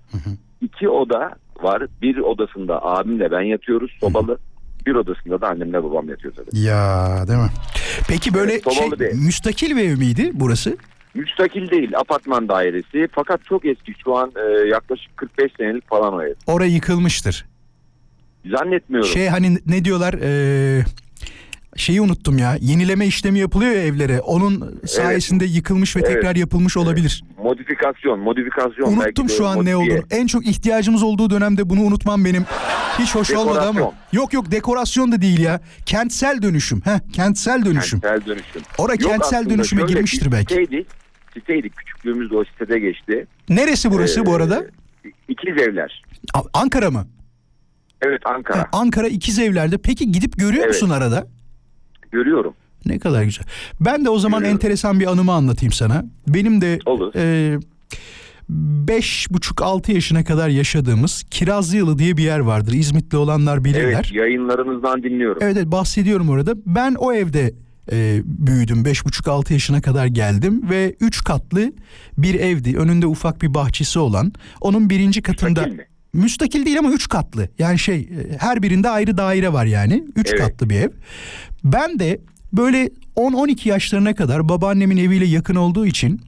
İki 0.62 0.90
oda 0.90 1.36
var. 1.62 1.84
Bir 2.02 2.18
odasında 2.18 2.86
abimle 2.86 3.32
ben 3.32 3.42
yatıyoruz 3.42 3.92
sobalı. 4.00 4.38
Bir 4.86 4.96
odasında 4.96 5.42
da 5.42 5.48
annemle 5.48 5.84
babam 5.84 6.10
yatıyor 6.10 6.34
tabii. 6.34 6.60
Ya 6.60 7.24
değil 7.28 7.40
mi? 7.40 7.50
Peki 8.08 8.34
böyle 8.34 8.52
Evet, 8.54 8.74
şey, 8.74 8.92
bir 8.92 9.00
ev. 9.06 9.16
müstakil 9.16 9.76
bir 9.78 9.90
ev 9.90 9.98
miydi 9.98 10.32
burası? 10.34 10.78
Müstakil 11.14 11.70
değil 11.70 11.98
apartman 12.00 12.48
dairesi 12.50 13.08
fakat 13.12 13.46
çok 13.46 13.66
eski 13.66 13.94
şu 14.04 14.16
an 14.18 14.32
e, 14.36 14.68
yaklaşık 14.68 15.18
45 15.18 15.52
senelik 15.58 15.90
falan 15.90 16.14
o 16.14 16.22
ev. 16.22 16.34
Oraya 16.48 16.70
yıkılmıştır. 16.70 17.46
Zannetmiyorum. 18.58 19.10
Şey 19.10 19.28
hani 19.28 19.58
ne 19.66 19.86
diyorlar 19.86 20.14
eee, 20.14 20.86
şeyi 21.76 22.02
unuttum 22.02 22.38
ya 22.38 22.58
yenileme 22.62 23.08
işlemi 23.08 23.40
yapılıyor 23.40 23.72
ya 23.72 23.84
evlere 23.84 24.20
onun 24.22 24.80
sayesinde 24.88 25.46
yıkılmış 25.46 25.96
ve 25.96 26.00
Evet. 26.00 26.14
tekrar 26.14 26.36
yapılmış 26.36 26.78
olabilir. 26.78 27.24
Modifikasyon, 27.38 28.20
modifikasyon. 28.20 28.88
belki 28.90 29.00
Unuttum 29.08 29.30
şu 29.30 29.48
an 29.48 29.66
ne 29.66 29.76
modifiye. 29.76 29.98
olduğunu. 29.98 30.08
En 30.12 30.28
çok 30.28 30.48
ihtiyacımız 30.48 31.04
olduğu 31.04 31.30
dönemde 31.30 31.70
bunu 31.70 31.82
unutmam 31.82 32.26
benim 32.26 32.46
hiç 33.00 33.16
hoş 33.16 33.32
olmadı 33.32 33.60
ama. 33.62 33.80
Dekorasyon. 33.80 33.94
Yok 34.12 34.34
yok 34.34 34.52
dekorasyon 34.52 35.12
da 35.12 35.22
değil 35.22 35.40
ya. 35.40 35.60
Kentsel 35.86 36.42
dönüşüm. 36.42 36.82
Heh, 36.86 37.00
kentsel 37.14 37.66
dönüşüm. 37.66 38.00
Kentsel 38.00 38.26
dönüşüm. 38.26 38.62
Ora 38.78 38.92
Yok 38.92 39.02
kentsel 39.02 39.50
dönüşüme 39.50 39.84
girmiştir 39.84 40.32
belki. 40.32 40.54
Siteydik, 40.54 40.88
siteydik. 41.34 41.76
Küçüklüğümüzde 41.78 42.36
o 42.38 42.44
sitede 42.44 42.80
geçti. 42.80 43.28
Neresi 43.50 43.92
burası 43.92 44.26
bu 44.26 44.32
Ee, 44.32 44.36
arada? 44.36 44.66
İkiz 45.28 45.58
evler. 45.58 46.04
Ankara 46.54 46.92
mı? 46.92 47.08
Evet 48.06 48.22
Ankara. 48.26 48.58
Ha, 48.60 48.68
Ankara 48.72 49.08
ikiz 49.08 49.40
evlerde. 49.40 49.78
Peki 49.78 50.12
gidip 50.12 50.38
görüyor 50.40 50.64
Evet. 50.66 50.74
musun 50.74 50.90
arada? 50.90 51.28
Görüyorum. 52.12 52.54
Ne 52.86 53.00
kadar 53.00 53.24
güzel. 53.24 53.46
Ben 53.82 54.06
de 54.06 54.10
o 54.10 54.20
zaman 54.20 54.40
Görüyorum. 54.40 54.56
enteresan 54.58 55.00
bir 55.00 55.08
anımı 55.12 55.32
anlatayım 55.32 55.72
sana. 55.74 56.06
Benim 56.28 56.62
de 56.62 56.80
Olur. 56.86 57.12
e, 57.16 57.58
beş 58.88 59.28
buçuk 59.32 59.62
altı 59.62 59.92
yaşına 59.92 60.24
kadar 60.24 60.50
yaşadığımız 60.50 61.24
Kirazlıyalı 61.32 62.00
diye 62.00 62.18
bir 62.18 62.24
yer 62.24 62.40
vardır. 62.40 62.74
İzmitli 62.74 63.18
olanlar 63.18 63.64
bilirler. 63.64 63.84
Evet 63.94 64.12
yayınlarınızdan 64.14 65.04
dinliyorum. 65.04 65.38
Evet, 65.42 65.58
evet 65.58 65.68
bahsediyorum 65.72 66.30
orada. 66.30 66.54
Ben 66.66 66.96
o 67.00 67.14
evde 67.14 67.54
e, 67.92 68.22
büyüdüm. 68.26 68.86
Beş 68.86 69.06
buçuk 69.06 69.28
altı 69.28 69.54
yaşına 69.54 69.82
kadar 69.82 70.06
geldim 70.06 70.70
ve 70.70 70.96
üç 71.00 71.24
katlı 71.24 71.74
bir 72.18 72.36
evdi. 72.36 72.78
Önünde 72.78 73.08
ufak 73.08 73.42
bir 73.42 73.54
bahçesi 73.54 74.00
olan. 74.00 74.34
Onun 74.62 74.90
birinci 74.90 75.22
katında 75.22 75.50
Müstakil 75.50 75.76
mi? 75.78 75.86
Müstakil 76.16 76.66
değil 76.66 76.80
ama 76.80 76.92
üç 76.92 77.10
katlı. 77.10 77.50
Yani 77.60 77.80
şey 77.80 78.00
e, 78.00 78.38
her 78.38 78.64
birinde 78.64 78.90
ayrı 78.90 79.18
daire 79.18 79.54
var 79.54 79.66
yani. 79.66 80.04
Üç 80.16 80.28
Evet. 80.30 80.40
katlı 80.40 80.70
bir 80.70 80.76
ev. 80.76 80.90
Ben 81.64 82.00
de 82.00 82.22
böyle 82.54 82.90
10-12 83.16 83.70
yaşlarına 83.70 84.16
kadar 84.16 84.50
babaannemin 84.50 84.98
eviyle 84.98 85.26
yakın 85.26 85.56
olduğu 85.56 85.86
için 85.86 86.22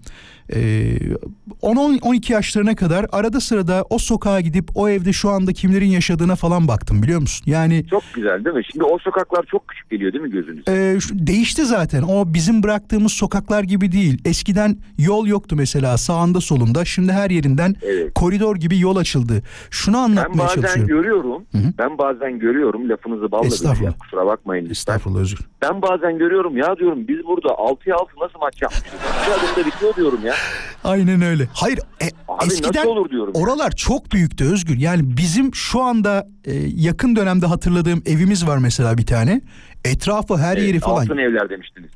10-12 0.49 2.31
yaşlarına 2.33 2.75
kadar 2.75 3.05
arada 3.11 3.39
sırada 3.39 3.85
o 3.89 3.97
sokağa 3.97 4.41
gidip 4.41 4.69
o 4.75 4.89
evde 4.89 5.13
şu 5.13 5.29
anda 5.29 5.53
kimlerin 5.53 5.85
yaşadığına 5.85 6.35
falan 6.35 6.67
baktım 6.67 7.03
biliyor 7.03 7.19
musun? 7.21 7.43
Yani 7.51 7.85
Çok 7.89 8.03
güzel 8.13 8.45
değil 8.45 8.55
mi? 8.55 8.63
Şimdi 8.71 8.83
o 8.83 8.97
sokaklar 8.99 9.45
çok 9.51 9.67
küçük 9.67 9.89
geliyor 9.89 10.13
değil 10.13 10.23
mi 10.23 10.31
gözünüze? 10.31 10.63
ee, 10.95 10.99
şu- 10.99 11.27
değişti 11.27 11.65
zaten. 11.65 12.01
O 12.01 12.33
bizim 12.33 12.63
bıraktığımız 12.63 13.11
sokaklar 13.11 13.63
gibi 13.63 13.91
değil. 13.91 14.21
Eskiden 14.25 14.77
yol 14.97 15.27
yoktu 15.27 15.55
mesela 15.55 15.97
sağında 15.97 16.41
solunda. 16.41 16.85
Şimdi 16.85 17.11
her 17.11 17.29
yerinden 17.29 17.75
Evet. 17.81 18.13
koridor 18.15 18.55
gibi 18.55 18.79
yol 18.79 18.95
açıldı. 18.95 19.41
Şunu 19.71 19.95
Ben 19.95 20.01
anlatmaya 20.01 20.37
bazen 20.47 20.61
çalışıyorum. 20.61 20.87
görüyorum. 20.87 21.43
Ben 21.77 21.97
bazen 21.97 22.39
görüyorum 22.39 22.89
lafınızı 22.89 23.31
balla 23.31 23.45
Estağfurullah. 23.47 23.73
böleceğim. 23.73 23.93
Kusura 23.99 24.25
bakmayın 24.25 24.61
lütfen. 24.63 24.71
Estağfurullah 24.71 25.19
özür. 25.19 25.39
Ben 25.61 25.81
bazen 25.81 26.17
görüyorum 26.17 26.57
ya 26.57 26.75
diyorum 26.77 27.07
biz 27.07 27.17
burada 27.25 27.47
6'ya 27.47 27.95
6 27.95 28.11
nasıl 28.21 28.39
maç 28.39 28.61
yapmışız? 28.61 28.85
İki 29.23 29.33
adımda 29.33 29.67
bitiyor 29.67 29.95
diyorum 29.95 30.19
ya. 30.25 30.33
Aynen 30.83 31.21
öyle. 31.21 31.47
Hayır 31.53 31.79
e, 32.01 32.05
Abi 32.27 32.45
eskiden 32.45 32.79
nasıl 32.79 32.89
olur 32.89 33.09
diyorum. 33.09 33.33
ya. 33.35 33.41
oralar 33.41 33.71
çok 33.71 34.11
büyüktü 34.11 34.45
Özgür. 34.45 34.77
Yani 34.77 35.17
bizim 35.17 35.55
şu 35.55 35.81
anda 35.83 36.27
e, 36.45 36.53
yakın 36.75 37.15
dönemde 37.15 37.45
hatırladığım 37.45 38.03
evimiz 38.05 38.47
var 38.47 38.57
mesela 38.57 38.97
bir 38.97 39.05
tane. 39.05 39.41
Etrafı 39.85 40.38
her 40.38 40.57
Evet, 40.57 40.67
yeri 40.67 40.79
falan. 40.79 41.01
Altın 41.01 41.17
evler 41.17 41.49
demiştiniz. 41.49 41.89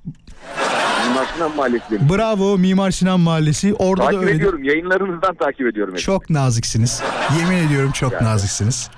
Mimar 1.07 1.25
Sinan 1.35 1.55
Mahallesi 1.55 1.83
demiştiniz. 1.89 2.17
Bravo 2.17 2.57
Mimar 2.57 2.91
Sinan 2.91 3.19
Mahallesi. 3.19 3.73
Orada 3.73 4.01
da 4.01 4.05
Takip 4.05 4.21
öyle. 4.23 4.31
ediyorum. 4.35 4.63
Yayınlarınızdan 4.63 5.35
takip 5.35 5.67
ediyorum. 5.67 5.93
hep. 5.93 5.99
Çok 6.01 6.29
naziksiniz. 6.29 7.01
Yemin 7.39 7.67
ediyorum 7.67 7.91
çok 7.91 8.11
Yani. 8.13 8.23
naziksiniz. 8.23 8.89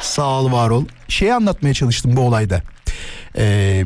Sağ 0.00 0.40
ol 0.40 0.52
var 0.52 0.70
ol. 0.70 0.84
Şeyi 1.08 1.34
anlatmaya 1.34 1.74
çalıştım 1.74 2.16
bu 2.16 2.20
olayda. 2.20 2.62
Ee, 3.38 3.84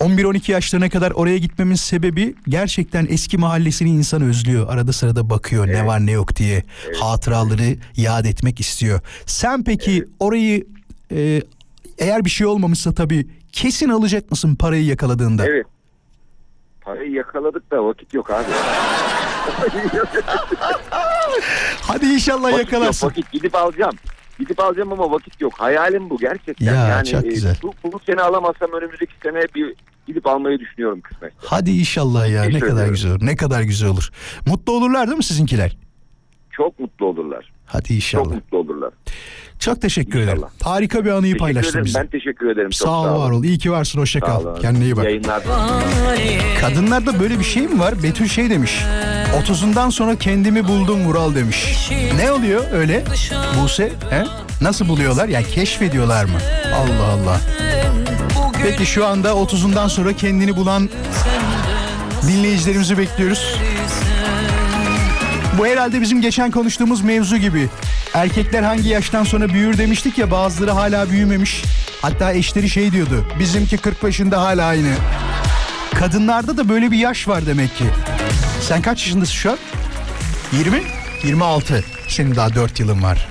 11-12 0.00 0.52
yaşlarına 0.52 0.88
kadar 0.88 1.10
oraya 1.10 1.38
gitmemin 1.38 1.74
sebebi 1.74 2.34
gerçekten 2.48 3.06
eski 3.10 3.38
mahallesini 3.38 3.90
insan 3.90 4.22
özlüyor. 4.22 4.68
Arada 4.68 4.92
sırada 4.92 5.30
bakıyor 5.30 5.66
ne 5.66 5.70
Evet. 5.72 5.86
var 5.86 6.06
ne 6.06 6.10
yok 6.10 6.36
diye. 6.36 6.62
Hatıraları 7.00 7.76
yad 7.96 8.24
etmek 8.24 8.60
istiyor. 8.60 9.00
Sen 9.26 9.64
peki 9.64 10.04
orayı 10.20 10.66
e, 11.12 11.42
eğer 11.98 12.24
bir 12.24 12.30
şey 12.30 12.46
olmamışsa 12.46 12.92
tabii 12.92 13.26
kesin 13.52 13.88
alacak 13.88 14.30
mısın 14.30 14.54
parayı 14.54 14.84
yakaladığında? 14.84 15.46
Evet. 15.46 15.66
Parayı 16.80 17.10
yakaladık 17.10 17.70
da 17.70 17.84
vakit 17.84 18.14
yok 18.14 18.30
abi. 18.30 18.44
Hadi 21.80 22.06
inşallah 22.06 22.52
vakit 22.52 22.58
yakalarsın. 22.72 23.06
Yok, 23.06 23.16
vakit 23.18 23.32
gidip 23.32 23.54
alacağım. 23.54 23.94
Gidip 24.38 24.60
alacağım 24.60 24.92
ama 24.92 25.10
vakit 25.10 25.40
yok. 25.40 25.52
Hayalim 25.56 26.10
bu 26.10 26.18
gerçekten. 26.18 26.66
Ya, 26.74 26.88
yani 26.88 27.06
çok 27.06 27.24
e, 27.24 27.28
güzel. 27.28 27.56
Bu, 27.62 27.74
bu 27.92 27.98
sene 27.98 28.20
alamazsam 28.22 28.72
önümüzdeki 28.72 29.12
sene 29.22 29.40
bir 29.54 29.74
gidip 30.06 30.26
almayı 30.26 30.58
düşünüyorum 30.58 31.00
kısmet. 31.00 31.32
Hadi 31.36 31.70
inşallah 31.70 32.28
ya 32.30 32.44
İyi 32.44 32.54
ne 32.54 32.60
kadar 32.60 32.88
güzel 32.88 33.10
olur. 33.12 33.26
Ne 33.26 33.36
kadar 33.36 33.62
güzel 33.62 33.88
olur. 33.88 34.10
Mutlu 34.46 34.72
olurlar 34.72 35.06
değil 35.06 35.16
mi 35.16 35.24
sizinkiler? 35.24 35.76
çok 36.56 36.78
mutlu 36.78 37.06
olurlar. 37.06 37.52
Hadi 37.66 37.88
Çok 37.88 37.96
inşallah. 37.96 38.34
mutlu 38.34 38.58
olurlar. 38.58 38.92
Çok 39.64 39.80
teşekkür 39.80 40.18
ederim. 40.20 40.36
İnşallah. 40.38 40.50
Harika 40.62 41.04
bir 41.04 41.10
anıyı 41.10 41.22
Teşekkür 41.22 41.38
paylaştın 41.38 41.70
ederim. 41.70 41.84
bize. 41.84 41.98
Ben 42.00 42.06
teşekkür 42.06 42.50
ederim. 42.50 42.70
Çok 42.70 42.88
Sağ 42.88 43.00
ol, 43.00 43.20
var 43.20 43.30
ol. 43.30 43.44
İyi 43.44 43.58
ki 43.58 43.72
varsın. 43.72 44.00
Hoşça 44.00 44.20
Sağ 44.20 44.26
kal. 44.26 44.44
olun. 44.44 44.60
Kendine 44.60 44.84
iyi 44.84 44.96
bak. 44.96 45.04
Yayınlar. 45.04 45.42
Kadınlarda 46.60 47.20
böyle 47.20 47.38
bir 47.38 47.44
şey 47.44 47.62
mi 47.62 47.80
var? 47.80 48.02
Betül 48.02 48.28
şey 48.28 48.50
demiş. 48.50 48.82
30'undan 49.46 49.90
sonra 49.90 50.16
kendimi 50.16 50.68
buldum 50.68 51.04
Vural 51.04 51.34
demiş. 51.34 51.90
Ne 52.16 52.32
oluyor 52.32 52.64
öyle? 52.72 53.04
Buse, 53.62 53.92
he? 54.10 54.24
Nasıl 54.60 54.88
buluyorlar? 54.88 55.28
Yani 55.28 55.46
keşfediyorlar 55.46 56.24
mı? 56.24 56.38
Allah 56.74 57.04
Allah. 57.12 57.40
Peki 58.62 58.86
şu 58.86 59.06
anda 59.06 59.28
30'undan 59.28 59.88
sonra 59.88 60.12
kendini 60.12 60.56
bulan 60.56 60.88
dinleyicilerimizi 62.26 62.98
bekliyoruz. 62.98 63.56
Bu 65.58 65.66
herhalde 65.66 66.00
bizim 66.00 66.20
geçen 66.20 66.50
konuştuğumuz 66.50 67.00
mevzu 67.02 67.36
gibi. 67.36 67.68
Erkekler 68.14 68.62
hangi 68.62 68.88
yaştan 68.88 69.24
sonra 69.24 69.48
büyür 69.48 69.78
demiştik 69.78 70.18
ya 70.18 70.30
bazıları 70.30 70.70
hala 70.70 71.10
büyümemiş. 71.10 71.62
Hatta 72.02 72.32
eşleri 72.32 72.68
şey 72.70 72.92
diyordu. 72.92 73.26
Bizimki 73.38 73.76
45'inde 73.76 74.34
hala 74.34 74.64
aynı. 74.66 74.94
Kadınlarda 75.94 76.56
da 76.56 76.68
böyle 76.68 76.90
bir 76.90 76.98
yaş 76.98 77.28
var 77.28 77.46
demek 77.46 77.76
ki. 77.76 77.84
Sen 78.60 78.82
kaç 78.82 79.06
yaşındasın 79.06 79.32
şu 79.32 79.50
an? 79.50 79.58
20? 80.52 80.82
26. 81.24 81.84
Senin 82.08 82.36
daha 82.36 82.54
4 82.54 82.80
yılın 82.80 83.02
var. 83.02 83.28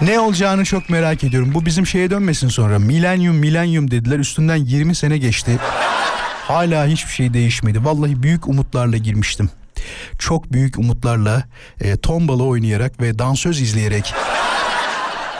Ne 0.00 0.20
olacağını 0.20 0.64
çok 0.64 0.90
merak 0.90 1.24
ediyorum. 1.24 1.54
Bu 1.54 1.66
bizim 1.66 1.86
şeye 1.86 2.10
dönmesin 2.10 2.48
sonra. 2.48 2.78
Milenyum 2.78 3.36
milenyum 3.36 3.90
dediler. 3.90 4.18
Üstünden 4.18 4.56
20 4.56 4.94
sene 4.94 5.18
geçti. 5.18 5.58
Hala 6.42 6.86
hiçbir 6.86 7.12
şey 7.12 7.34
değişmedi. 7.34 7.84
Vallahi 7.84 8.22
büyük 8.22 8.48
umutlarla 8.48 8.96
girmiştim. 8.96 9.50
Çok 10.18 10.52
büyük 10.52 10.78
umutlarla 10.78 11.44
e, 11.80 11.96
tombala 11.96 12.42
oynayarak 12.42 13.00
ve 13.00 13.18
dansöz 13.18 13.60
izleyerek 13.60 14.14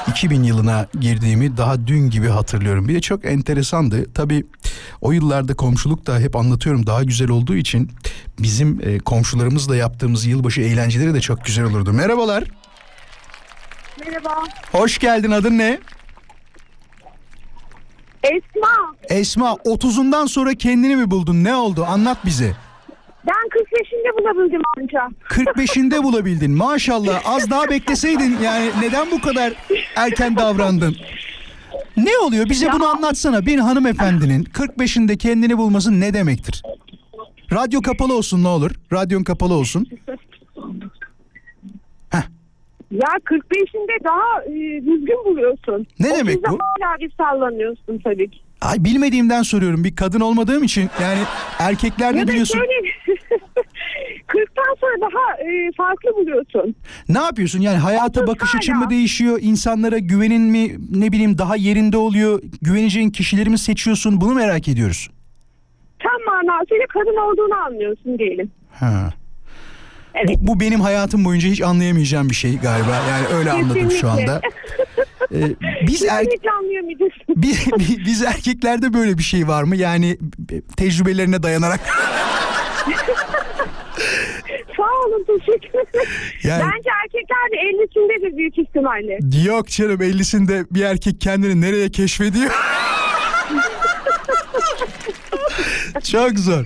2000 0.08 0.42
yılına 0.42 0.86
girdiğimi 1.00 1.56
daha 1.56 1.86
dün 1.86 2.10
gibi 2.10 2.28
hatırlıyorum. 2.28 2.88
Bir 2.88 2.94
de 2.94 3.00
çok 3.00 3.24
enteresandı. 3.24 4.12
Tabii 4.14 4.46
o 5.00 5.12
yıllarda 5.12 5.54
komşuluk 5.54 6.06
da 6.06 6.18
hep 6.18 6.36
anlatıyorum 6.36 6.86
daha 6.86 7.02
güzel 7.04 7.30
olduğu 7.30 7.56
için 7.56 7.90
bizim 8.38 8.80
e, 8.82 8.98
komşularımızla 8.98 9.76
yaptığımız 9.76 10.26
yılbaşı 10.26 10.60
eğlenceleri 10.60 11.14
de 11.14 11.20
çok 11.20 11.44
güzel 11.44 11.64
olurdu. 11.64 11.92
Merhabalar. 11.92 12.44
Merhaba. 14.06 14.44
Hoş 14.72 14.98
geldin. 14.98 15.30
Adın 15.30 15.58
ne? 15.58 15.80
Esma. 18.22 18.94
Esma 19.08 19.50
30'undan 19.52 20.28
sonra 20.28 20.54
kendini 20.54 20.96
mi 20.96 21.10
buldun? 21.10 21.44
Ne 21.44 21.54
oldu? 21.54 21.84
Anlat 21.88 22.18
bize. 22.24 22.56
Ben 23.26 23.48
40 23.50 23.68
yaşında 23.78 24.18
bulabildim 24.18 24.62
anca. 24.78 25.08
45'inde 25.28 26.02
bulabildin. 26.02 26.50
Maşallah. 26.50 27.22
Az 27.24 27.50
daha 27.50 27.70
bekleseydin. 27.70 28.36
Yani 28.42 28.70
neden 28.80 29.06
bu 29.10 29.20
kadar 29.20 29.52
erken 29.96 30.36
davrandın? 30.36 30.96
Ne 31.96 32.18
oluyor? 32.18 32.48
Bize 32.48 32.72
bunu 32.72 32.86
anlatsana. 32.86 33.46
Bir 33.46 33.58
hanımefendinin 33.58 34.44
45'inde 34.44 35.16
kendini 35.16 35.58
bulması 35.58 36.00
ne 36.00 36.14
demektir? 36.14 36.62
Radyo 37.52 37.82
kapalı 37.82 38.16
olsun 38.16 38.44
ne 38.44 38.48
olur? 38.48 38.70
Radyon 38.92 39.24
kapalı 39.24 39.54
olsun. 39.54 39.86
Ya 42.90 43.08
45'inde 43.24 44.04
daha 44.04 44.44
e, 44.44 44.86
düzgün 44.86 45.24
buluyorsun. 45.24 45.86
Ne 45.98 46.14
demek 46.16 46.36
30'da 46.36 46.52
bu? 46.52 46.58
hala 46.58 46.98
bir 47.00 47.10
sallanıyorsun 47.10 47.98
tabii 48.04 48.30
ki. 48.30 48.38
Ay 48.60 48.84
bilmediğimden 48.84 49.42
soruyorum. 49.42 49.84
Bir 49.84 49.96
kadın 49.96 50.20
olmadığım 50.20 50.62
için 50.62 50.90
yani 51.02 51.18
erkekler 51.58 52.16
de 52.16 52.28
biliyorsun. 52.28 52.58
şöyle 52.58 52.72
40'tan 54.28 54.76
sonra 54.80 55.00
daha 55.00 55.50
e, 55.50 55.72
farklı 55.76 56.10
buluyorsun. 56.16 56.74
Ne 57.08 57.18
yapıyorsun? 57.18 57.60
Yani 57.60 57.76
hayata 57.76 58.20
Otuz 58.20 58.34
bakış 58.34 58.54
açın 58.54 58.76
mı 58.76 58.90
değişiyor? 58.90 59.38
İnsanlara 59.42 59.98
güvenin 59.98 60.42
mi 60.42 60.76
ne 60.90 61.12
bileyim 61.12 61.38
daha 61.38 61.56
yerinde 61.56 61.96
oluyor? 61.96 62.42
Güveneceğin 62.62 63.10
kişileri 63.10 63.50
mi 63.50 63.58
seçiyorsun? 63.58 64.20
Bunu 64.20 64.34
merak 64.34 64.68
ediyoruz. 64.68 65.10
Tam 65.98 66.34
manasıyla 66.34 66.86
kadın 66.92 67.16
olduğunu 67.16 67.54
anlıyorsun 67.66 68.18
diyelim. 68.18 68.50
Ha. 68.72 69.10
Evet. 70.14 70.28
Bu, 70.40 70.46
bu 70.46 70.60
benim 70.60 70.80
hayatım 70.80 71.24
boyunca 71.24 71.48
hiç 71.48 71.62
anlayamayacağım 71.62 72.30
bir 72.30 72.34
şey 72.34 72.58
galiba. 72.58 73.00
Yani 73.10 73.26
öyle 73.38 73.52
anladım 73.52 73.90
şu 73.90 74.10
anda. 74.10 74.40
Ee, 75.34 75.38
biz 75.86 76.04
er, 76.04 76.26
biz, 77.28 77.66
biz 78.06 78.22
erkeklerde 78.22 78.94
böyle 78.94 79.18
bir 79.18 79.22
şey 79.22 79.48
var 79.48 79.62
mı? 79.62 79.76
Yani 79.76 80.18
tecrübelerine 80.76 81.42
dayanarak. 81.42 81.80
Sağ 84.76 85.06
olun 85.06 85.24
teşekkür 85.26 85.68
ederim. 85.78 86.08
Yani- 86.42 86.62
Bence 86.62 86.90
erkekler 87.04 87.50
de 87.52 87.56
50'sindedir 87.56 88.36
büyük 88.36 88.58
ihtimalle. 88.58 89.18
Yok 89.44 89.68
canım 89.68 90.00
50'sinde 90.00 90.66
bir 90.70 90.82
erkek 90.82 91.20
kendini 91.20 91.60
nereye 91.60 91.90
keşfediyor? 91.90 92.50
Çok 96.12 96.38
zor. 96.38 96.64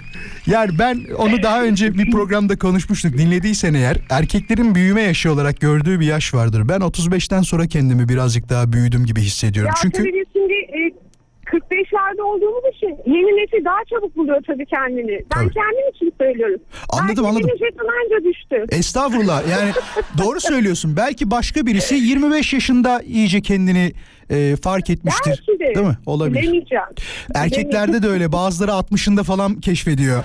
Yani 0.50 0.70
ben 0.78 1.06
onu 1.18 1.42
daha 1.42 1.62
önce 1.62 1.94
bir 1.98 2.10
programda 2.10 2.58
konuşmuştuk. 2.58 3.18
Dinlediysen 3.18 3.74
eğer 3.74 3.96
erkeklerin 4.10 4.74
büyüme 4.74 5.02
yaşı 5.02 5.32
olarak 5.32 5.60
gördüğü 5.60 6.00
bir 6.00 6.06
yaş 6.06 6.34
vardır. 6.34 6.68
Ben 6.68 6.80
35'ten 6.80 7.42
sonra 7.42 7.66
kendimi 7.66 8.08
birazcık 8.08 8.48
daha 8.48 8.72
büyüdüm 8.72 9.06
gibi 9.06 9.20
hissediyorum. 9.20 9.68
Ya 9.68 9.74
Çünkü 9.82 9.98
tabii 9.98 10.24
şimdi 10.32 10.52
e, 10.52 10.92
45'lerde 11.46 12.22
olduğumuz 12.22 12.76
için 12.76 12.88
yeni 13.06 13.42
nesil 13.42 13.64
daha 13.64 13.84
çabuk 13.90 14.16
buluyor 14.16 14.42
tabii 14.46 14.66
kendini. 14.66 15.10
Ben 15.10 15.24
Tabii. 15.28 15.54
kendim 15.54 15.90
için 15.94 16.12
söylüyorum. 16.20 16.60
Anladım, 16.88 17.24
Belki 17.24 17.28
anladım. 17.28 17.50
jeton 17.58 17.88
anca 18.04 18.24
düştü. 18.30 18.76
Estağfurullah 18.76 19.42
yani 19.50 19.72
doğru 20.18 20.40
söylüyorsun. 20.40 20.96
Belki 20.96 21.30
başka 21.30 21.66
birisi 21.66 21.94
25 21.94 22.52
yaşında 22.52 23.02
iyice 23.02 23.40
kendini 23.40 23.92
e, 24.30 24.56
fark 24.56 24.90
etmiştir. 24.90 25.44
Belki 25.48 25.60
de. 25.60 25.74
Değil 25.74 25.86
mi? 25.86 25.98
Olabilir. 26.06 26.42
Bilemeyeceğim. 26.42 26.84
Erkeklerde 27.34 28.02
de 28.02 28.08
öyle 28.08 28.32
bazıları 28.32 28.70
60'ında 28.70 29.24
falan 29.24 29.60
keşfediyor. 29.60 30.24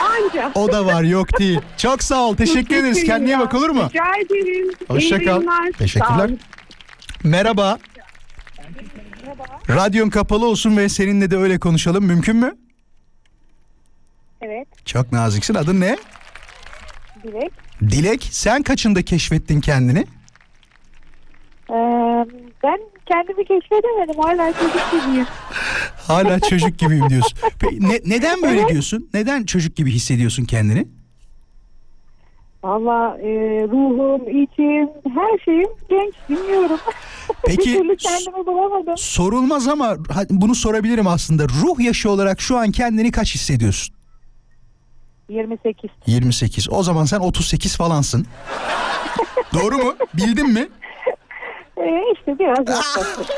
Anca. 0.00 0.52
O 0.54 0.72
da 0.72 0.86
var 0.86 1.02
yok 1.02 1.38
değil. 1.38 1.60
Çok 1.76 2.02
sağ 2.02 2.20
ol 2.26 2.36
teşekkür 2.36 2.76
ederiz. 2.76 3.04
Kendine 3.04 3.38
bak 3.38 3.54
olur 3.54 3.70
mu? 3.70 3.88
Rica 3.88 4.04
ederim. 4.26 4.74
Hoşça 4.88 5.24
kal. 5.24 5.42
Teşekkürler. 5.78 6.24
olun. 6.24 6.38
Merhaba. 7.24 7.78
Radyon 9.70 10.10
kapalı 10.10 10.46
olsun 10.46 10.76
ve 10.76 10.88
seninle 10.88 11.30
de 11.30 11.36
öyle 11.36 11.58
konuşalım. 11.58 12.04
Mümkün 12.04 12.36
mü? 12.36 12.56
Evet. 14.42 14.68
Çok 14.86 15.12
naziksin. 15.12 15.54
Adın 15.54 15.80
ne? 15.80 15.96
Dilek. 17.22 17.52
Dilek. 17.80 18.28
Sen 18.30 18.62
kaçında 18.62 19.02
keşfettin 19.02 19.60
kendini? 19.60 19.98
Ee, 21.70 21.74
ben 22.64 22.78
kendimi 23.08 23.44
keşfedemedim. 23.44 24.20
Hala 24.22 24.52
çocuk 24.52 24.90
gibiyim. 24.90 25.26
Hala 26.06 26.40
çocuk 26.40 26.78
gibiyim 26.78 27.10
diyorsun. 27.10 27.38
Peki, 27.58 27.88
ne- 27.88 28.00
neden 28.04 28.42
böyle 28.42 28.68
diyorsun? 28.68 29.08
Neden 29.14 29.44
çocuk 29.44 29.76
gibi 29.76 29.90
hissediyorsun 29.90 30.44
kendini? 30.44 30.88
Valla 32.64 33.18
e, 33.18 33.28
ruhum, 33.68 34.22
içim, 34.42 34.88
her 35.14 35.38
şeyim 35.44 35.68
genç. 35.90 36.14
Bilmiyorum. 36.28 36.78
Peki, 37.46 37.72
kendimi 37.98 38.46
bulamadım. 38.46 38.94
Sorulmaz 38.96 39.68
ama 39.68 39.96
bunu 40.30 40.54
sorabilirim 40.54 41.06
aslında. 41.06 41.44
Ruh 41.48 41.80
yaşı 41.80 42.10
olarak 42.10 42.40
şu 42.40 42.56
an 42.58 42.70
kendini 42.70 43.10
kaç 43.12 43.34
hissediyorsun? 43.34 43.94
28. 45.28 45.90
28. 46.06 46.68
O 46.70 46.82
zaman 46.82 47.04
sen 47.04 47.18
38 47.20 47.76
falansın. 47.76 48.26
Doğru 49.54 49.78
mu? 49.78 49.94
Bildin 50.14 50.48
mi? 50.52 50.68
Ee, 51.80 52.12
işte 52.14 52.38
biraz 52.38 52.58
yaklaşık. 52.58 53.34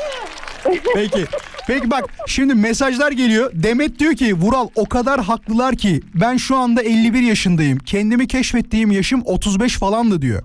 Peki. 0.95 1.25
Peki 1.67 1.91
bak 1.91 2.03
şimdi 2.27 2.55
mesajlar 2.55 3.11
geliyor. 3.11 3.51
Demet 3.53 3.99
diyor 3.99 4.13
ki 4.13 4.35
Vural 4.35 4.67
o 4.75 4.85
kadar 4.85 5.21
haklılar 5.21 5.75
ki 5.75 6.01
ben 6.15 6.37
şu 6.37 6.57
anda 6.57 6.81
51 6.81 7.21
yaşındayım. 7.21 7.77
Kendimi 7.77 8.27
keşfettiğim 8.27 8.91
yaşım 8.91 9.21
35 9.25 9.77
falandı 9.77 10.21
diyor. 10.21 10.43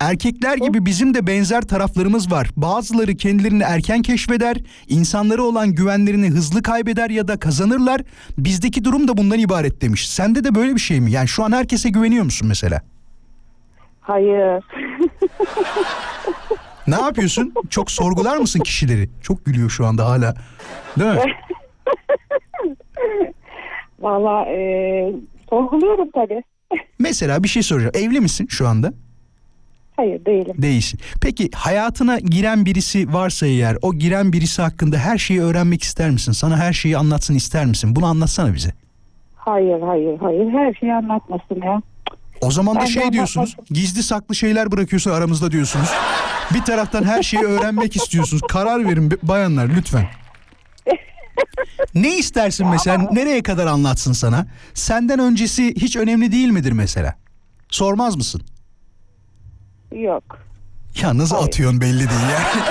Erkekler 0.00 0.56
gibi 0.56 0.86
bizim 0.86 1.14
de 1.14 1.26
benzer 1.26 1.62
taraflarımız 1.62 2.32
var. 2.32 2.48
Bazıları 2.56 3.16
kendilerini 3.16 3.62
erken 3.62 4.02
keşfeder, 4.02 4.56
insanlara 4.88 5.42
olan 5.42 5.72
güvenlerini 5.74 6.28
hızlı 6.28 6.62
kaybeder 6.62 7.10
ya 7.10 7.28
da 7.28 7.38
kazanırlar. 7.38 8.00
Bizdeki 8.38 8.84
durum 8.84 9.08
da 9.08 9.16
bundan 9.16 9.38
ibaret 9.38 9.82
demiş. 9.82 10.08
Sende 10.10 10.44
de 10.44 10.54
böyle 10.54 10.74
bir 10.74 10.80
şey 10.80 11.00
mi? 11.00 11.10
Yani 11.10 11.28
şu 11.28 11.44
an 11.44 11.52
herkese 11.52 11.88
güveniyor 11.88 12.24
musun 12.24 12.48
mesela? 12.48 12.82
Hayır. 14.00 14.64
Ne 16.88 16.94
yapıyorsun? 16.94 17.54
Çok 17.70 17.90
sorgular 17.90 18.36
mısın 18.36 18.60
kişileri? 18.60 19.08
Çok 19.22 19.44
gülüyor 19.44 19.70
şu 19.70 19.86
anda 19.86 20.06
hala. 20.06 20.34
Değil 20.98 21.10
mi? 21.10 21.20
Valla 24.00 24.46
e, 24.46 24.58
sorguluyorum 25.50 26.08
tabii. 26.14 26.42
Mesela 26.98 27.42
bir 27.42 27.48
şey 27.48 27.62
soracağım. 27.62 27.92
Evli 27.94 28.20
misin 28.20 28.46
şu 28.50 28.68
anda? 28.68 28.92
Hayır 29.96 30.24
değilim. 30.24 30.54
Değilsin. 30.58 31.00
Peki 31.22 31.50
hayatına 31.54 32.18
giren 32.18 32.66
birisi 32.66 33.12
varsa 33.12 33.46
eğer 33.46 33.76
o 33.82 33.94
giren 33.94 34.32
birisi 34.32 34.62
hakkında 34.62 34.98
her 34.98 35.18
şeyi 35.18 35.42
öğrenmek 35.42 35.82
ister 35.82 36.10
misin? 36.10 36.32
Sana 36.32 36.56
her 36.56 36.72
şeyi 36.72 36.96
anlatsın 36.96 37.34
ister 37.34 37.66
misin? 37.66 37.96
Bunu 37.96 38.06
anlatsana 38.06 38.54
bize. 38.54 38.70
Hayır 39.36 39.80
hayır 39.80 40.18
hayır 40.18 40.48
her 40.52 40.74
şeyi 40.74 40.94
anlatmasın 40.94 41.62
ya. 41.64 41.82
O 42.40 42.50
zaman 42.50 42.76
da 42.80 42.86
şey 42.86 43.12
diyorsunuz. 43.12 43.56
Gizli 43.70 44.02
saklı 44.02 44.34
şeyler 44.34 44.72
bırakıyorsun 44.72 45.10
aramızda 45.10 45.50
diyorsunuz. 45.50 45.88
Bir 46.54 46.62
taraftan 46.62 47.04
her 47.04 47.22
şeyi 47.22 47.42
öğrenmek 47.44 47.96
istiyorsunuz. 47.96 48.42
Karar 48.48 48.88
verin 48.88 49.18
bayanlar 49.22 49.68
lütfen. 49.76 50.08
Ne 51.94 52.16
istersin 52.18 52.66
mesela? 52.68 53.08
Nereye 53.12 53.42
kadar 53.42 53.66
anlatsın 53.66 54.12
sana? 54.12 54.46
Senden 54.74 55.18
öncesi 55.18 55.74
hiç 55.76 55.96
önemli 55.96 56.32
değil 56.32 56.48
midir 56.48 56.72
mesela? 56.72 57.14
Sormaz 57.68 58.16
mısın? 58.16 58.42
Yok. 59.92 60.38
Ya 61.02 61.18
nasıl 61.18 61.36
atıyorsun 61.36 61.80
belli 61.80 61.98
değil 61.98 62.20
yani. 62.32 62.64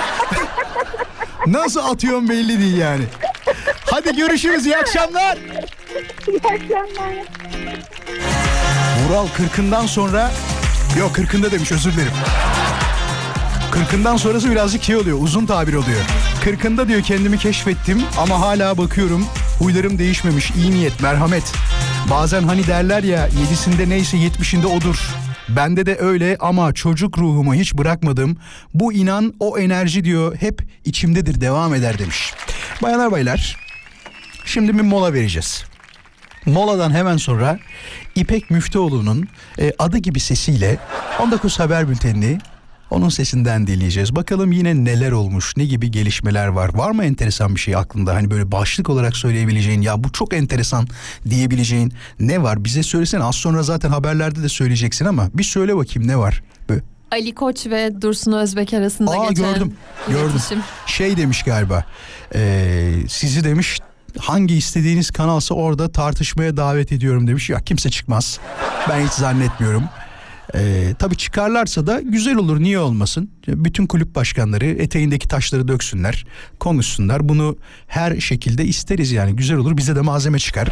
nasıl 1.46 1.80
atıyorsun 1.80 2.28
belli 2.28 2.60
değil 2.60 2.76
yani. 2.76 3.04
Hadi 3.90 4.16
görüşürüz 4.16 4.66
iyi 4.66 4.76
akşamlar. 4.76 5.38
İyi 6.28 6.38
akşamlar. 6.38 7.14
Vural 9.04 9.28
kırkından 9.28 9.86
sonra 9.86 10.30
yok 10.98 11.14
kırkında 11.14 11.50
demiş 11.50 11.72
özür 11.72 11.92
dilerim. 11.92 12.12
Kırkından 13.70 14.16
sonrası 14.16 14.50
birazcık 14.50 14.82
şey 14.82 14.96
oluyor 14.96 15.18
uzun 15.20 15.46
tabir 15.46 15.74
oluyor. 15.74 16.00
Kırkında 16.44 16.88
diyor 16.88 17.02
kendimi 17.02 17.38
keşfettim 17.38 18.02
ama 18.18 18.40
hala 18.40 18.78
bakıyorum 18.78 19.26
huylarım 19.58 19.98
değişmemiş 19.98 20.50
iyi 20.50 20.70
niyet 20.70 21.00
merhamet. 21.02 21.52
Bazen 22.10 22.42
hani 22.42 22.66
derler 22.66 23.02
ya 23.02 23.26
yedisinde 23.26 23.88
neyse 23.88 24.16
yetmişinde 24.16 24.66
odur. 24.66 25.10
Bende 25.48 25.86
de 25.86 25.96
öyle 26.00 26.36
ama 26.40 26.72
çocuk 26.72 27.18
ruhumu 27.18 27.54
hiç 27.54 27.74
bırakmadım. 27.74 28.36
Bu 28.74 28.92
inan 28.92 29.34
o 29.40 29.58
enerji 29.58 30.04
diyor 30.04 30.36
hep 30.40 30.62
içimdedir 30.84 31.40
devam 31.40 31.74
eder 31.74 31.98
demiş. 31.98 32.34
Bayanlar 32.82 33.12
baylar 33.12 33.56
şimdi 34.44 34.78
bir 34.78 34.82
mola 34.82 35.12
vereceğiz. 35.12 35.64
Moladan 36.46 36.90
hemen 36.90 37.16
sonra 37.16 37.58
İpek 38.14 38.50
Müftüoğlu'nun 38.50 39.28
e, 39.58 39.72
adı 39.78 39.98
gibi 39.98 40.20
sesiyle 40.20 40.78
19 41.20 41.60
Haber 41.60 41.88
Bülteni'ni 41.88 42.38
onun 42.90 43.08
sesinden 43.08 43.66
dinleyeceğiz. 43.66 44.16
Bakalım 44.16 44.52
yine 44.52 44.84
neler 44.84 45.12
olmuş, 45.12 45.56
ne 45.56 45.64
gibi 45.64 45.90
gelişmeler 45.90 46.46
var. 46.46 46.74
Var 46.74 46.90
mı 46.90 47.04
enteresan 47.04 47.54
bir 47.54 47.60
şey 47.60 47.76
aklında? 47.76 48.14
Hani 48.14 48.30
böyle 48.30 48.52
başlık 48.52 48.90
olarak 48.90 49.16
söyleyebileceğin, 49.16 49.80
ya 49.82 50.04
bu 50.04 50.12
çok 50.12 50.34
enteresan 50.34 50.86
diyebileceğin 51.30 51.92
ne 52.20 52.42
var? 52.42 52.64
Bize 52.64 52.82
söylesene. 52.82 53.22
Az 53.24 53.34
sonra 53.34 53.62
zaten 53.62 53.90
haberlerde 53.90 54.42
de 54.42 54.48
söyleyeceksin 54.48 55.04
ama 55.04 55.28
bir 55.34 55.44
söyle 55.44 55.76
bakayım 55.76 56.08
ne 56.08 56.16
var? 56.18 56.42
Böyle, 56.68 56.82
Ali 57.12 57.34
Koç 57.34 57.66
ve 57.66 58.02
Dursun 58.02 58.32
Özbek 58.32 58.74
arasında 58.74 59.10
Aa 59.10 59.28
geçen 59.28 59.54
gördüm, 59.54 59.72
gördüm. 60.08 60.30
iletişim. 60.30 60.58
Şey 60.86 61.16
demiş 61.16 61.42
galiba, 61.42 61.84
e, 62.34 62.92
sizi 63.08 63.44
demiş 63.44 63.78
hangi 64.20 64.54
istediğiniz 64.54 65.10
kanalsa 65.10 65.54
orada 65.54 65.92
tartışmaya 65.92 66.56
davet 66.56 66.92
ediyorum 66.92 67.28
demiş. 67.28 67.50
Ya 67.50 67.60
kimse 67.60 67.90
çıkmaz. 67.90 68.40
Ben 68.88 69.06
hiç 69.06 69.12
zannetmiyorum. 69.12 69.82
Ee, 70.54 70.94
tabii 70.98 71.16
çıkarlarsa 71.16 71.86
da 71.86 72.00
güzel 72.00 72.36
olur 72.36 72.60
niye 72.60 72.78
olmasın. 72.78 73.30
Bütün 73.48 73.86
kulüp 73.86 74.14
başkanları 74.14 74.66
eteğindeki 74.66 75.28
taşları 75.28 75.68
döksünler, 75.68 76.26
konuşsunlar. 76.60 77.28
Bunu 77.28 77.56
her 77.86 78.20
şekilde 78.20 78.64
isteriz 78.64 79.12
yani 79.12 79.36
güzel 79.36 79.56
olur 79.56 79.76
bize 79.76 79.96
de 79.96 80.00
malzeme 80.00 80.38
çıkar. 80.38 80.68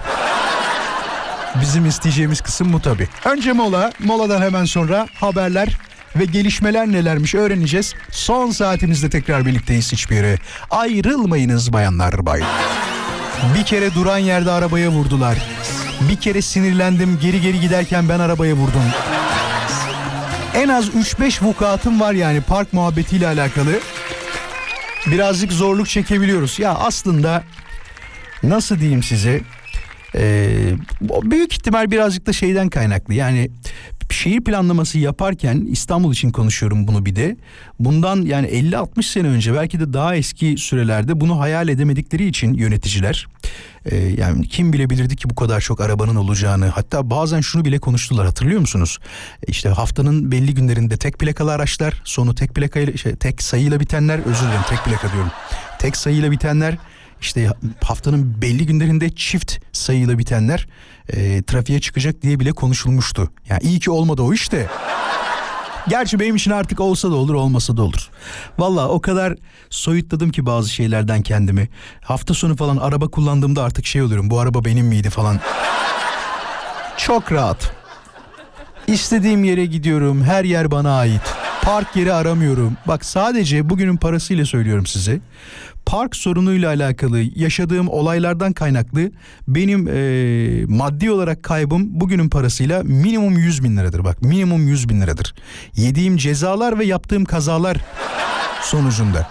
Bizim 1.60 1.86
isteyeceğimiz 1.86 2.40
kısım 2.40 2.72
bu 2.72 2.80
tabii. 2.80 3.08
Önce 3.24 3.52
mola, 3.52 3.92
moladan 4.04 4.42
hemen 4.42 4.64
sonra 4.64 5.06
haberler 5.14 5.78
ve 6.16 6.24
gelişmeler 6.24 6.86
nelermiş 6.86 7.34
öğreneceğiz. 7.34 7.94
Son 8.10 8.50
saatimizde 8.50 9.10
tekrar 9.10 9.46
birlikteyiz 9.46 9.92
hiçbir 9.92 10.16
yere. 10.16 10.38
Ayrılmayınız 10.70 11.72
bayanlar 11.72 12.26
baylar. 12.26 12.48
Bir 13.54 13.64
kere 13.64 13.94
duran 13.94 14.18
yerde 14.18 14.50
arabaya 14.50 14.90
vurdular. 14.90 15.38
Bir 16.10 16.16
kere 16.16 16.42
sinirlendim 16.42 17.18
geri 17.22 17.40
geri 17.40 17.60
giderken 17.60 18.08
ben 18.08 18.20
arabaya 18.20 18.54
vurdum. 18.54 18.82
En 20.54 20.68
az 20.68 20.88
3-5 20.88 21.44
vukuatım 21.44 22.00
var 22.00 22.12
yani 22.12 22.40
park 22.40 22.72
muhabbetiyle 22.72 23.26
alakalı. 23.26 23.80
Birazcık 25.06 25.52
zorluk 25.52 25.88
çekebiliyoruz. 25.88 26.58
Ya 26.58 26.74
aslında 26.74 27.44
nasıl 28.42 28.80
diyeyim 28.80 29.02
size? 29.02 29.40
Ee, 30.14 30.56
büyük 31.00 31.52
ihtimal 31.52 31.90
birazcık 31.90 32.26
da 32.26 32.32
şeyden 32.32 32.68
kaynaklı. 32.68 33.14
Yani 33.14 33.50
şehir 34.12 34.40
planlaması 34.40 34.98
yaparken 34.98 35.66
İstanbul 35.70 36.12
için 36.12 36.30
konuşuyorum 36.30 36.88
bunu 36.88 37.06
bir 37.06 37.16
de. 37.16 37.36
Bundan 37.78 38.22
yani 38.22 38.46
50-60 38.46 39.02
sene 39.02 39.28
önce 39.28 39.54
belki 39.54 39.80
de 39.80 39.92
daha 39.92 40.16
eski 40.16 40.56
sürelerde 40.58 41.20
bunu 41.20 41.40
hayal 41.40 41.68
edemedikleri 41.68 42.26
için 42.26 42.54
yöneticiler 42.54 43.26
e, 43.84 43.96
yani 43.96 44.48
kim 44.48 44.72
bilebilirdi 44.72 45.16
ki 45.16 45.30
bu 45.30 45.34
kadar 45.34 45.60
çok 45.60 45.80
arabanın 45.80 46.16
olacağını 46.16 46.66
hatta 46.66 47.10
bazen 47.10 47.40
şunu 47.40 47.64
bile 47.64 47.78
konuştular 47.78 48.26
hatırlıyor 48.26 48.60
musunuz? 48.60 48.98
E, 49.48 49.50
İşte 49.50 49.68
haftanın 49.68 50.32
belli 50.32 50.54
günlerinde 50.54 50.96
tek 50.96 51.18
plakalı 51.18 51.52
araçlar 51.52 52.02
sonu 52.04 52.34
tek 52.34 52.54
plakayla 52.54 52.96
şey, 52.96 53.16
tek 53.16 53.42
sayıyla 53.42 53.80
bitenler 53.80 54.18
özür 54.18 54.46
dilerim 54.46 54.62
tek 54.68 54.84
plaka 54.84 55.12
diyorum. 55.12 55.30
Tek 55.78 55.96
sayıyla 55.96 56.30
bitenler 56.30 56.78
işte 57.20 57.50
haftanın 57.82 58.42
belli 58.42 58.66
günlerinde 58.66 59.10
çift 59.14 59.58
sayıyla 59.72 60.18
bitenler 60.18 60.66
e, 61.08 61.42
trafiğe 61.42 61.80
çıkacak 61.80 62.22
diye 62.22 62.40
bile 62.40 62.52
konuşulmuştu. 62.52 63.30
Yani 63.48 63.60
iyi 63.62 63.80
ki 63.80 63.90
olmadı 63.90 64.22
o 64.22 64.32
işte. 64.32 64.66
Gerçi 65.88 66.20
benim 66.20 66.36
için 66.36 66.50
artık 66.50 66.80
olsa 66.80 67.10
da 67.10 67.14
olur 67.14 67.34
olmasa 67.34 67.76
da 67.76 67.82
olur. 67.82 68.10
Valla 68.58 68.88
o 68.88 69.00
kadar 69.00 69.34
soyutladım 69.70 70.30
ki 70.30 70.46
bazı 70.46 70.70
şeylerden 70.70 71.22
kendimi. 71.22 71.68
Hafta 72.00 72.34
sonu 72.34 72.56
falan 72.56 72.76
araba 72.76 73.08
kullandığımda 73.08 73.62
artık 73.62 73.86
şey 73.86 74.02
oluyorum. 74.02 74.30
Bu 74.30 74.40
araba 74.40 74.64
benim 74.64 74.86
miydi 74.86 75.10
falan. 75.10 75.40
Çok 76.96 77.32
rahat. 77.32 77.72
İstediğim 78.86 79.44
yere 79.44 79.66
gidiyorum. 79.66 80.22
Her 80.22 80.44
yer 80.44 80.70
bana 80.70 80.98
ait. 80.98 81.34
Park 81.64 81.96
yeri 81.96 82.12
aramıyorum. 82.12 82.76
Bak 82.86 83.04
sadece 83.04 83.70
bugünün 83.70 83.96
parasıyla 83.96 84.44
söylüyorum 84.46 84.86
size. 84.86 85.20
Park 85.86 86.16
sorunuyla 86.16 86.68
alakalı 86.68 87.20
yaşadığım 87.34 87.88
olaylardan 87.88 88.52
kaynaklı 88.52 89.10
benim 89.48 89.86
eee, 89.86 90.64
maddi 90.68 91.10
olarak 91.10 91.42
kaybım 91.42 92.00
bugünün 92.00 92.28
parasıyla 92.28 92.82
minimum 92.82 93.38
100 93.38 93.64
bin 93.64 93.76
liradır. 93.76 94.04
Bak 94.04 94.22
minimum 94.22 94.68
100 94.68 94.88
bin 94.88 95.00
liradır. 95.00 95.34
Yediğim 95.76 96.16
cezalar 96.16 96.78
ve 96.78 96.84
yaptığım 96.84 97.24
kazalar 97.24 97.76
sonucunda. 98.62 99.28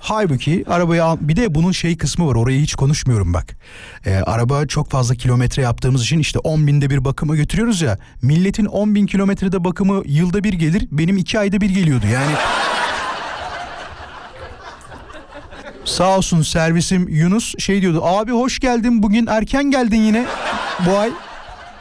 Halbuki 0.00 0.64
arabaya 0.68 1.04
al- 1.04 1.16
bir 1.20 1.36
de 1.36 1.54
bunun 1.54 1.72
şey 1.72 1.96
kısmı 1.96 2.26
var 2.26 2.34
orayı 2.34 2.60
hiç 2.60 2.74
konuşmuyorum 2.74 3.34
bak. 3.34 3.46
Ee, 4.06 4.14
araba 4.14 4.66
çok 4.66 4.90
fazla 4.90 5.14
kilometre 5.14 5.62
yaptığımız 5.62 6.02
için 6.02 6.18
işte 6.18 6.38
10 6.38 6.66
binde 6.66 6.90
bir 6.90 7.04
bakıma 7.04 7.36
götürüyoruz 7.36 7.80
ya. 7.82 7.98
Milletin 8.22 8.64
10 8.64 8.94
bin 8.94 9.06
kilometrede 9.06 9.64
bakımı 9.64 10.02
yılda 10.06 10.44
bir 10.44 10.52
gelir 10.52 10.88
benim 10.92 11.16
2 11.16 11.38
ayda 11.38 11.60
bir 11.60 11.70
geliyordu 11.70 12.06
yani. 12.12 12.32
Sağ 15.84 16.16
olsun 16.16 16.42
servisim 16.42 17.08
Yunus 17.08 17.54
şey 17.58 17.82
diyordu 17.82 18.04
abi 18.04 18.32
hoş 18.32 18.58
geldin 18.58 19.02
bugün 19.02 19.26
erken 19.26 19.64
geldin 19.70 20.00
yine 20.00 20.26
bu 20.86 20.98
ay. 20.98 21.10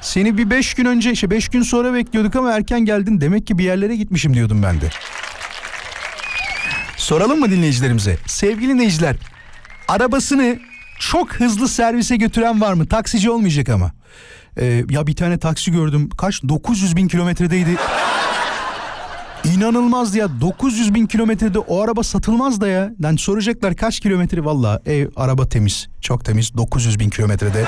Seni 0.01 0.38
bir 0.38 0.49
5 0.49 0.74
gün 0.74 0.86
önce 0.86 1.11
işte 1.11 1.30
5 1.30 1.49
gün 1.49 1.61
sonra 1.61 1.93
bekliyorduk 1.93 2.36
ama 2.36 2.51
erken 2.51 2.80
geldin 2.86 3.22
demek 3.22 3.47
ki 3.47 3.57
bir 3.57 3.63
yerlere 3.63 3.95
gitmişim 3.95 4.34
diyordum 4.34 4.63
ben 4.63 4.82
de. 4.82 4.89
Soralım 7.08 7.39
mı 7.39 7.51
dinleyicilerimize? 7.51 8.18
Sevgili 8.26 8.74
dinleyiciler, 8.74 9.16
arabasını 9.88 10.60
çok 10.99 11.34
hızlı 11.34 11.68
servise 11.68 12.16
götüren 12.16 12.62
var 12.62 12.74
mı? 12.74 12.88
Taksici 12.88 13.30
olmayacak 13.30 13.70
ama. 13.70 13.91
Ee, 14.58 14.84
ya 14.89 15.08
bir 15.08 15.16
tane 15.16 15.39
taksi 15.39 15.72
gördüm. 15.72 16.10
Kaç? 16.18 16.43
900 16.43 16.95
bin 16.95 17.08
kilometredeydi. 17.08 17.70
İnanılmazdı 19.43 20.18
ya 20.18 20.41
900 20.41 20.93
bin 20.93 21.05
kilometrede 21.05 21.60
o 21.60 21.82
araba 21.82 22.03
satılmaz 22.03 22.62
da 22.62 22.68
ya. 22.68 22.91
Yani 22.99 23.18
soracaklar 23.18 23.76
kaç 23.76 23.99
kilometre 23.99 24.45
valla 24.45 24.82
ev 24.86 25.08
araba 25.16 25.49
temiz 25.49 25.88
çok 26.01 26.26
temiz 26.26 26.58
900 26.58 26.99
bin 26.99 27.10
kilometrede. 27.10 27.66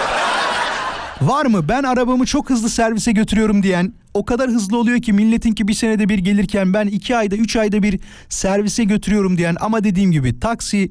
Var 1.22 1.46
mı 1.46 1.70
ben 1.70 1.84
arabamı 1.84 2.26
çok 2.26 2.50
hızlı 2.50 2.70
servise 2.70 3.12
götürüyorum 3.12 3.64
diyen 3.64 3.94
o 4.14 4.26
kadar 4.26 4.50
hızlı 4.50 4.78
oluyor 4.78 5.02
ki 5.02 5.14
milletin 5.14 5.52
ki 5.52 5.68
bir 5.68 5.74
senede 5.74 6.10
bir 6.10 6.20
gelirken 6.20 6.74
ben 6.74 6.88
iki 6.88 7.16
ayda 7.16 7.36
üç 7.36 7.56
ayda 7.56 7.84
bir 7.84 8.00
servise 8.30 8.84
götürüyorum 8.84 9.38
diyen 9.38 9.56
ama 9.60 9.84
dediğim 9.84 10.12
gibi 10.12 10.40
taksi 10.40 10.90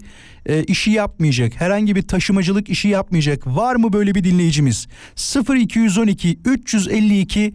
e, 0.48 0.64
işi 0.64 0.90
yapmayacak 0.90 1.60
herhangi 1.60 1.96
bir 1.96 2.02
taşımacılık 2.02 2.68
işi 2.68 2.88
yapmayacak. 2.88 3.46
Var 3.46 3.76
mı 3.76 3.92
böyle 3.92 4.14
bir 4.14 4.24
dinleyicimiz? 4.24 4.86
0212 5.56 6.38
352 6.44 7.54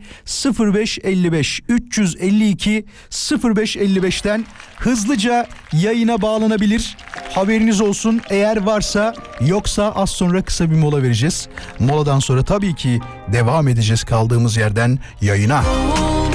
0555 0.60 1.62
352 1.70 2.86
0555'ten 3.12 4.46
hızlıca 4.78 5.48
yayına 5.74 6.22
bağlanabilir. 6.22 6.98
Haberiniz 7.30 7.82
olsun. 7.82 8.22
Eğer 8.30 8.58
varsa 8.58 9.14
yoksa 9.41 9.91
az 9.91 10.10
sonra 10.10 10.41
kısa 10.41 10.72
bir 10.72 10.76
mola 10.76 11.04
vereceğiz. 11.04 11.48
Moladan 11.80 12.20
sonra 12.20 12.44
tabii 12.44 12.76
ki 12.76 13.00
devam 13.34 13.68
edeceğiz 13.68 14.04
kaldığımız 14.04 14.58
yerden 14.58 15.00
yayına. 15.22 15.64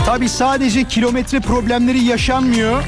Tabii 0.07 0.29
sadece 0.29 0.85
kilometre 0.85 1.41
problemleri 1.41 2.05
yaşanmıyor. 2.05 2.85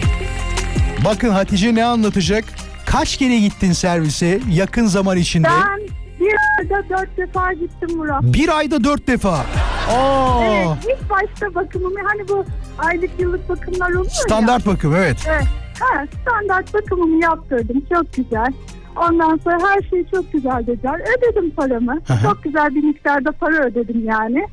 Bakın 1.05 1.31
Hatice 1.31 1.75
ne 1.75 1.85
anlatacak 1.85 2.45
kaç 2.91 3.17
kere 3.17 3.39
gittin 3.39 3.73
servise 3.73 4.41
yakın 4.51 4.87
zaman 4.87 5.17
içinde 5.17 5.49
Ben 5.49 5.81
bir 6.21 6.35
ayda 6.59 6.89
dört 6.89 7.17
defa 7.17 7.53
gittim 7.53 7.97
Murat. 7.97 8.23
bir 8.23 8.59
ayda 8.59 8.85
dört 8.85 9.07
defa 9.07 9.45
Aa, 9.91 10.45
Evet, 10.45 10.69
ilk 10.85 11.11
başta 11.11 11.55
bakımımı 11.55 11.99
hani 12.05 12.29
bu 12.29 12.45
aylık 12.79 13.11
yıllık 13.21 13.49
bakımlar 13.49 13.91
oluyor 13.91 14.05
ya. 14.05 14.11
standart 14.11 14.67
bakım 14.67 14.95
evet. 14.97 15.17
Evet. 15.29 15.45
Ha, 15.81 16.07
standart 16.23 16.75
bakımımı 16.75 17.23
yaptırdım. 17.23 17.83
Çok 17.93 18.13
güzel. 18.15 18.53
Ondan 18.97 19.41
sonra 19.45 19.59
her 19.71 19.83
şey 19.91 20.05
çok 20.11 20.33
güzel 20.33 20.67
dediler. 20.67 21.01
Ödedim 21.01 21.51
paramı. 21.51 21.95
Hı. 22.07 22.15
Çok 22.23 22.43
güzel 22.43 22.75
bir 22.75 22.83
miktarda 22.85 23.33
para 23.33 23.65
ödedim 23.65 24.05
yani. 24.05 24.47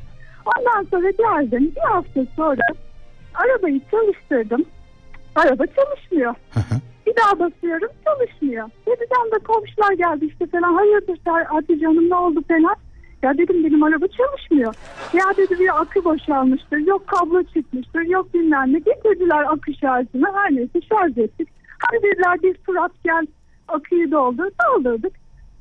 Ondan 0.58 0.86
sonra 0.90 1.10
geldim. 1.10 1.72
Bir 1.76 1.80
hafta 1.80 2.20
sonra 2.36 2.60
arabayı 3.34 3.80
çalıştırdım. 3.90 4.64
Araba 5.36 5.64
çalışmıyor. 5.66 6.34
Hı. 6.54 6.60
Bir 7.08 7.16
daha 7.16 7.38
basıyorum 7.38 7.88
çalışmıyor. 8.04 8.70
Dediden 8.86 9.30
de 9.32 9.44
komşular 9.44 9.92
geldi 9.92 10.24
işte 10.26 10.46
falan. 10.46 10.74
Hayırdır 10.74 11.18
Hatice 11.44 11.86
Hanım 11.86 12.10
ne 12.10 12.14
oldu 12.14 12.40
falan. 12.48 12.76
Ya 13.22 13.38
dedim 13.38 13.64
benim 13.64 13.82
araba 13.82 14.06
çalışmıyor. 14.06 14.74
Ya 15.12 15.24
dedi 15.36 15.58
bir 15.60 15.80
akü 15.80 16.04
boşalmıştır. 16.04 16.78
Yok 16.78 17.06
kablo 17.06 17.42
çıkmıştır. 17.42 18.00
Yok 18.02 18.34
bilmem 18.34 18.72
ne. 18.72 18.78
Getirdiler 18.78 19.44
akü 19.52 19.74
şarjını. 19.74 20.26
Her 20.34 20.50
neyse 20.50 20.80
şarj 20.88 21.18
ettik. 21.18 21.48
Hadi 21.78 22.02
dediler 22.02 22.42
bir 22.42 22.54
Fırat 22.66 22.92
gel 23.04 23.26
aküyü 23.68 24.10
doldur. 24.10 24.50
Doldurduk. 24.66 25.12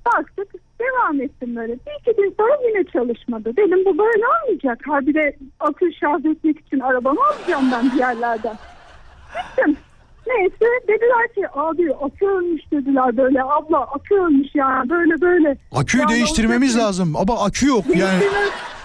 Baktık 0.06 0.48
devam 0.80 1.22
ettim 1.22 1.56
böyle. 1.56 1.74
Bir 1.74 2.00
iki 2.00 2.22
gün 2.22 2.36
sonra 2.40 2.58
yine 2.68 2.84
çalışmadı. 2.84 3.58
Dedim 3.58 3.86
bu 3.86 3.98
böyle 3.98 4.24
olmayacak. 4.28 4.80
Ha 4.88 5.02
bir 5.02 5.14
de 5.14 5.36
akü 5.60 5.94
şarj 5.94 6.26
etmek 6.26 6.60
için 6.60 6.80
arabamı 6.80 7.20
alacağım 7.22 7.66
ben 7.72 7.92
bir 7.92 8.00
yerlerden. 8.00 8.56
Gittim. 9.36 9.78
Neyse 10.28 10.66
dediler 10.88 11.34
ki 11.36 11.42
abi 11.54 11.94
akü 12.02 12.26
ölmüş 12.28 12.72
dediler 12.72 13.18
böyle 13.18 13.44
abla 13.44 13.82
akü 13.82 14.16
ölmüş 14.16 14.56
ya 14.56 14.84
böyle 14.90 15.22
böyle. 15.22 15.58
Aküyü 15.72 16.02
Yani 16.02 16.12
değiştirmemiz 16.12 16.76
o- 16.76 16.80
lazım 16.80 17.16
ama 17.16 17.46
akü 17.46 17.68
yok 17.68 17.86
yani. 17.96 18.24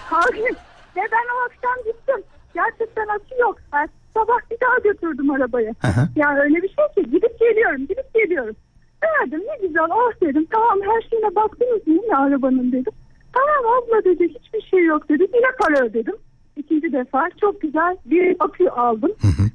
Hayır. 0.09 0.55
Ve 0.95 1.01
ben 1.11 1.25
o 1.35 1.45
akşam 1.45 1.83
gittim. 1.85 2.23
Gerçekten 2.53 3.07
akü 3.07 3.41
yok. 3.41 3.57
Ben 3.73 3.89
sabah 4.13 4.37
bir 4.51 4.57
daha 4.61 4.77
götürdüm 4.83 5.31
arabayı. 5.31 5.69
Hı. 5.81 6.07
Yani 6.15 6.39
öyle 6.39 6.55
bir 6.55 6.67
şey 6.75 7.03
ki 7.03 7.11
gidip 7.11 7.39
geliyorum 7.39 7.81
gidip 7.81 8.13
geliyorum. 8.13 8.55
Verdim 9.03 9.41
ne 9.47 9.67
güzel 9.67 9.83
ah 9.91 10.21
dedim 10.21 10.47
tamam 10.51 10.79
her 10.81 11.09
şeyine 11.09 11.35
baktınız 11.35 11.87
mı 11.87 12.17
arabanın 12.17 12.71
dedim. 12.71 12.93
Tamam 13.33 13.73
abla 13.77 14.03
dedi 14.03 14.23
hiçbir 14.29 14.61
şey 14.61 14.85
yok 14.85 15.09
dedi 15.09 15.23
yine 15.33 15.47
para 15.61 15.85
ödedim. 15.85 16.15
İkinci 16.57 16.93
defa 16.93 17.29
çok 17.41 17.61
güzel 17.61 17.97
bir 18.05 18.35
akü 18.39 18.67
aldım. 18.67 19.11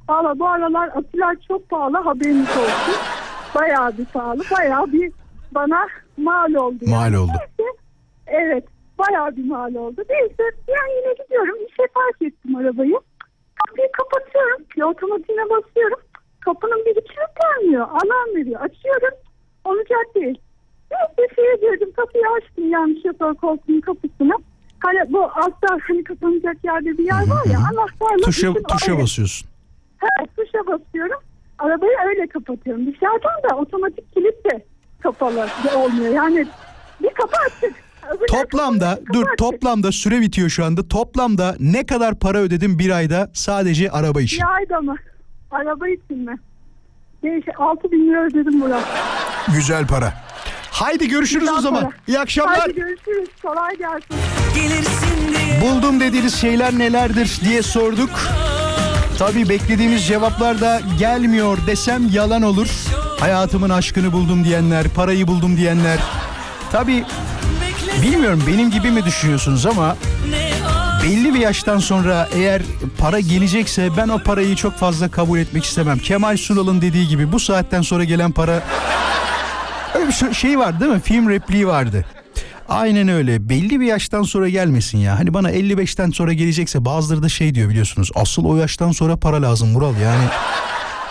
Valla 0.09 0.39
bu 0.39 0.47
aralar 0.47 0.87
aküler 0.87 1.37
çok 1.47 1.69
pahalı 1.69 1.97
haberiniz 1.97 2.49
olsun. 2.49 2.95
Bayağı 3.55 3.97
bir 3.97 4.05
pahalı 4.05 4.41
bayağı 4.57 4.91
bir 4.91 5.11
bana 5.51 5.87
mal 6.17 6.53
oldu. 6.53 6.77
yani. 6.81 6.95
Mal 6.95 7.13
oldu. 7.23 7.31
Neyse, 7.59 7.71
evet 8.27 8.63
bayağı 8.99 9.35
bir 9.35 9.45
mal 9.45 9.75
oldu. 9.75 10.03
Neyse 10.09 10.43
ben 10.67 10.87
yine 10.97 11.13
gidiyorum 11.23 11.55
işe 11.69 11.87
park 11.93 12.21
ettim 12.21 12.55
arabayı. 12.55 12.99
Kapıyı 13.67 13.87
kapatıyorum. 13.91 14.61
Bir 14.77 14.81
otomatiğine 14.81 15.49
basıyorum. 15.49 15.99
Kapının 16.39 16.85
biri 16.85 17.03
kilitlenmiyor. 17.03 17.87
Alarm 17.87 18.35
veriyor. 18.35 18.61
Açıyorum. 18.61 19.17
Olacak 19.65 20.05
değil. 20.15 20.39
Neyse 20.91 21.35
şeye 21.35 21.55
girdim. 21.55 21.91
Kapıyı 21.95 22.23
açtım 22.37 22.69
yani 22.69 23.01
şoför 23.03 23.33
koltuğunun 23.35 23.81
kapısına. 23.81 24.35
Hani 24.79 25.13
bu 25.13 25.23
altta 25.23 25.77
hani 25.87 26.03
kapanacak 26.03 26.57
yerde 26.63 26.97
bir 26.97 27.03
yer 27.05 27.27
var 27.27 27.45
ya 27.45 27.59
anahtarla 27.59 28.25
Tuşa, 28.25 28.55
bütün 28.55 28.63
tuşa 28.63 28.91
oraya- 28.93 29.03
basıyorsun. 29.03 29.47
Evet 30.01 30.35
tuşa 30.35 30.59
basıyorum. 30.67 31.19
Arabayı 31.59 31.91
öyle 32.07 32.27
kapatıyorum. 32.27 32.85
Dışarıdan 32.87 33.49
da 33.51 33.55
otomatik 33.55 34.13
kilit 34.13 34.45
de 34.45 34.65
kapalı 35.03 35.47
olmuyor. 35.77 36.13
Yani 36.13 36.47
bir 37.03 37.09
kapı 37.09 37.37
öbür 38.17 38.27
Toplamda 38.27 38.89
kapı 38.95 39.13
dur 39.13 39.23
açık. 39.23 39.37
toplamda 39.37 39.91
süre 39.91 40.21
bitiyor 40.21 40.49
şu 40.49 40.65
anda. 40.65 40.87
Toplamda 40.87 41.55
ne 41.59 41.85
kadar 41.85 42.19
para 42.19 42.37
ödedin 42.37 42.79
bir 42.79 42.89
ayda 42.89 43.29
sadece 43.33 43.91
araba 43.91 44.21
için? 44.21 44.39
Bir 44.43 44.53
ayda 44.55 44.81
mı? 44.81 44.95
Araba 45.51 45.87
için 45.87 46.17
mi? 46.17 46.35
Değiş 47.23 47.45
6 47.57 47.91
bin 47.91 48.07
lira 48.09 48.23
ödedim 48.25 48.57
Murat. 48.59 48.83
Güzel 49.55 49.87
para. 49.87 50.13
Haydi 50.71 51.07
görüşürüz 51.07 51.39
Güzel 51.43 51.57
o 51.57 51.61
zaman. 51.61 51.81
para. 51.83 51.93
İyi 52.07 52.19
akşamlar. 52.19 52.59
Hadi 52.59 52.75
görüşürüz. 52.75 53.29
Kolay 53.41 53.77
gelsin. 53.77 54.15
Buldum 55.61 55.99
dediğiniz 55.99 56.35
şeyler 56.35 56.79
nelerdir 56.79 57.39
diye 57.43 57.61
sorduk. 57.63 58.09
Tabii 59.17 59.49
beklediğimiz 59.49 60.07
cevaplar 60.07 60.61
da 60.61 60.81
gelmiyor 60.99 61.57
desem 61.67 62.09
yalan 62.13 62.41
olur. 62.41 62.67
Hayatımın 63.19 63.69
aşkını 63.69 64.11
buldum 64.11 64.43
diyenler, 64.43 64.87
parayı 64.87 65.27
buldum 65.27 65.57
diyenler. 65.57 65.99
Tabii 66.71 67.03
bilmiyorum 68.01 68.43
benim 68.47 68.71
gibi 68.71 68.91
mi 68.91 69.05
düşünüyorsunuz 69.05 69.65
ama 69.65 69.95
belli 71.03 71.33
bir 71.33 71.39
yaştan 71.39 71.79
sonra 71.79 72.29
eğer 72.35 72.61
para 72.97 73.19
gelecekse 73.19 73.89
ben 73.97 74.07
o 74.09 74.19
parayı 74.23 74.55
çok 74.55 74.77
fazla 74.77 75.11
kabul 75.11 75.39
etmek 75.39 75.65
istemem. 75.65 75.97
Kemal 75.99 76.37
Sunal'ın 76.37 76.81
dediği 76.81 77.07
gibi 77.07 77.31
bu 77.31 77.39
saatten 77.39 77.81
sonra 77.81 78.03
gelen 78.03 78.31
para 78.31 78.63
öyle 79.95 80.07
bir 80.07 80.13
şey- 80.13 80.33
şey 80.33 80.59
var 80.59 80.79
değil 80.79 80.91
mi? 80.91 80.99
Film 80.99 81.29
repliği 81.29 81.67
vardı. 81.67 82.05
Aynen 82.69 83.07
öyle. 83.07 83.49
Belli 83.49 83.79
bir 83.79 83.85
yaştan 83.85 84.23
sonra 84.23 84.49
gelmesin 84.49 84.97
ya. 84.97 85.19
Hani 85.19 85.33
bana 85.33 85.51
55'ten 85.51 86.09
sonra 86.11 86.33
gelecekse 86.33 86.85
bazıları 86.85 87.23
da 87.23 87.29
şey 87.29 87.55
diyor 87.55 87.69
biliyorsunuz. 87.69 88.09
Asıl 88.15 88.45
o 88.45 88.55
yaştan 88.55 88.91
sonra 88.91 89.17
para 89.17 89.41
lazım 89.41 89.69
Mural 89.71 89.93
yani. 90.03 90.23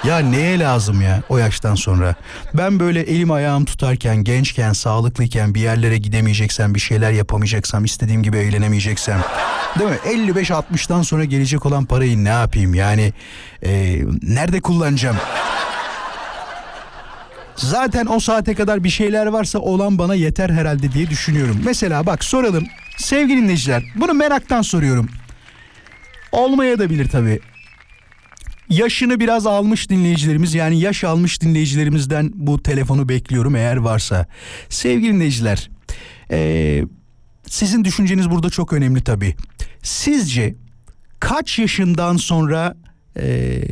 Ya 0.05 0.19
neye 0.19 0.59
lazım 0.59 1.03
ya 1.03 1.23
o 1.29 1.39
yaştan 1.39 1.75
sonra? 1.75 2.15
Ben 2.55 2.81
böyle 2.81 3.01
elim 3.01 3.31
ayağım 3.31 3.65
tutarken, 3.65 4.17
gençken, 4.17 4.73
sağlıklıyken 4.73 5.55
bir 5.55 5.61
yerlere 5.61 5.99
gidemeyeceksem, 5.99 6.75
bir 6.75 6.81
şeyler 6.81 7.11
yapamayacaksam, 7.11 7.85
istediğim 7.85 8.23
gibi 8.23 8.37
eğlenemeyeceksem. 8.39 9.21
Değil 9.79 9.91
mi? 9.91 9.97
55-60'tan 10.33 11.03
sonra 11.03 11.25
gelecek 11.25 11.67
olan 11.67 11.85
parayı 11.85 12.25
ne 12.25 12.29
yapayım? 12.29 12.75
Yani 12.75 13.13
e, 13.63 14.01
nerede 14.23 14.61
kullanacağım? 14.61 15.17
Zaten 17.59 18.07
o 18.07 18.21
saate 18.21 18.55
kadar 18.55 18.85
bir 18.85 18.89
şeyler 18.89 19.27
varsa 19.27 19.59
olan 19.59 19.99
bana 19.99 20.15
yeter 20.15 20.51
herhalde 20.51 20.93
diye 20.93 21.11
düşünüyorum. 21.11 21.61
Mesela 21.65 22.07
bak 22.07 22.25
soralım. 22.25 22.65
Sevgili 22.99 23.43
dinleyiciler 23.43 23.83
bunu 23.97 24.15
meraktan 24.15 24.63
soruyorum. 24.63 25.09
Olmaya 26.33 26.79
da 26.79 26.91
bilir 26.91 27.09
tabii. 27.09 27.41
Yaşını 28.69 29.21
biraz 29.21 29.47
almış 29.47 29.91
dinleyicilerimiz 29.91 30.55
yani 30.55 30.81
yaş 30.81 31.05
almış 31.05 31.41
dinleyicilerimizden 31.41 32.31
bu 32.35 32.63
telefonu 32.63 33.09
bekliyorum 33.09 33.57
eğer 33.57 33.77
varsa. 33.77 34.27
Sevgili 34.69 35.13
dinleyiciler 35.15 35.71
eee, 36.31 36.85
sizin 37.47 37.85
düşünceniz 37.85 38.31
burada 38.31 38.51
çok 38.51 38.73
önemli 38.73 39.05
tabii. 39.05 39.35
Sizce 39.83 40.55
kaç 41.21 41.59
yaşından 41.59 42.17
sonra 42.17 42.75
eee, 43.17 43.63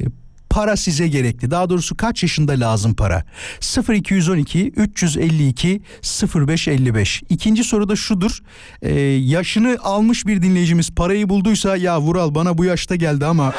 para 0.56 0.76
size 0.76 1.08
gerekli? 1.08 1.50
Daha 1.50 1.70
doğrusu 1.70 1.96
kaç 1.96 2.22
yaşında 2.22 2.52
lazım 2.52 2.94
para? 2.94 3.24
0212 3.88 4.72
352 4.76 5.82
0555. 6.34 7.22
İkinci 7.28 7.64
soru 7.64 7.88
da 7.88 7.96
şudur. 7.96 8.38
Eee, 8.82 9.16
yaşını 9.16 9.78
almış 9.82 10.26
bir 10.26 10.42
dinleyicimiz 10.42 10.90
parayı 10.90 11.28
bulduysa 11.28 11.76
ya 11.76 12.00
Vural 12.00 12.34
bana 12.34 12.58
bu 12.58 12.64
yaşta 12.64 12.96
geldi 12.96 13.26
ama 13.26 13.54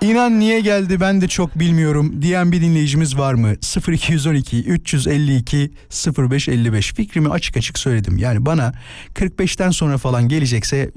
İnan 0.00 0.40
niye 0.40 0.60
geldi 0.60 1.00
ben 1.00 1.20
de 1.20 1.28
çok 1.28 1.58
bilmiyorum 1.58 2.22
diyen 2.22 2.52
bir 2.52 2.60
dinleyicimiz 2.60 3.18
var 3.18 3.34
mı? 3.34 3.54
0212 3.88 4.64
352 4.64 5.70
0555 6.18 6.94
fikrimi 6.94 7.28
açık 7.28 7.56
açık 7.56 7.78
söyledim. 7.78 8.18
Yani 8.18 8.46
bana 8.46 8.72
45'ten 9.14 9.70
sonra 9.70 9.98
falan 9.98 10.28
gelecekse 10.28 10.90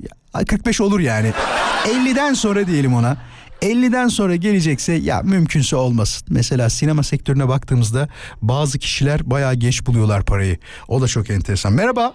45 0.48 0.82
olur 0.82 1.00
yani. 1.00 1.32
50'den 1.86 2.34
sonra 2.34 2.68
diyelim 2.68 2.94
ona. 2.94 3.18
50'den 3.62 4.08
sonra 4.08 4.36
gelecekse 4.36 4.94
ya 4.94 5.22
mümkünse 5.22 5.76
olmasın. 5.76 6.28
Mesela 6.30 6.70
sinema 6.70 7.04
sektörüne 7.04 7.48
baktığımızda 7.48 8.08
bazı 8.42 8.80
kişiler 8.80 9.32
bayağı 9.32 9.56
geç 9.56 9.86
buluyorlar 9.86 10.26
parayı. 10.26 10.58
O 10.88 11.02
da 11.02 11.08
çok 11.08 11.30
enteresan. 11.30 11.74
Merhaba. 11.74 12.14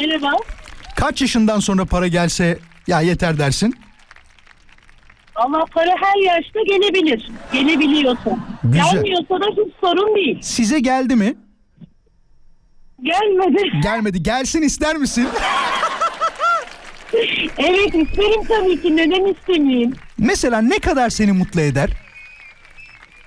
Merhaba. 0.00 0.36
Kaç 0.96 1.20
yaşından 1.20 1.60
sonra 1.60 1.84
para 1.84 2.06
gelse 2.08 2.58
ya 2.86 3.00
yeter 3.00 3.38
dersin? 3.38 3.74
Ama 5.34 5.64
para 5.74 5.90
her 6.00 6.34
yaşta 6.36 6.60
gelebilir. 6.62 7.30
Gelebiliyorsa. 7.52 8.38
Güzel. 8.64 8.92
Gelmiyorsa 8.92 9.34
da 9.40 9.46
hiç 9.50 9.74
sorun 9.80 10.16
değil. 10.16 10.38
Size 10.42 10.80
geldi 10.80 11.16
mi? 11.16 11.34
Gelmedi. 13.02 13.80
Gelmedi. 13.82 14.22
Gelsin 14.22 14.62
ister 14.62 14.96
misin? 14.96 15.28
evet 17.58 17.94
isterim 17.94 18.42
tabii 18.48 18.82
ki. 18.82 18.96
Neden 18.96 19.24
istemeyeyim? 19.32 19.92
Mesela 20.18 20.60
ne 20.62 20.78
kadar 20.78 21.10
seni 21.10 21.32
mutlu 21.32 21.60
eder? 21.60 21.90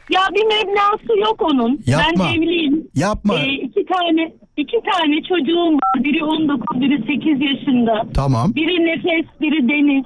Ya 0.09 0.21
bir 0.35 0.45
meblası 0.45 1.19
yok 1.19 1.41
onun. 1.41 1.79
Yapma. 1.85 2.25
Ben 2.25 2.33
evliyim. 2.33 2.87
Yapma. 2.95 3.39
Ee, 3.39 3.53
iki 3.53 3.85
tane 3.85 4.33
iki 4.57 4.77
tane 4.91 5.15
çocuğum 5.23 5.73
var. 5.73 6.03
Biri 6.03 6.23
19, 6.23 6.81
biri 6.81 6.97
8 6.97 7.41
yaşında. 7.41 8.05
Tamam. 8.13 8.55
Biri 8.55 8.85
nefes, 8.85 9.41
biri 9.41 9.69
deniz. 9.69 10.05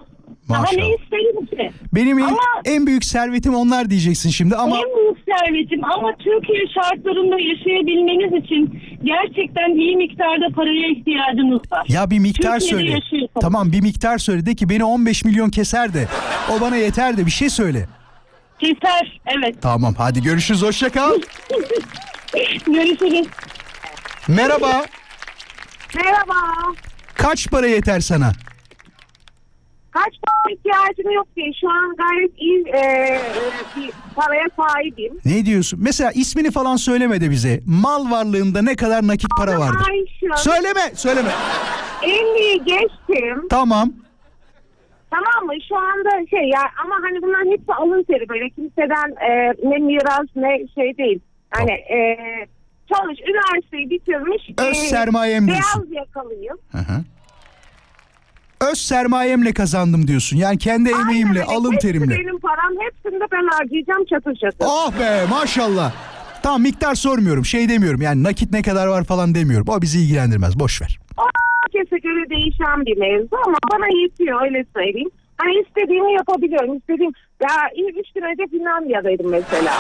Maşallah. 0.50 0.72
ne 0.78 0.96
isterim 0.96 1.46
ki? 1.46 1.72
Benim 1.94 2.20
en, 2.20 2.24
Ama- 2.24 2.38
en 2.66 2.88
büyük 2.88 3.06
servetim 3.06 3.56
onlar 3.56 3.90
diyeceksin 3.90 4.30
şimdi 4.30 4.56
ama 4.56 4.78
En 4.78 4.84
büyük 4.84 5.18
servetim 5.30 5.84
ama 5.86 6.12
Türkiye 6.18 6.60
şartlarında 6.68 7.36
yaşayabilmeniz 7.40 8.44
için 8.46 8.80
gerçekten 9.04 9.76
iyi 9.80 9.96
miktarda 9.98 10.50
paraya 10.56 10.88
ihtiyacınız 10.92 11.62
var. 11.72 11.86
ya 11.88 12.10
bir 12.10 12.20
miktar 12.20 12.60
Türkiye'de 12.60 12.76
söyle. 12.82 12.92
yaşıyorsunuz. 12.92 13.42
Tamam 13.42 13.72
bir 13.72 13.82
miktar 13.82 14.18
söyle 14.18 14.46
de 14.46 14.56
ki 14.56 14.70
beni 14.70 14.84
15 14.84 15.26
milyon 15.26 15.50
keser 15.50 15.94
de 15.94 16.08
o 16.58 16.62
bana 16.62 16.76
yeter 16.76 17.18
de 17.18 17.26
bir 17.26 17.32
şey 17.32 17.50
söyle. 17.50 17.88
Keser, 18.60 19.22
evet. 19.26 19.56
Tamam 19.62 19.94
hadi 19.98 20.22
görüşürüz 20.22 20.62
hoşça 20.64 20.90
kal. 20.90 21.12
Görüşürüz. 22.66 23.28
Merhaba. 24.28 24.86
Merhaba. 25.96 26.34
Kaç 27.16 27.48
para 27.50 27.68
yeter 27.68 28.00
sana? 28.00 28.32
Kaç 29.94 30.14
para 30.24 30.54
ihtiyacım 30.54 31.12
yok 31.12 31.36
ki. 31.36 31.52
Şu 31.62 31.70
an 31.70 31.96
gayet 31.96 32.32
iyi 32.38 32.64
e, 32.68 32.78
e, 32.78 33.20
bir 33.78 33.92
paraya 34.16 34.46
sahibim. 34.58 35.20
Ne 35.26 35.46
diyorsun? 35.46 35.80
Mesela 35.84 36.12
ismini 36.12 36.52
falan 36.52 36.76
söylemedi 36.76 37.32
bize. 37.32 37.60
Mal 37.66 38.12
varlığında 38.12 38.62
ne 38.62 38.76
kadar 38.76 39.08
nakit 39.08 39.30
para 39.38 39.60
vardır? 39.60 39.88
Ayşe. 39.92 40.36
Söyleme, 40.44 40.96
söyleme. 40.96 41.30
50'yi 42.02 42.64
geçtim. 42.64 43.48
Tamam. 43.50 43.94
Tamam 45.12 45.46
mı? 45.46 45.54
Şu 45.70 45.76
anda 45.78 46.28
şey 46.30 46.50
ya 46.50 46.62
ama 46.84 46.96
hani 47.04 47.22
bunların 47.22 47.52
hepsi 47.52 47.74
alın 47.74 48.04
teri 48.04 48.30
böyle 48.30 48.50
kimseden 48.50 49.10
e, 49.30 49.54
ne 49.70 49.78
miras 49.78 50.28
ne 50.36 50.68
şey 50.76 50.98
değil. 50.98 51.20
Hani 51.50 51.72
e, 51.72 52.18
çalış 52.94 53.20
üniversiteyi 53.22 53.90
bitirmiş. 53.90 54.44
Öz 54.58 54.78
e, 54.78 54.88
sermayem 54.88 55.48
Beyaz 55.48 55.64
diyorsun. 55.74 55.94
yakalıyım. 55.94 56.58
Hı 56.72 56.78
hı. 56.78 57.04
Öz 58.72 58.78
sermayemle 58.78 59.54
kazandım 59.54 60.08
diyorsun. 60.08 60.38
Yani 60.38 60.58
kendi 60.58 60.90
emeğimle, 60.90 61.40
öyle. 61.40 61.44
alın 61.44 61.72
Hepsi 61.74 61.88
terimle. 61.88 62.10
benim 62.20 62.40
param. 62.40 62.74
Hepsini 62.80 63.20
de 63.20 63.26
ben 63.32 63.48
harcayacağım 63.58 64.06
çatır 64.06 64.36
çatır. 64.36 64.66
Oh 64.66 64.92
be 65.00 65.26
maşallah. 65.30 65.92
Tamam 66.44 66.62
miktar 66.62 66.96
sormuyorum. 66.96 67.46
Şey 67.46 67.70
demiyorum. 67.70 68.02
Yani 68.02 68.24
nakit 68.24 68.52
ne 68.52 68.62
kadar 68.62 68.88
var 68.88 69.04
falan 69.04 69.36
demiyorum. 69.36 69.68
O 69.70 69.82
bizi 69.82 70.00
ilgilendirmez. 70.00 70.60
Boş 70.60 70.82
ver. 70.82 71.00
Herkese 71.66 71.98
göre 71.98 72.30
değişen 72.30 72.86
bir 72.86 72.98
mevzu 72.98 73.36
ama 73.48 73.58
bana 73.74 74.02
yetiyor 74.02 74.42
öyle 74.42 74.66
söyleyeyim. 74.76 75.10
Hani 75.38 75.52
istediğimi 75.68 76.14
yapabiliyorum. 76.14 76.78
İstediğim 76.78 77.12
ya 77.42 77.50
ilk 77.76 77.98
üç 77.98 78.14
gün 78.16 78.22
önce 78.22 78.44
Finlandiya'daydım 78.58 79.30
mesela. 79.32 79.74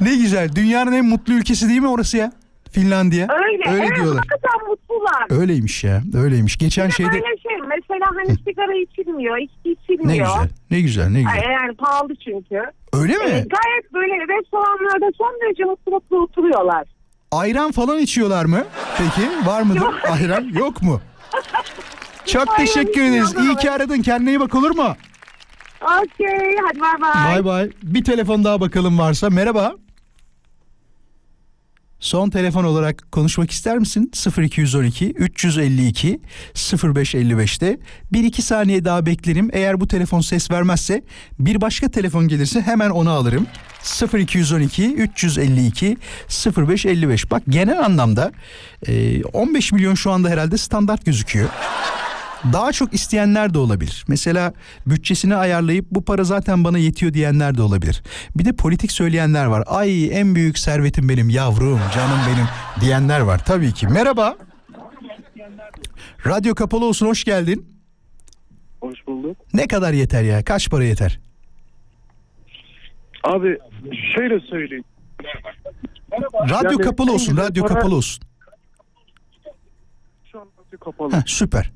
Ne 0.00 0.16
güzel. 0.16 0.48
Dünyanın 0.56 0.92
en 0.92 1.04
mutlu 1.04 1.32
ülkesi 1.32 1.68
değil 1.68 1.80
mi 1.80 1.88
orası 1.88 2.16
ya? 2.16 2.32
Finlandiya. 2.80 3.26
Öyle. 3.30 3.70
Öyle 3.70 3.84
evet, 3.86 3.96
diyorlar. 3.96 4.16
hakikaten 4.16 4.68
mutlular. 4.68 5.40
Öyleymiş 5.40 5.84
ya. 5.84 6.02
Öyleymiş. 6.14 6.56
Geçen 6.56 6.88
şeyde 6.88 7.10
Böyle 7.12 7.22
şey 7.24 7.56
mesela 7.68 8.06
hani 8.14 8.36
sigara 8.48 8.74
içilmiyor, 8.74 9.36
içki 9.38 9.70
içilmiyor. 9.82 10.08
ne 10.08 10.16
güzel. 10.16 10.48
Ne 10.70 10.80
güzel. 10.80 11.08
Ne 11.08 11.18
güzel. 11.22 11.50
Yani 11.50 11.76
pahalı 11.76 12.14
çünkü. 12.24 12.62
Öyle 12.92 13.12
mi? 13.12 13.24
gayet 13.28 13.92
böyle 13.94 14.14
restoranlarda 14.14 15.12
son 15.18 15.38
derece 15.42 15.64
mutlu 15.64 15.92
mutlu 15.92 16.22
oturuyorlar. 16.22 16.84
Ayran 17.32 17.72
falan 17.72 17.98
içiyorlar 17.98 18.44
mı? 18.44 18.64
Peki 18.98 19.46
var 19.46 19.62
mıdır 19.62 19.80
Yok. 19.80 19.94
ayran? 20.10 20.44
Yok 20.58 20.82
mu? 20.82 21.00
Çok 22.26 22.48
Ayran 22.48 22.56
teşekkür 22.56 23.02
ederiz. 23.02 23.28
içmiyorlar. 23.28 23.56
İyi 23.56 23.56
ki 23.56 23.70
aradın. 23.70 24.02
Kendine 24.02 24.30
iyi 24.30 24.40
bak 24.40 24.54
olur 24.54 24.70
mu? 24.70 24.96
Okey 25.82 26.56
hadi 26.66 26.80
bay 26.80 27.00
bay. 27.00 27.34
Bay 27.34 27.44
bay. 27.44 27.70
Bir 27.82 28.04
telefon 28.04 28.44
daha 28.44 28.60
bakalım 28.60 28.98
varsa. 28.98 29.30
Merhaba. 29.30 29.74
Son 32.00 32.30
telefon 32.30 32.64
olarak 32.64 33.12
konuşmak 33.12 33.50
ister 33.50 33.78
misin? 33.78 34.10
0212 34.38 35.10
352 35.10 36.20
0555'te. 36.54 37.78
1-2 38.12 38.42
saniye 38.42 38.84
daha 38.84 39.06
beklerim. 39.06 39.50
Eğer 39.52 39.80
bu 39.80 39.88
telefon 39.88 40.20
ses 40.20 40.50
vermezse 40.50 41.02
bir 41.38 41.60
başka 41.60 41.90
telefon 41.90 42.28
gelirse 42.28 42.60
hemen 42.60 42.90
onu 42.90 43.10
alırım. 43.10 43.46
0212 44.14 44.94
352 44.94 45.96
0555. 46.56 47.30
Bak 47.30 47.42
genel 47.48 47.84
anlamda 47.84 48.32
e, 48.86 49.24
15 49.24 49.72
milyon 49.72 49.94
şu 49.94 50.10
anda 50.10 50.28
herhalde 50.28 50.58
standart 50.58 51.06
gözüküyor. 51.06 51.48
Daha 52.52 52.72
çok 52.72 52.94
isteyenler 52.94 53.54
de 53.54 53.58
olabilir. 53.58 54.04
Mesela 54.08 54.52
bütçesini 54.86 55.36
ayarlayıp 55.36 55.86
bu 55.90 56.04
para 56.04 56.24
zaten 56.24 56.64
bana 56.64 56.78
yetiyor 56.78 57.14
diyenler 57.14 57.56
de 57.56 57.62
olabilir. 57.62 58.02
Bir 58.36 58.44
de 58.44 58.52
politik 58.52 58.92
söyleyenler 58.92 59.46
var. 59.46 59.64
Ay 59.66 60.20
en 60.20 60.34
büyük 60.34 60.58
servetim 60.58 61.08
benim 61.08 61.30
yavrum, 61.30 61.80
canım 61.94 62.18
benim 62.34 62.46
diyenler 62.80 63.20
var. 63.20 63.44
Tabii 63.44 63.72
ki. 63.72 63.86
Merhaba. 63.86 64.36
Radyo 66.26 66.54
kapalı 66.54 66.84
olsun 66.84 67.06
hoş 67.06 67.24
geldin. 67.24 67.76
Hoş 68.80 69.06
bulduk. 69.06 69.36
Ne 69.54 69.66
kadar 69.68 69.92
yeter 69.92 70.22
ya? 70.22 70.44
Kaç 70.44 70.70
para 70.70 70.84
yeter? 70.84 71.20
Abi 73.24 73.58
şöyle 74.16 74.40
söyleyeyim. 74.40 74.84
Radyo 76.50 76.70
Yani 76.70 76.78
kapalı 76.82 77.12
olsun, 77.12 77.36
radyo 77.36 77.62
para- 77.66 77.74
kapalı 77.74 77.94
olsun. 77.96 78.24
Şu 80.32 80.40
an 80.40 80.46
radyo 80.66 80.78
kapalı. 80.78 81.12
Heh, 81.12 81.22
süper. 81.26 81.70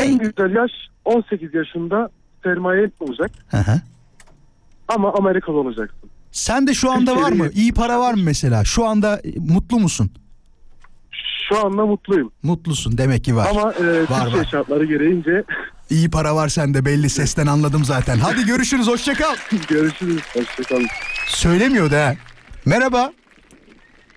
En 0.00 0.18
güzel 0.18 0.54
yaş 0.54 0.70
18 1.04 1.54
yaşında 1.54 2.08
sermaye 2.42 2.90
olacak 3.00 3.30
Hı 3.48 3.56
hı. 3.56 3.80
ama 4.88 5.12
Amerikalı 5.14 5.56
olacaksın. 5.56 6.10
Sen 6.32 6.66
de 6.66 6.74
şu 6.74 6.90
anda 6.92 7.16
var 7.16 7.32
mı? 7.32 7.48
İyi 7.54 7.74
para 7.74 8.00
var 8.00 8.14
mı 8.14 8.20
mesela? 8.24 8.64
Şu 8.64 8.84
anda 8.86 9.16
e, 9.16 9.38
mutlu 9.38 9.78
musun? 9.78 10.10
Şu 11.48 11.66
anda 11.66 11.86
mutluyum. 11.86 12.32
Mutlusun 12.42 12.98
demek 12.98 13.24
ki 13.24 13.36
var. 13.36 13.48
Ama 13.50 13.72
e, 13.72 13.76
Türkiye 13.76 14.40
var. 14.40 14.48
şartları 14.50 14.84
gereğince 14.84 15.44
İyi 15.90 16.10
para 16.10 16.36
var 16.36 16.48
sende 16.48 16.84
belli 16.84 17.10
sesten 17.10 17.46
anladım 17.46 17.84
zaten. 17.84 18.18
Hadi 18.18 18.46
görüşürüz 18.46 18.88
hoşça 18.88 19.14
kal. 19.14 19.34
görüşürüz. 19.68 20.22
Hoşçakalın. 20.34 20.86
Söylemiyor 21.26 21.90
da. 21.90 22.06
ha. 22.06 22.14
Merhaba. 22.64 23.12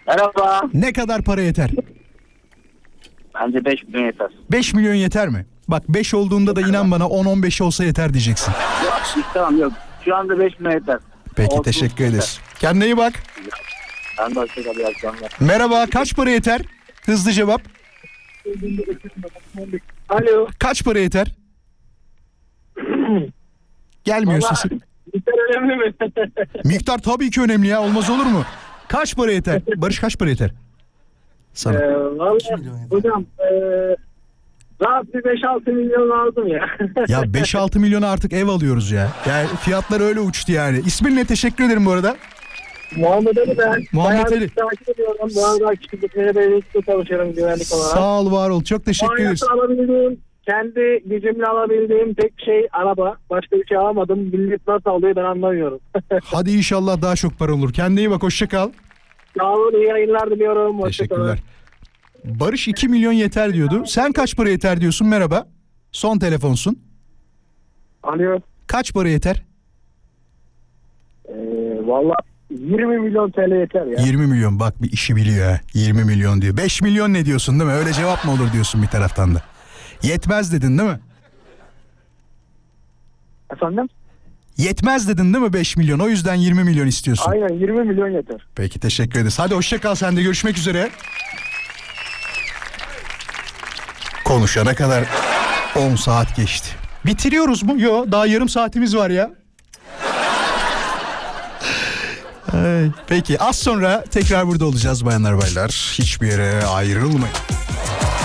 Merhaba. 0.07 0.61
Ne 0.73 0.93
kadar 0.93 1.21
para 1.21 1.41
yeter? 1.41 1.71
Bence 3.39 3.65
5 3.65 3.83
milyon 3.83 4.05
yeter. 4.05 4.27
5 4.51 4.73
milyon 4.73 4.93
yeter 4.93 5.27
mi? 5.27 5.45
Bak 5.67 5.83
5 5.89 6.13
olduğunda 6.13 6.55
da 6.55 6.61
inan 6.61 6.91
bana 6.91 7.03
10-15 7.03 7.63
olsa 7.63 7.83
yeter 7.83 8.13
diyeceksin. 8.13 8.53
Yok 8.85 9.01
istemem 9.27 9.59
yok. 9.59 9.73
Şu 10.05 10.15
anda 10.15 10.39
5 10.39 10.59
milyon 10.59 10.73
yeter. 10.79 10.97
Peki 11.35 11.51
Olsun, 11.51 11.63
teşekkür 11.63 12.03
yeter. 12.03 12.09
ederiz. 12.09 12.39
Kendine 12.59 12.85
iyi 12.85 12.97
bak. 12.97 13.13
Ben 14.19 14.35
de 14.35 14.39
hoşçakal 14.39 14.75
iyi 14.75 14.87
akşamlar. 14.87 15.31
Merhaba 15.39 15.85
kaç 15.91 16.15
para 16.15 16.29
yeter? 16.29 16.61
Hızlı 17.05 17.31
cevap. 17.31 17.61
Alo. 20.09 20.47
Kaç 20.59 20.83
para 20.83 20.99
yeter? 20.99 21.27
Gelmiyor 24.03 24.41
Vallahi- 24.41 24.55
sesin. 24.55 24.81
Miktar 25.13 25.33
önemli 25.49 25.75
mi? 25.75 25.93
Miktar 26.65 26.97
tabii 26.97 27.31
ki 27.31 27.41
önemli 27.41 27.67
ya 27.67 27.81
olmaz 27.81 28.09
olur 28.09 28.25
mu? 28.25 28.43
Kaç 28.87 29.15
para 29.15 29.31
yeter? 29.31 29.61
Barış 29.75 29.99
kaç 29.99 30.17
para 30.17 30.29
yeter? 30.29 30.51
Sana. 31.53 31.77
Ee, 31.77 31.95
Vallahi 31.95 32.37
hocam 32.89 33.25
e, 33.39 33.51
rahat 34.81 35.13
bir 35.13 35.19
5-6 35.19 35.71
milyon 35.71 36.09
lazım 36.09 36.47
ya. 36.47 36.65
Ya 37.07 37.21
5-6 37.21 37.79
milyona 37.79 38.11
artık 38.11 38.33
ev 38.33 38.47
alıyoruz 38.47 38.91
ya. 38.91 39.07
Yani 39.29 39.47
fiyatlar 39.47 40.01
öyle 40.01 40.19
uçtu 40.19 40.51
yani. 40.51 40.81
İsmin 40.85 41.15
ne? 41.15 41.25
Teşekkür 41.25 41.63
ederim 41.63 41.85
bu 41.85 41.91
arada. 41.91 42.15
Muhammed 42.97 43.37
Ali 43.37 43.57
ben. 43.57 43.83
Muhammed 43.93 44.31
Ali. 44.31 44.49
Takip 44.49 44.89
ediyorum. 44.89 45.29
Bu 45.35 45.45
arada 45.45 45.75
küçüklükleri 45.75 46.35
belirlikte 46.35 46.81
çalışıyorum 46.81 47.33
güvenlik 47.33 47.73
olarak. 47.73 47.91
Sağ 47.91 48.19
ol 48.19 48.31
var 48.31 48.49
ol. 48.49 48.63
Çok 48.63 48.85
teşekkür 48.85 49.23
ederiz. 49.23 49.43
Alabildiğim, 49.43 50.17
kendi 50.45 51.03
gücümle 51.05 51.45
alabildiğim 51.45 52.13
tek 52.13 52.33
şey 52.45 52.67
araba. 52.71 53.17
Başka 53.29 53.55
bir 53.57 53.65
şey 53.65 53.77
alamadım. 53.77 54.19
Millet 54.19 54.67
nasıl 54.67 54.89
alıyor 54.89 55.15
ben 55.15 55.23
anlamıyorum. 55.23 55.79
Hadi 56.23 56.51
inşallah 56.51 57.01
daha 57.01 57.15
çok 57.15 57.39
para 57.39 57.53
olur. 57.53 57.73
Kendine 57.73 57.99
iyi 57.99 58.11
bak 58.11 58.23
hoşça 58.23 58.47
kal. 58.47 58.69
Sağ 59.39 59.53
olun 59.53 59.73
iyi 59.79 59.87
yayınlar 59.87 60.31
diliyorum. 60.31 60.81
Teşekkürler. 60.81 61.39
Barış 62.25 62.67
2 62.67 62.87
milyon 62.87 63.11
yeter 63.11 63.53
diyordu. 63.53 63.83
Sen 63.85 64.11
kaç 64.11 64.35
para 64.35 64.49
yeter 64.49 64.81
diyorsun? 64.81 65.07
Merhaba. 65.07 65.47
Son 65.91 66.19
telefonsun. 66.19 66.79
Alo. 68.03 68.39
Kaç 68.67 68.93
para 68.93 69.09
yeter? 69.09 69.43
Ee, 71.29 71.33
Valla 71.85 72.13
20 72.49 72.97
milyon 72.99 73.31
TL 73.31 73.59
yeter 73.59 73.85
ya. 73.85 74.05
20 74.05 74.27
milyon. 74.27 74.59
Bak 74.59 74.81
bir 74.81 74.91
işi 74.91 75.15
biliyor 75.15 75.51
ha. 75.51 75.59
20 75.73 76.03
milyon 76.03 76.41
diyor. 76.41 76.57
5 76.57 76.81
milyon 76.81 77.13
ne 77.13 77.25
diyorsun 77.25 77.59
değil 77.59 77.71
mi? 77.71 77.75
Öyle 77.77 77.93
cevap 77.93 78.25
mı 78.25 78.31
olur 78.31 78.51
diyorsun 78.53 78.81
bir 78.81 78.87
taraftan 78.87 79.35
da. 79.35 79.41
Yetmez 80.03 80.53
dedin 80.53 80.77
değil 80.77 80.89
mi? 80.89 80.99
Efendim? 83.53 83.87
Yetmez 84.63 85.07
dedin 85.07 85.33
değil 85.33 85.45
mi 85.45 85.53
5 85.53 85.77
milyon? 85.77 85.99
O 85.99 86.09
yüzden 86.09 86.35
20 86.35 86.63
milyon 86.63 86.87
istiyorsun. 86.87 87.31
Aynen 87.31 87.59
20 87.59 87.83
milyon 87.83 88.09
yeter. 88.09 88.41
Peki 88.55 88.79
teşekkür 88.79 89.19
ederiz. 89.19 89.39
Hadi 89.39 89.55
hoşça 89.55 89.81
kal 89.81 89.95
sen 89.95 90.17
de 90.17 90.21
görüşmek 90.21 90.57
üzere. 90.57 90.89
Konuşana 94.25 94.75
kadar 94.75 95.03
10 95.75 95.95
saat 95.95 96.35
geçti. 96.35 96.69
Bitiriyoruz 97.05 97.63
mu? 97.63 97.81
Yok 97.81 98.11
daha 98.11 98.25
yarım 98.25 98.49
saatimiz 98.49 98.95
var 98.95 99.09
ya. 99.09 99.31
Ay, 102.53 102.91
Peki 103.07 103.39
az 103.39 103.55
sonra 103.55 104.03
tekrar 104.03 104.47
burada 104.47 104.65
olacağız 104.65 105.05
bayanlar 105.05 105.41
baylar. 105.41 105.69
Hiçbir 105.99 106.27
yere 106.27 106.65
ayrılmayın. 106.65 107.35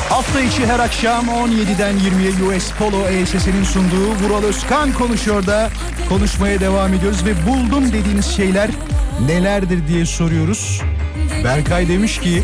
Hafta 0.09 0.41
içi 0.41 0.67
her 0.67 0.79
akşam 0.79 1.27
17'den 1.27 1.95
20'ye 1.95 2.57
US 2.59 2.71
Polo 2.79 3.09
ESS'nin 3.09 3.65
sunduğu 3.65 4.11
Vural 4.23 4.43
Özkan 4.43 4.93
konuşuyor 4.93 5.47
da 5.47 5.71
konuşmaya 6.09 6.61
devam 6.61 6.95
ediyoruz 6.95 7.25
ve 7.25 7.47
buldum 7.47 7.93
dediğiniz 7.93 8.27
şeyler 8.27 8.71
nelerdir 9.27 9.89
diye 9.89 10.07
soruyoruz. 10.07 10.81
Berkay 11.45 11.89
demiş 11.89 12.21
ki 12.21 12.43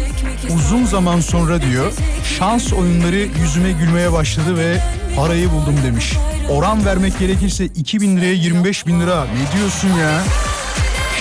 uzun 0.56 0.84
zaman 0.84 1.20
sonra 1.20 1.62
diyor 1.62 1.92
şans 2.38 2.72
oyunları 2.72 3.28
yüzüme 3.42 3.72
gülmeye 3.72 4.12
başladı 4.12 4.58
ve 4.58 4.76
parayı 5.16 5.50
buldum 5.50 5.76
demiş. 5.84 6.12
Oran 6.50 6.86
vermek 6.86 7.18
gerekirse 7.18 7.64
2000 7.64 8.16
liraya 8.16 8.32
25 8.32 8.86
bin 8.86 9.00
lira 9.00 9.24
ne 9.24 9.58
diyorsun 9.58 9.88
ya? 9.88 10.22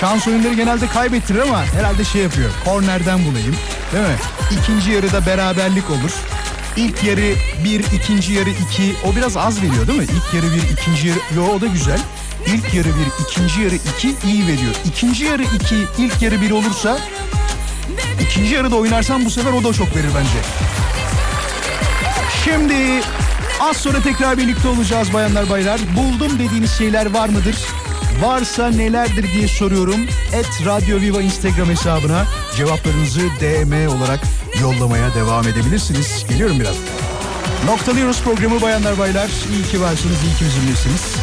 Şans 0.00 0.28
oyunları 0.28 0.54
genelde 0.54 0.86
kaybettirir 0.86 1.38
ama 1.38 1.64
herhalde 1.64 2.04
şey 2.04 2.22
yapıyor. 2.22 2.50
Kornerden 2.64 3.18
bulayım. 3.24 3.56
Değil 3.92 4.04
mi? 4.04 4.16
İkinci 4.60 4.90
yarıda 4.90 5.26
beraberlik 5.26 5.90
olur. 5.90 6.10
İlk 6.76 7.04
yarı 7.04 7.34
bir, 7.64 7.80
ikinci 7.80 8.32
yarı 8.32 8.50
iki. 8.50 8.94
O 9.06 9.16
biraz 9.16 9.36
az 9.36 9.62
veriyor 9.62 9.86
değil 9.86 9.98
mi? 9.98 10.04
İlk 10.04 10.34
yarı 10.34 10.54
bir, 10.54 10.62
ikinci 10.72 11.08
yarı... 11.08 11.18
Yo 11.36 11.44
o 11.56 11.60
da 11.60 11.66
güzel. 11.66 11.98
İlk 12.46 12.74
yarı 12.74 12.88
bir, 12.88 13.24
ikinci 13.24 13.60
yarı 13.60 13.74
iki 13.74 14.08
iyi 14.26 14.42
veriyor. 14.42 14.74
İkinci 14.84 15.24
yarı 15.24 15.42
iki, 15.42 15.76
ilk 15.98 16.22
yarı 16.22 16.40
bir 16.40 16.50
olursa... 16.50 16.98
ikinci 18.20 18.54
yarıda 18.54 18.76
oynarsan 18.76 19.24
bu 19.24 19.30
sefer 19.30 19.52
o 19.52 19.64
da 19.64 19.72
çok 19.72 19.96
verir 19.96 20.10
bence. 20.16 20.38
Şimdi 22.44 23.02
az 23.60 23.76
sonra 23.76 24.02
tekrar 24.02 24.38
birlikte 24.38 24.68
olacağız 24.68 25.12
bayanlar 25.12 25.50
baylar. 25.50 25.80
Buldum 25.96 26.38
dediğiniz 26.38 26.78
şeyler 26.78 27.14
var 27.14 27.28
mıdır? 27.28 27.56
Varsa 28.22 28.68
nelerdir 28.68 29.32
diye 29.32 29.48
soruyorum. 29.48 30.00
Et 30.32 30.66
Radyo 30.66 31.00
Viva 31.00 31.22
Instagram 31.22 31.68
hesabına 31.68 32.26
cevaplarınızı 32.56 33.20
DM 33.20 33.96
olarak 33.96 34.20
yollamaya 34.60 35.14
devam 35.14 35.48
edebilirsiniz. 35.48 36.26
Geliyorum 36.28 36.60
biraz. 36.60 36.76
Noktalıyoruz 37.66 38.22
programı 38.22 38.62
bayanlar 38.62 38.98
baylar. 38.98 39.30
İyi 39.52 39.62
ki 39.70 39.80
varsınız, 39.80 40.16
iyi 40.24 40.38
ki 40.38 40.44
bizimlesiniz. 40.44 41.16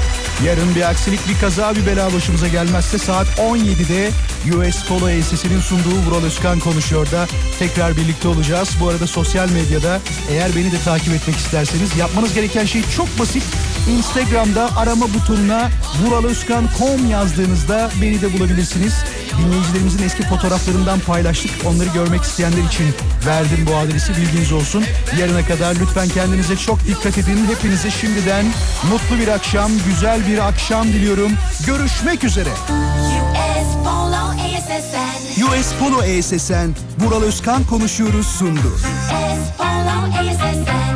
Yarın 0.46 0.76
bir 0.76 0.90
aksilik, 0.90 1.20
bir 1.30 1.40
kaza, 1.40 1.76
bir 1.76 1.86
bela 1.86 2.14
başımıza 2.14 2.48
gelmezse 2.48 2.98
saat 2.98 3.28
17'de 3.28 4.10
US 4.58 4.88
Polo 4.88 5.10
ESS'inin 5.10 5.60
sunduğu 5.60 5.96
Vural 6.06 6.24
Özkan 6.24 6.60
konuşuyor 6.60 7.12
da 7.12 7.28
tekrar 7.60 7.98
birlikte 7.98 8.28
olacağız. 8.28 8.70
Bu 8.80 8.90
arada 8.90 9.08
sosyal 9.08 9.50
medyada 9.50 10.00
eğer 10.32 10.56
beni 10.56 10.72
de 10.72 10.80
takip 10.86 11.14
etmek 11.14 11.36
isterseniz 11.36 11.98
yapmanız 11.98 12.34
gereken 12.34 12.66
şey 12.66 12.82
çok 12.96 13.20
basit. 13.20 13.44
Instagram'da 13.88 14.70
arama 14.78 15.06
butonuna 15.14 15.70
vuralozkan.com 16.02 17.10
yazdığınızda 17.10 17.90
beni 18.02 18.22
de 18.22 18.34
bulabilirsiniz. 18.34 18.94
Dinleyicilerimizin 19.38 20.04
eski 20.04 20.24
fotoğraflarından 20.24 21.00
paylaştık. 21.00 21.52
Onları 21.66 21.90
görmek 21.90 22.24
isteyenler 22.24 22.64
için 22.64 22.86
verdim 23.26 23.66
bu 23.72 23.76
adresi 23.76 24.18
bilginiz 24.18 24.52
olsun. 24.52 24.84
Yarına 25.20 25.46
kadar 25.46 25.76
lütfen 25.76 26.10
kendinize 26.10 26.56
çok 26.56 26.88
dikkat 26.88 27.18
edin. 27.18 27.48
Hepinize 27.56 27.92
şimdiden 27.92 28.46
mutlu 28.92 29.20
bir 29.20 29.28
akşam, 29.28 29.72
güzel 29.88 30.28
bir 30.28 30.38
akşam 30.38 30.88
diliyorum. 30.88 31.32
Görüşmek 31.66 32.24
üzere. 32.24 32.50
US 32.50 33.74
Polo 33.84 34.34
ESSN. 34.34 35.44
US 35.44 35.74
Polo 35.80 36.04
ESSN, 36.04 36.70
Vural 37.00 37.22
Özkan 37.22 37.64
konuşuyoruz 37.64 38.28
sundu. 38.28 38.76
US 38.78 39.58
Polo 39.58 40.24
ESSN. 40.24 40.87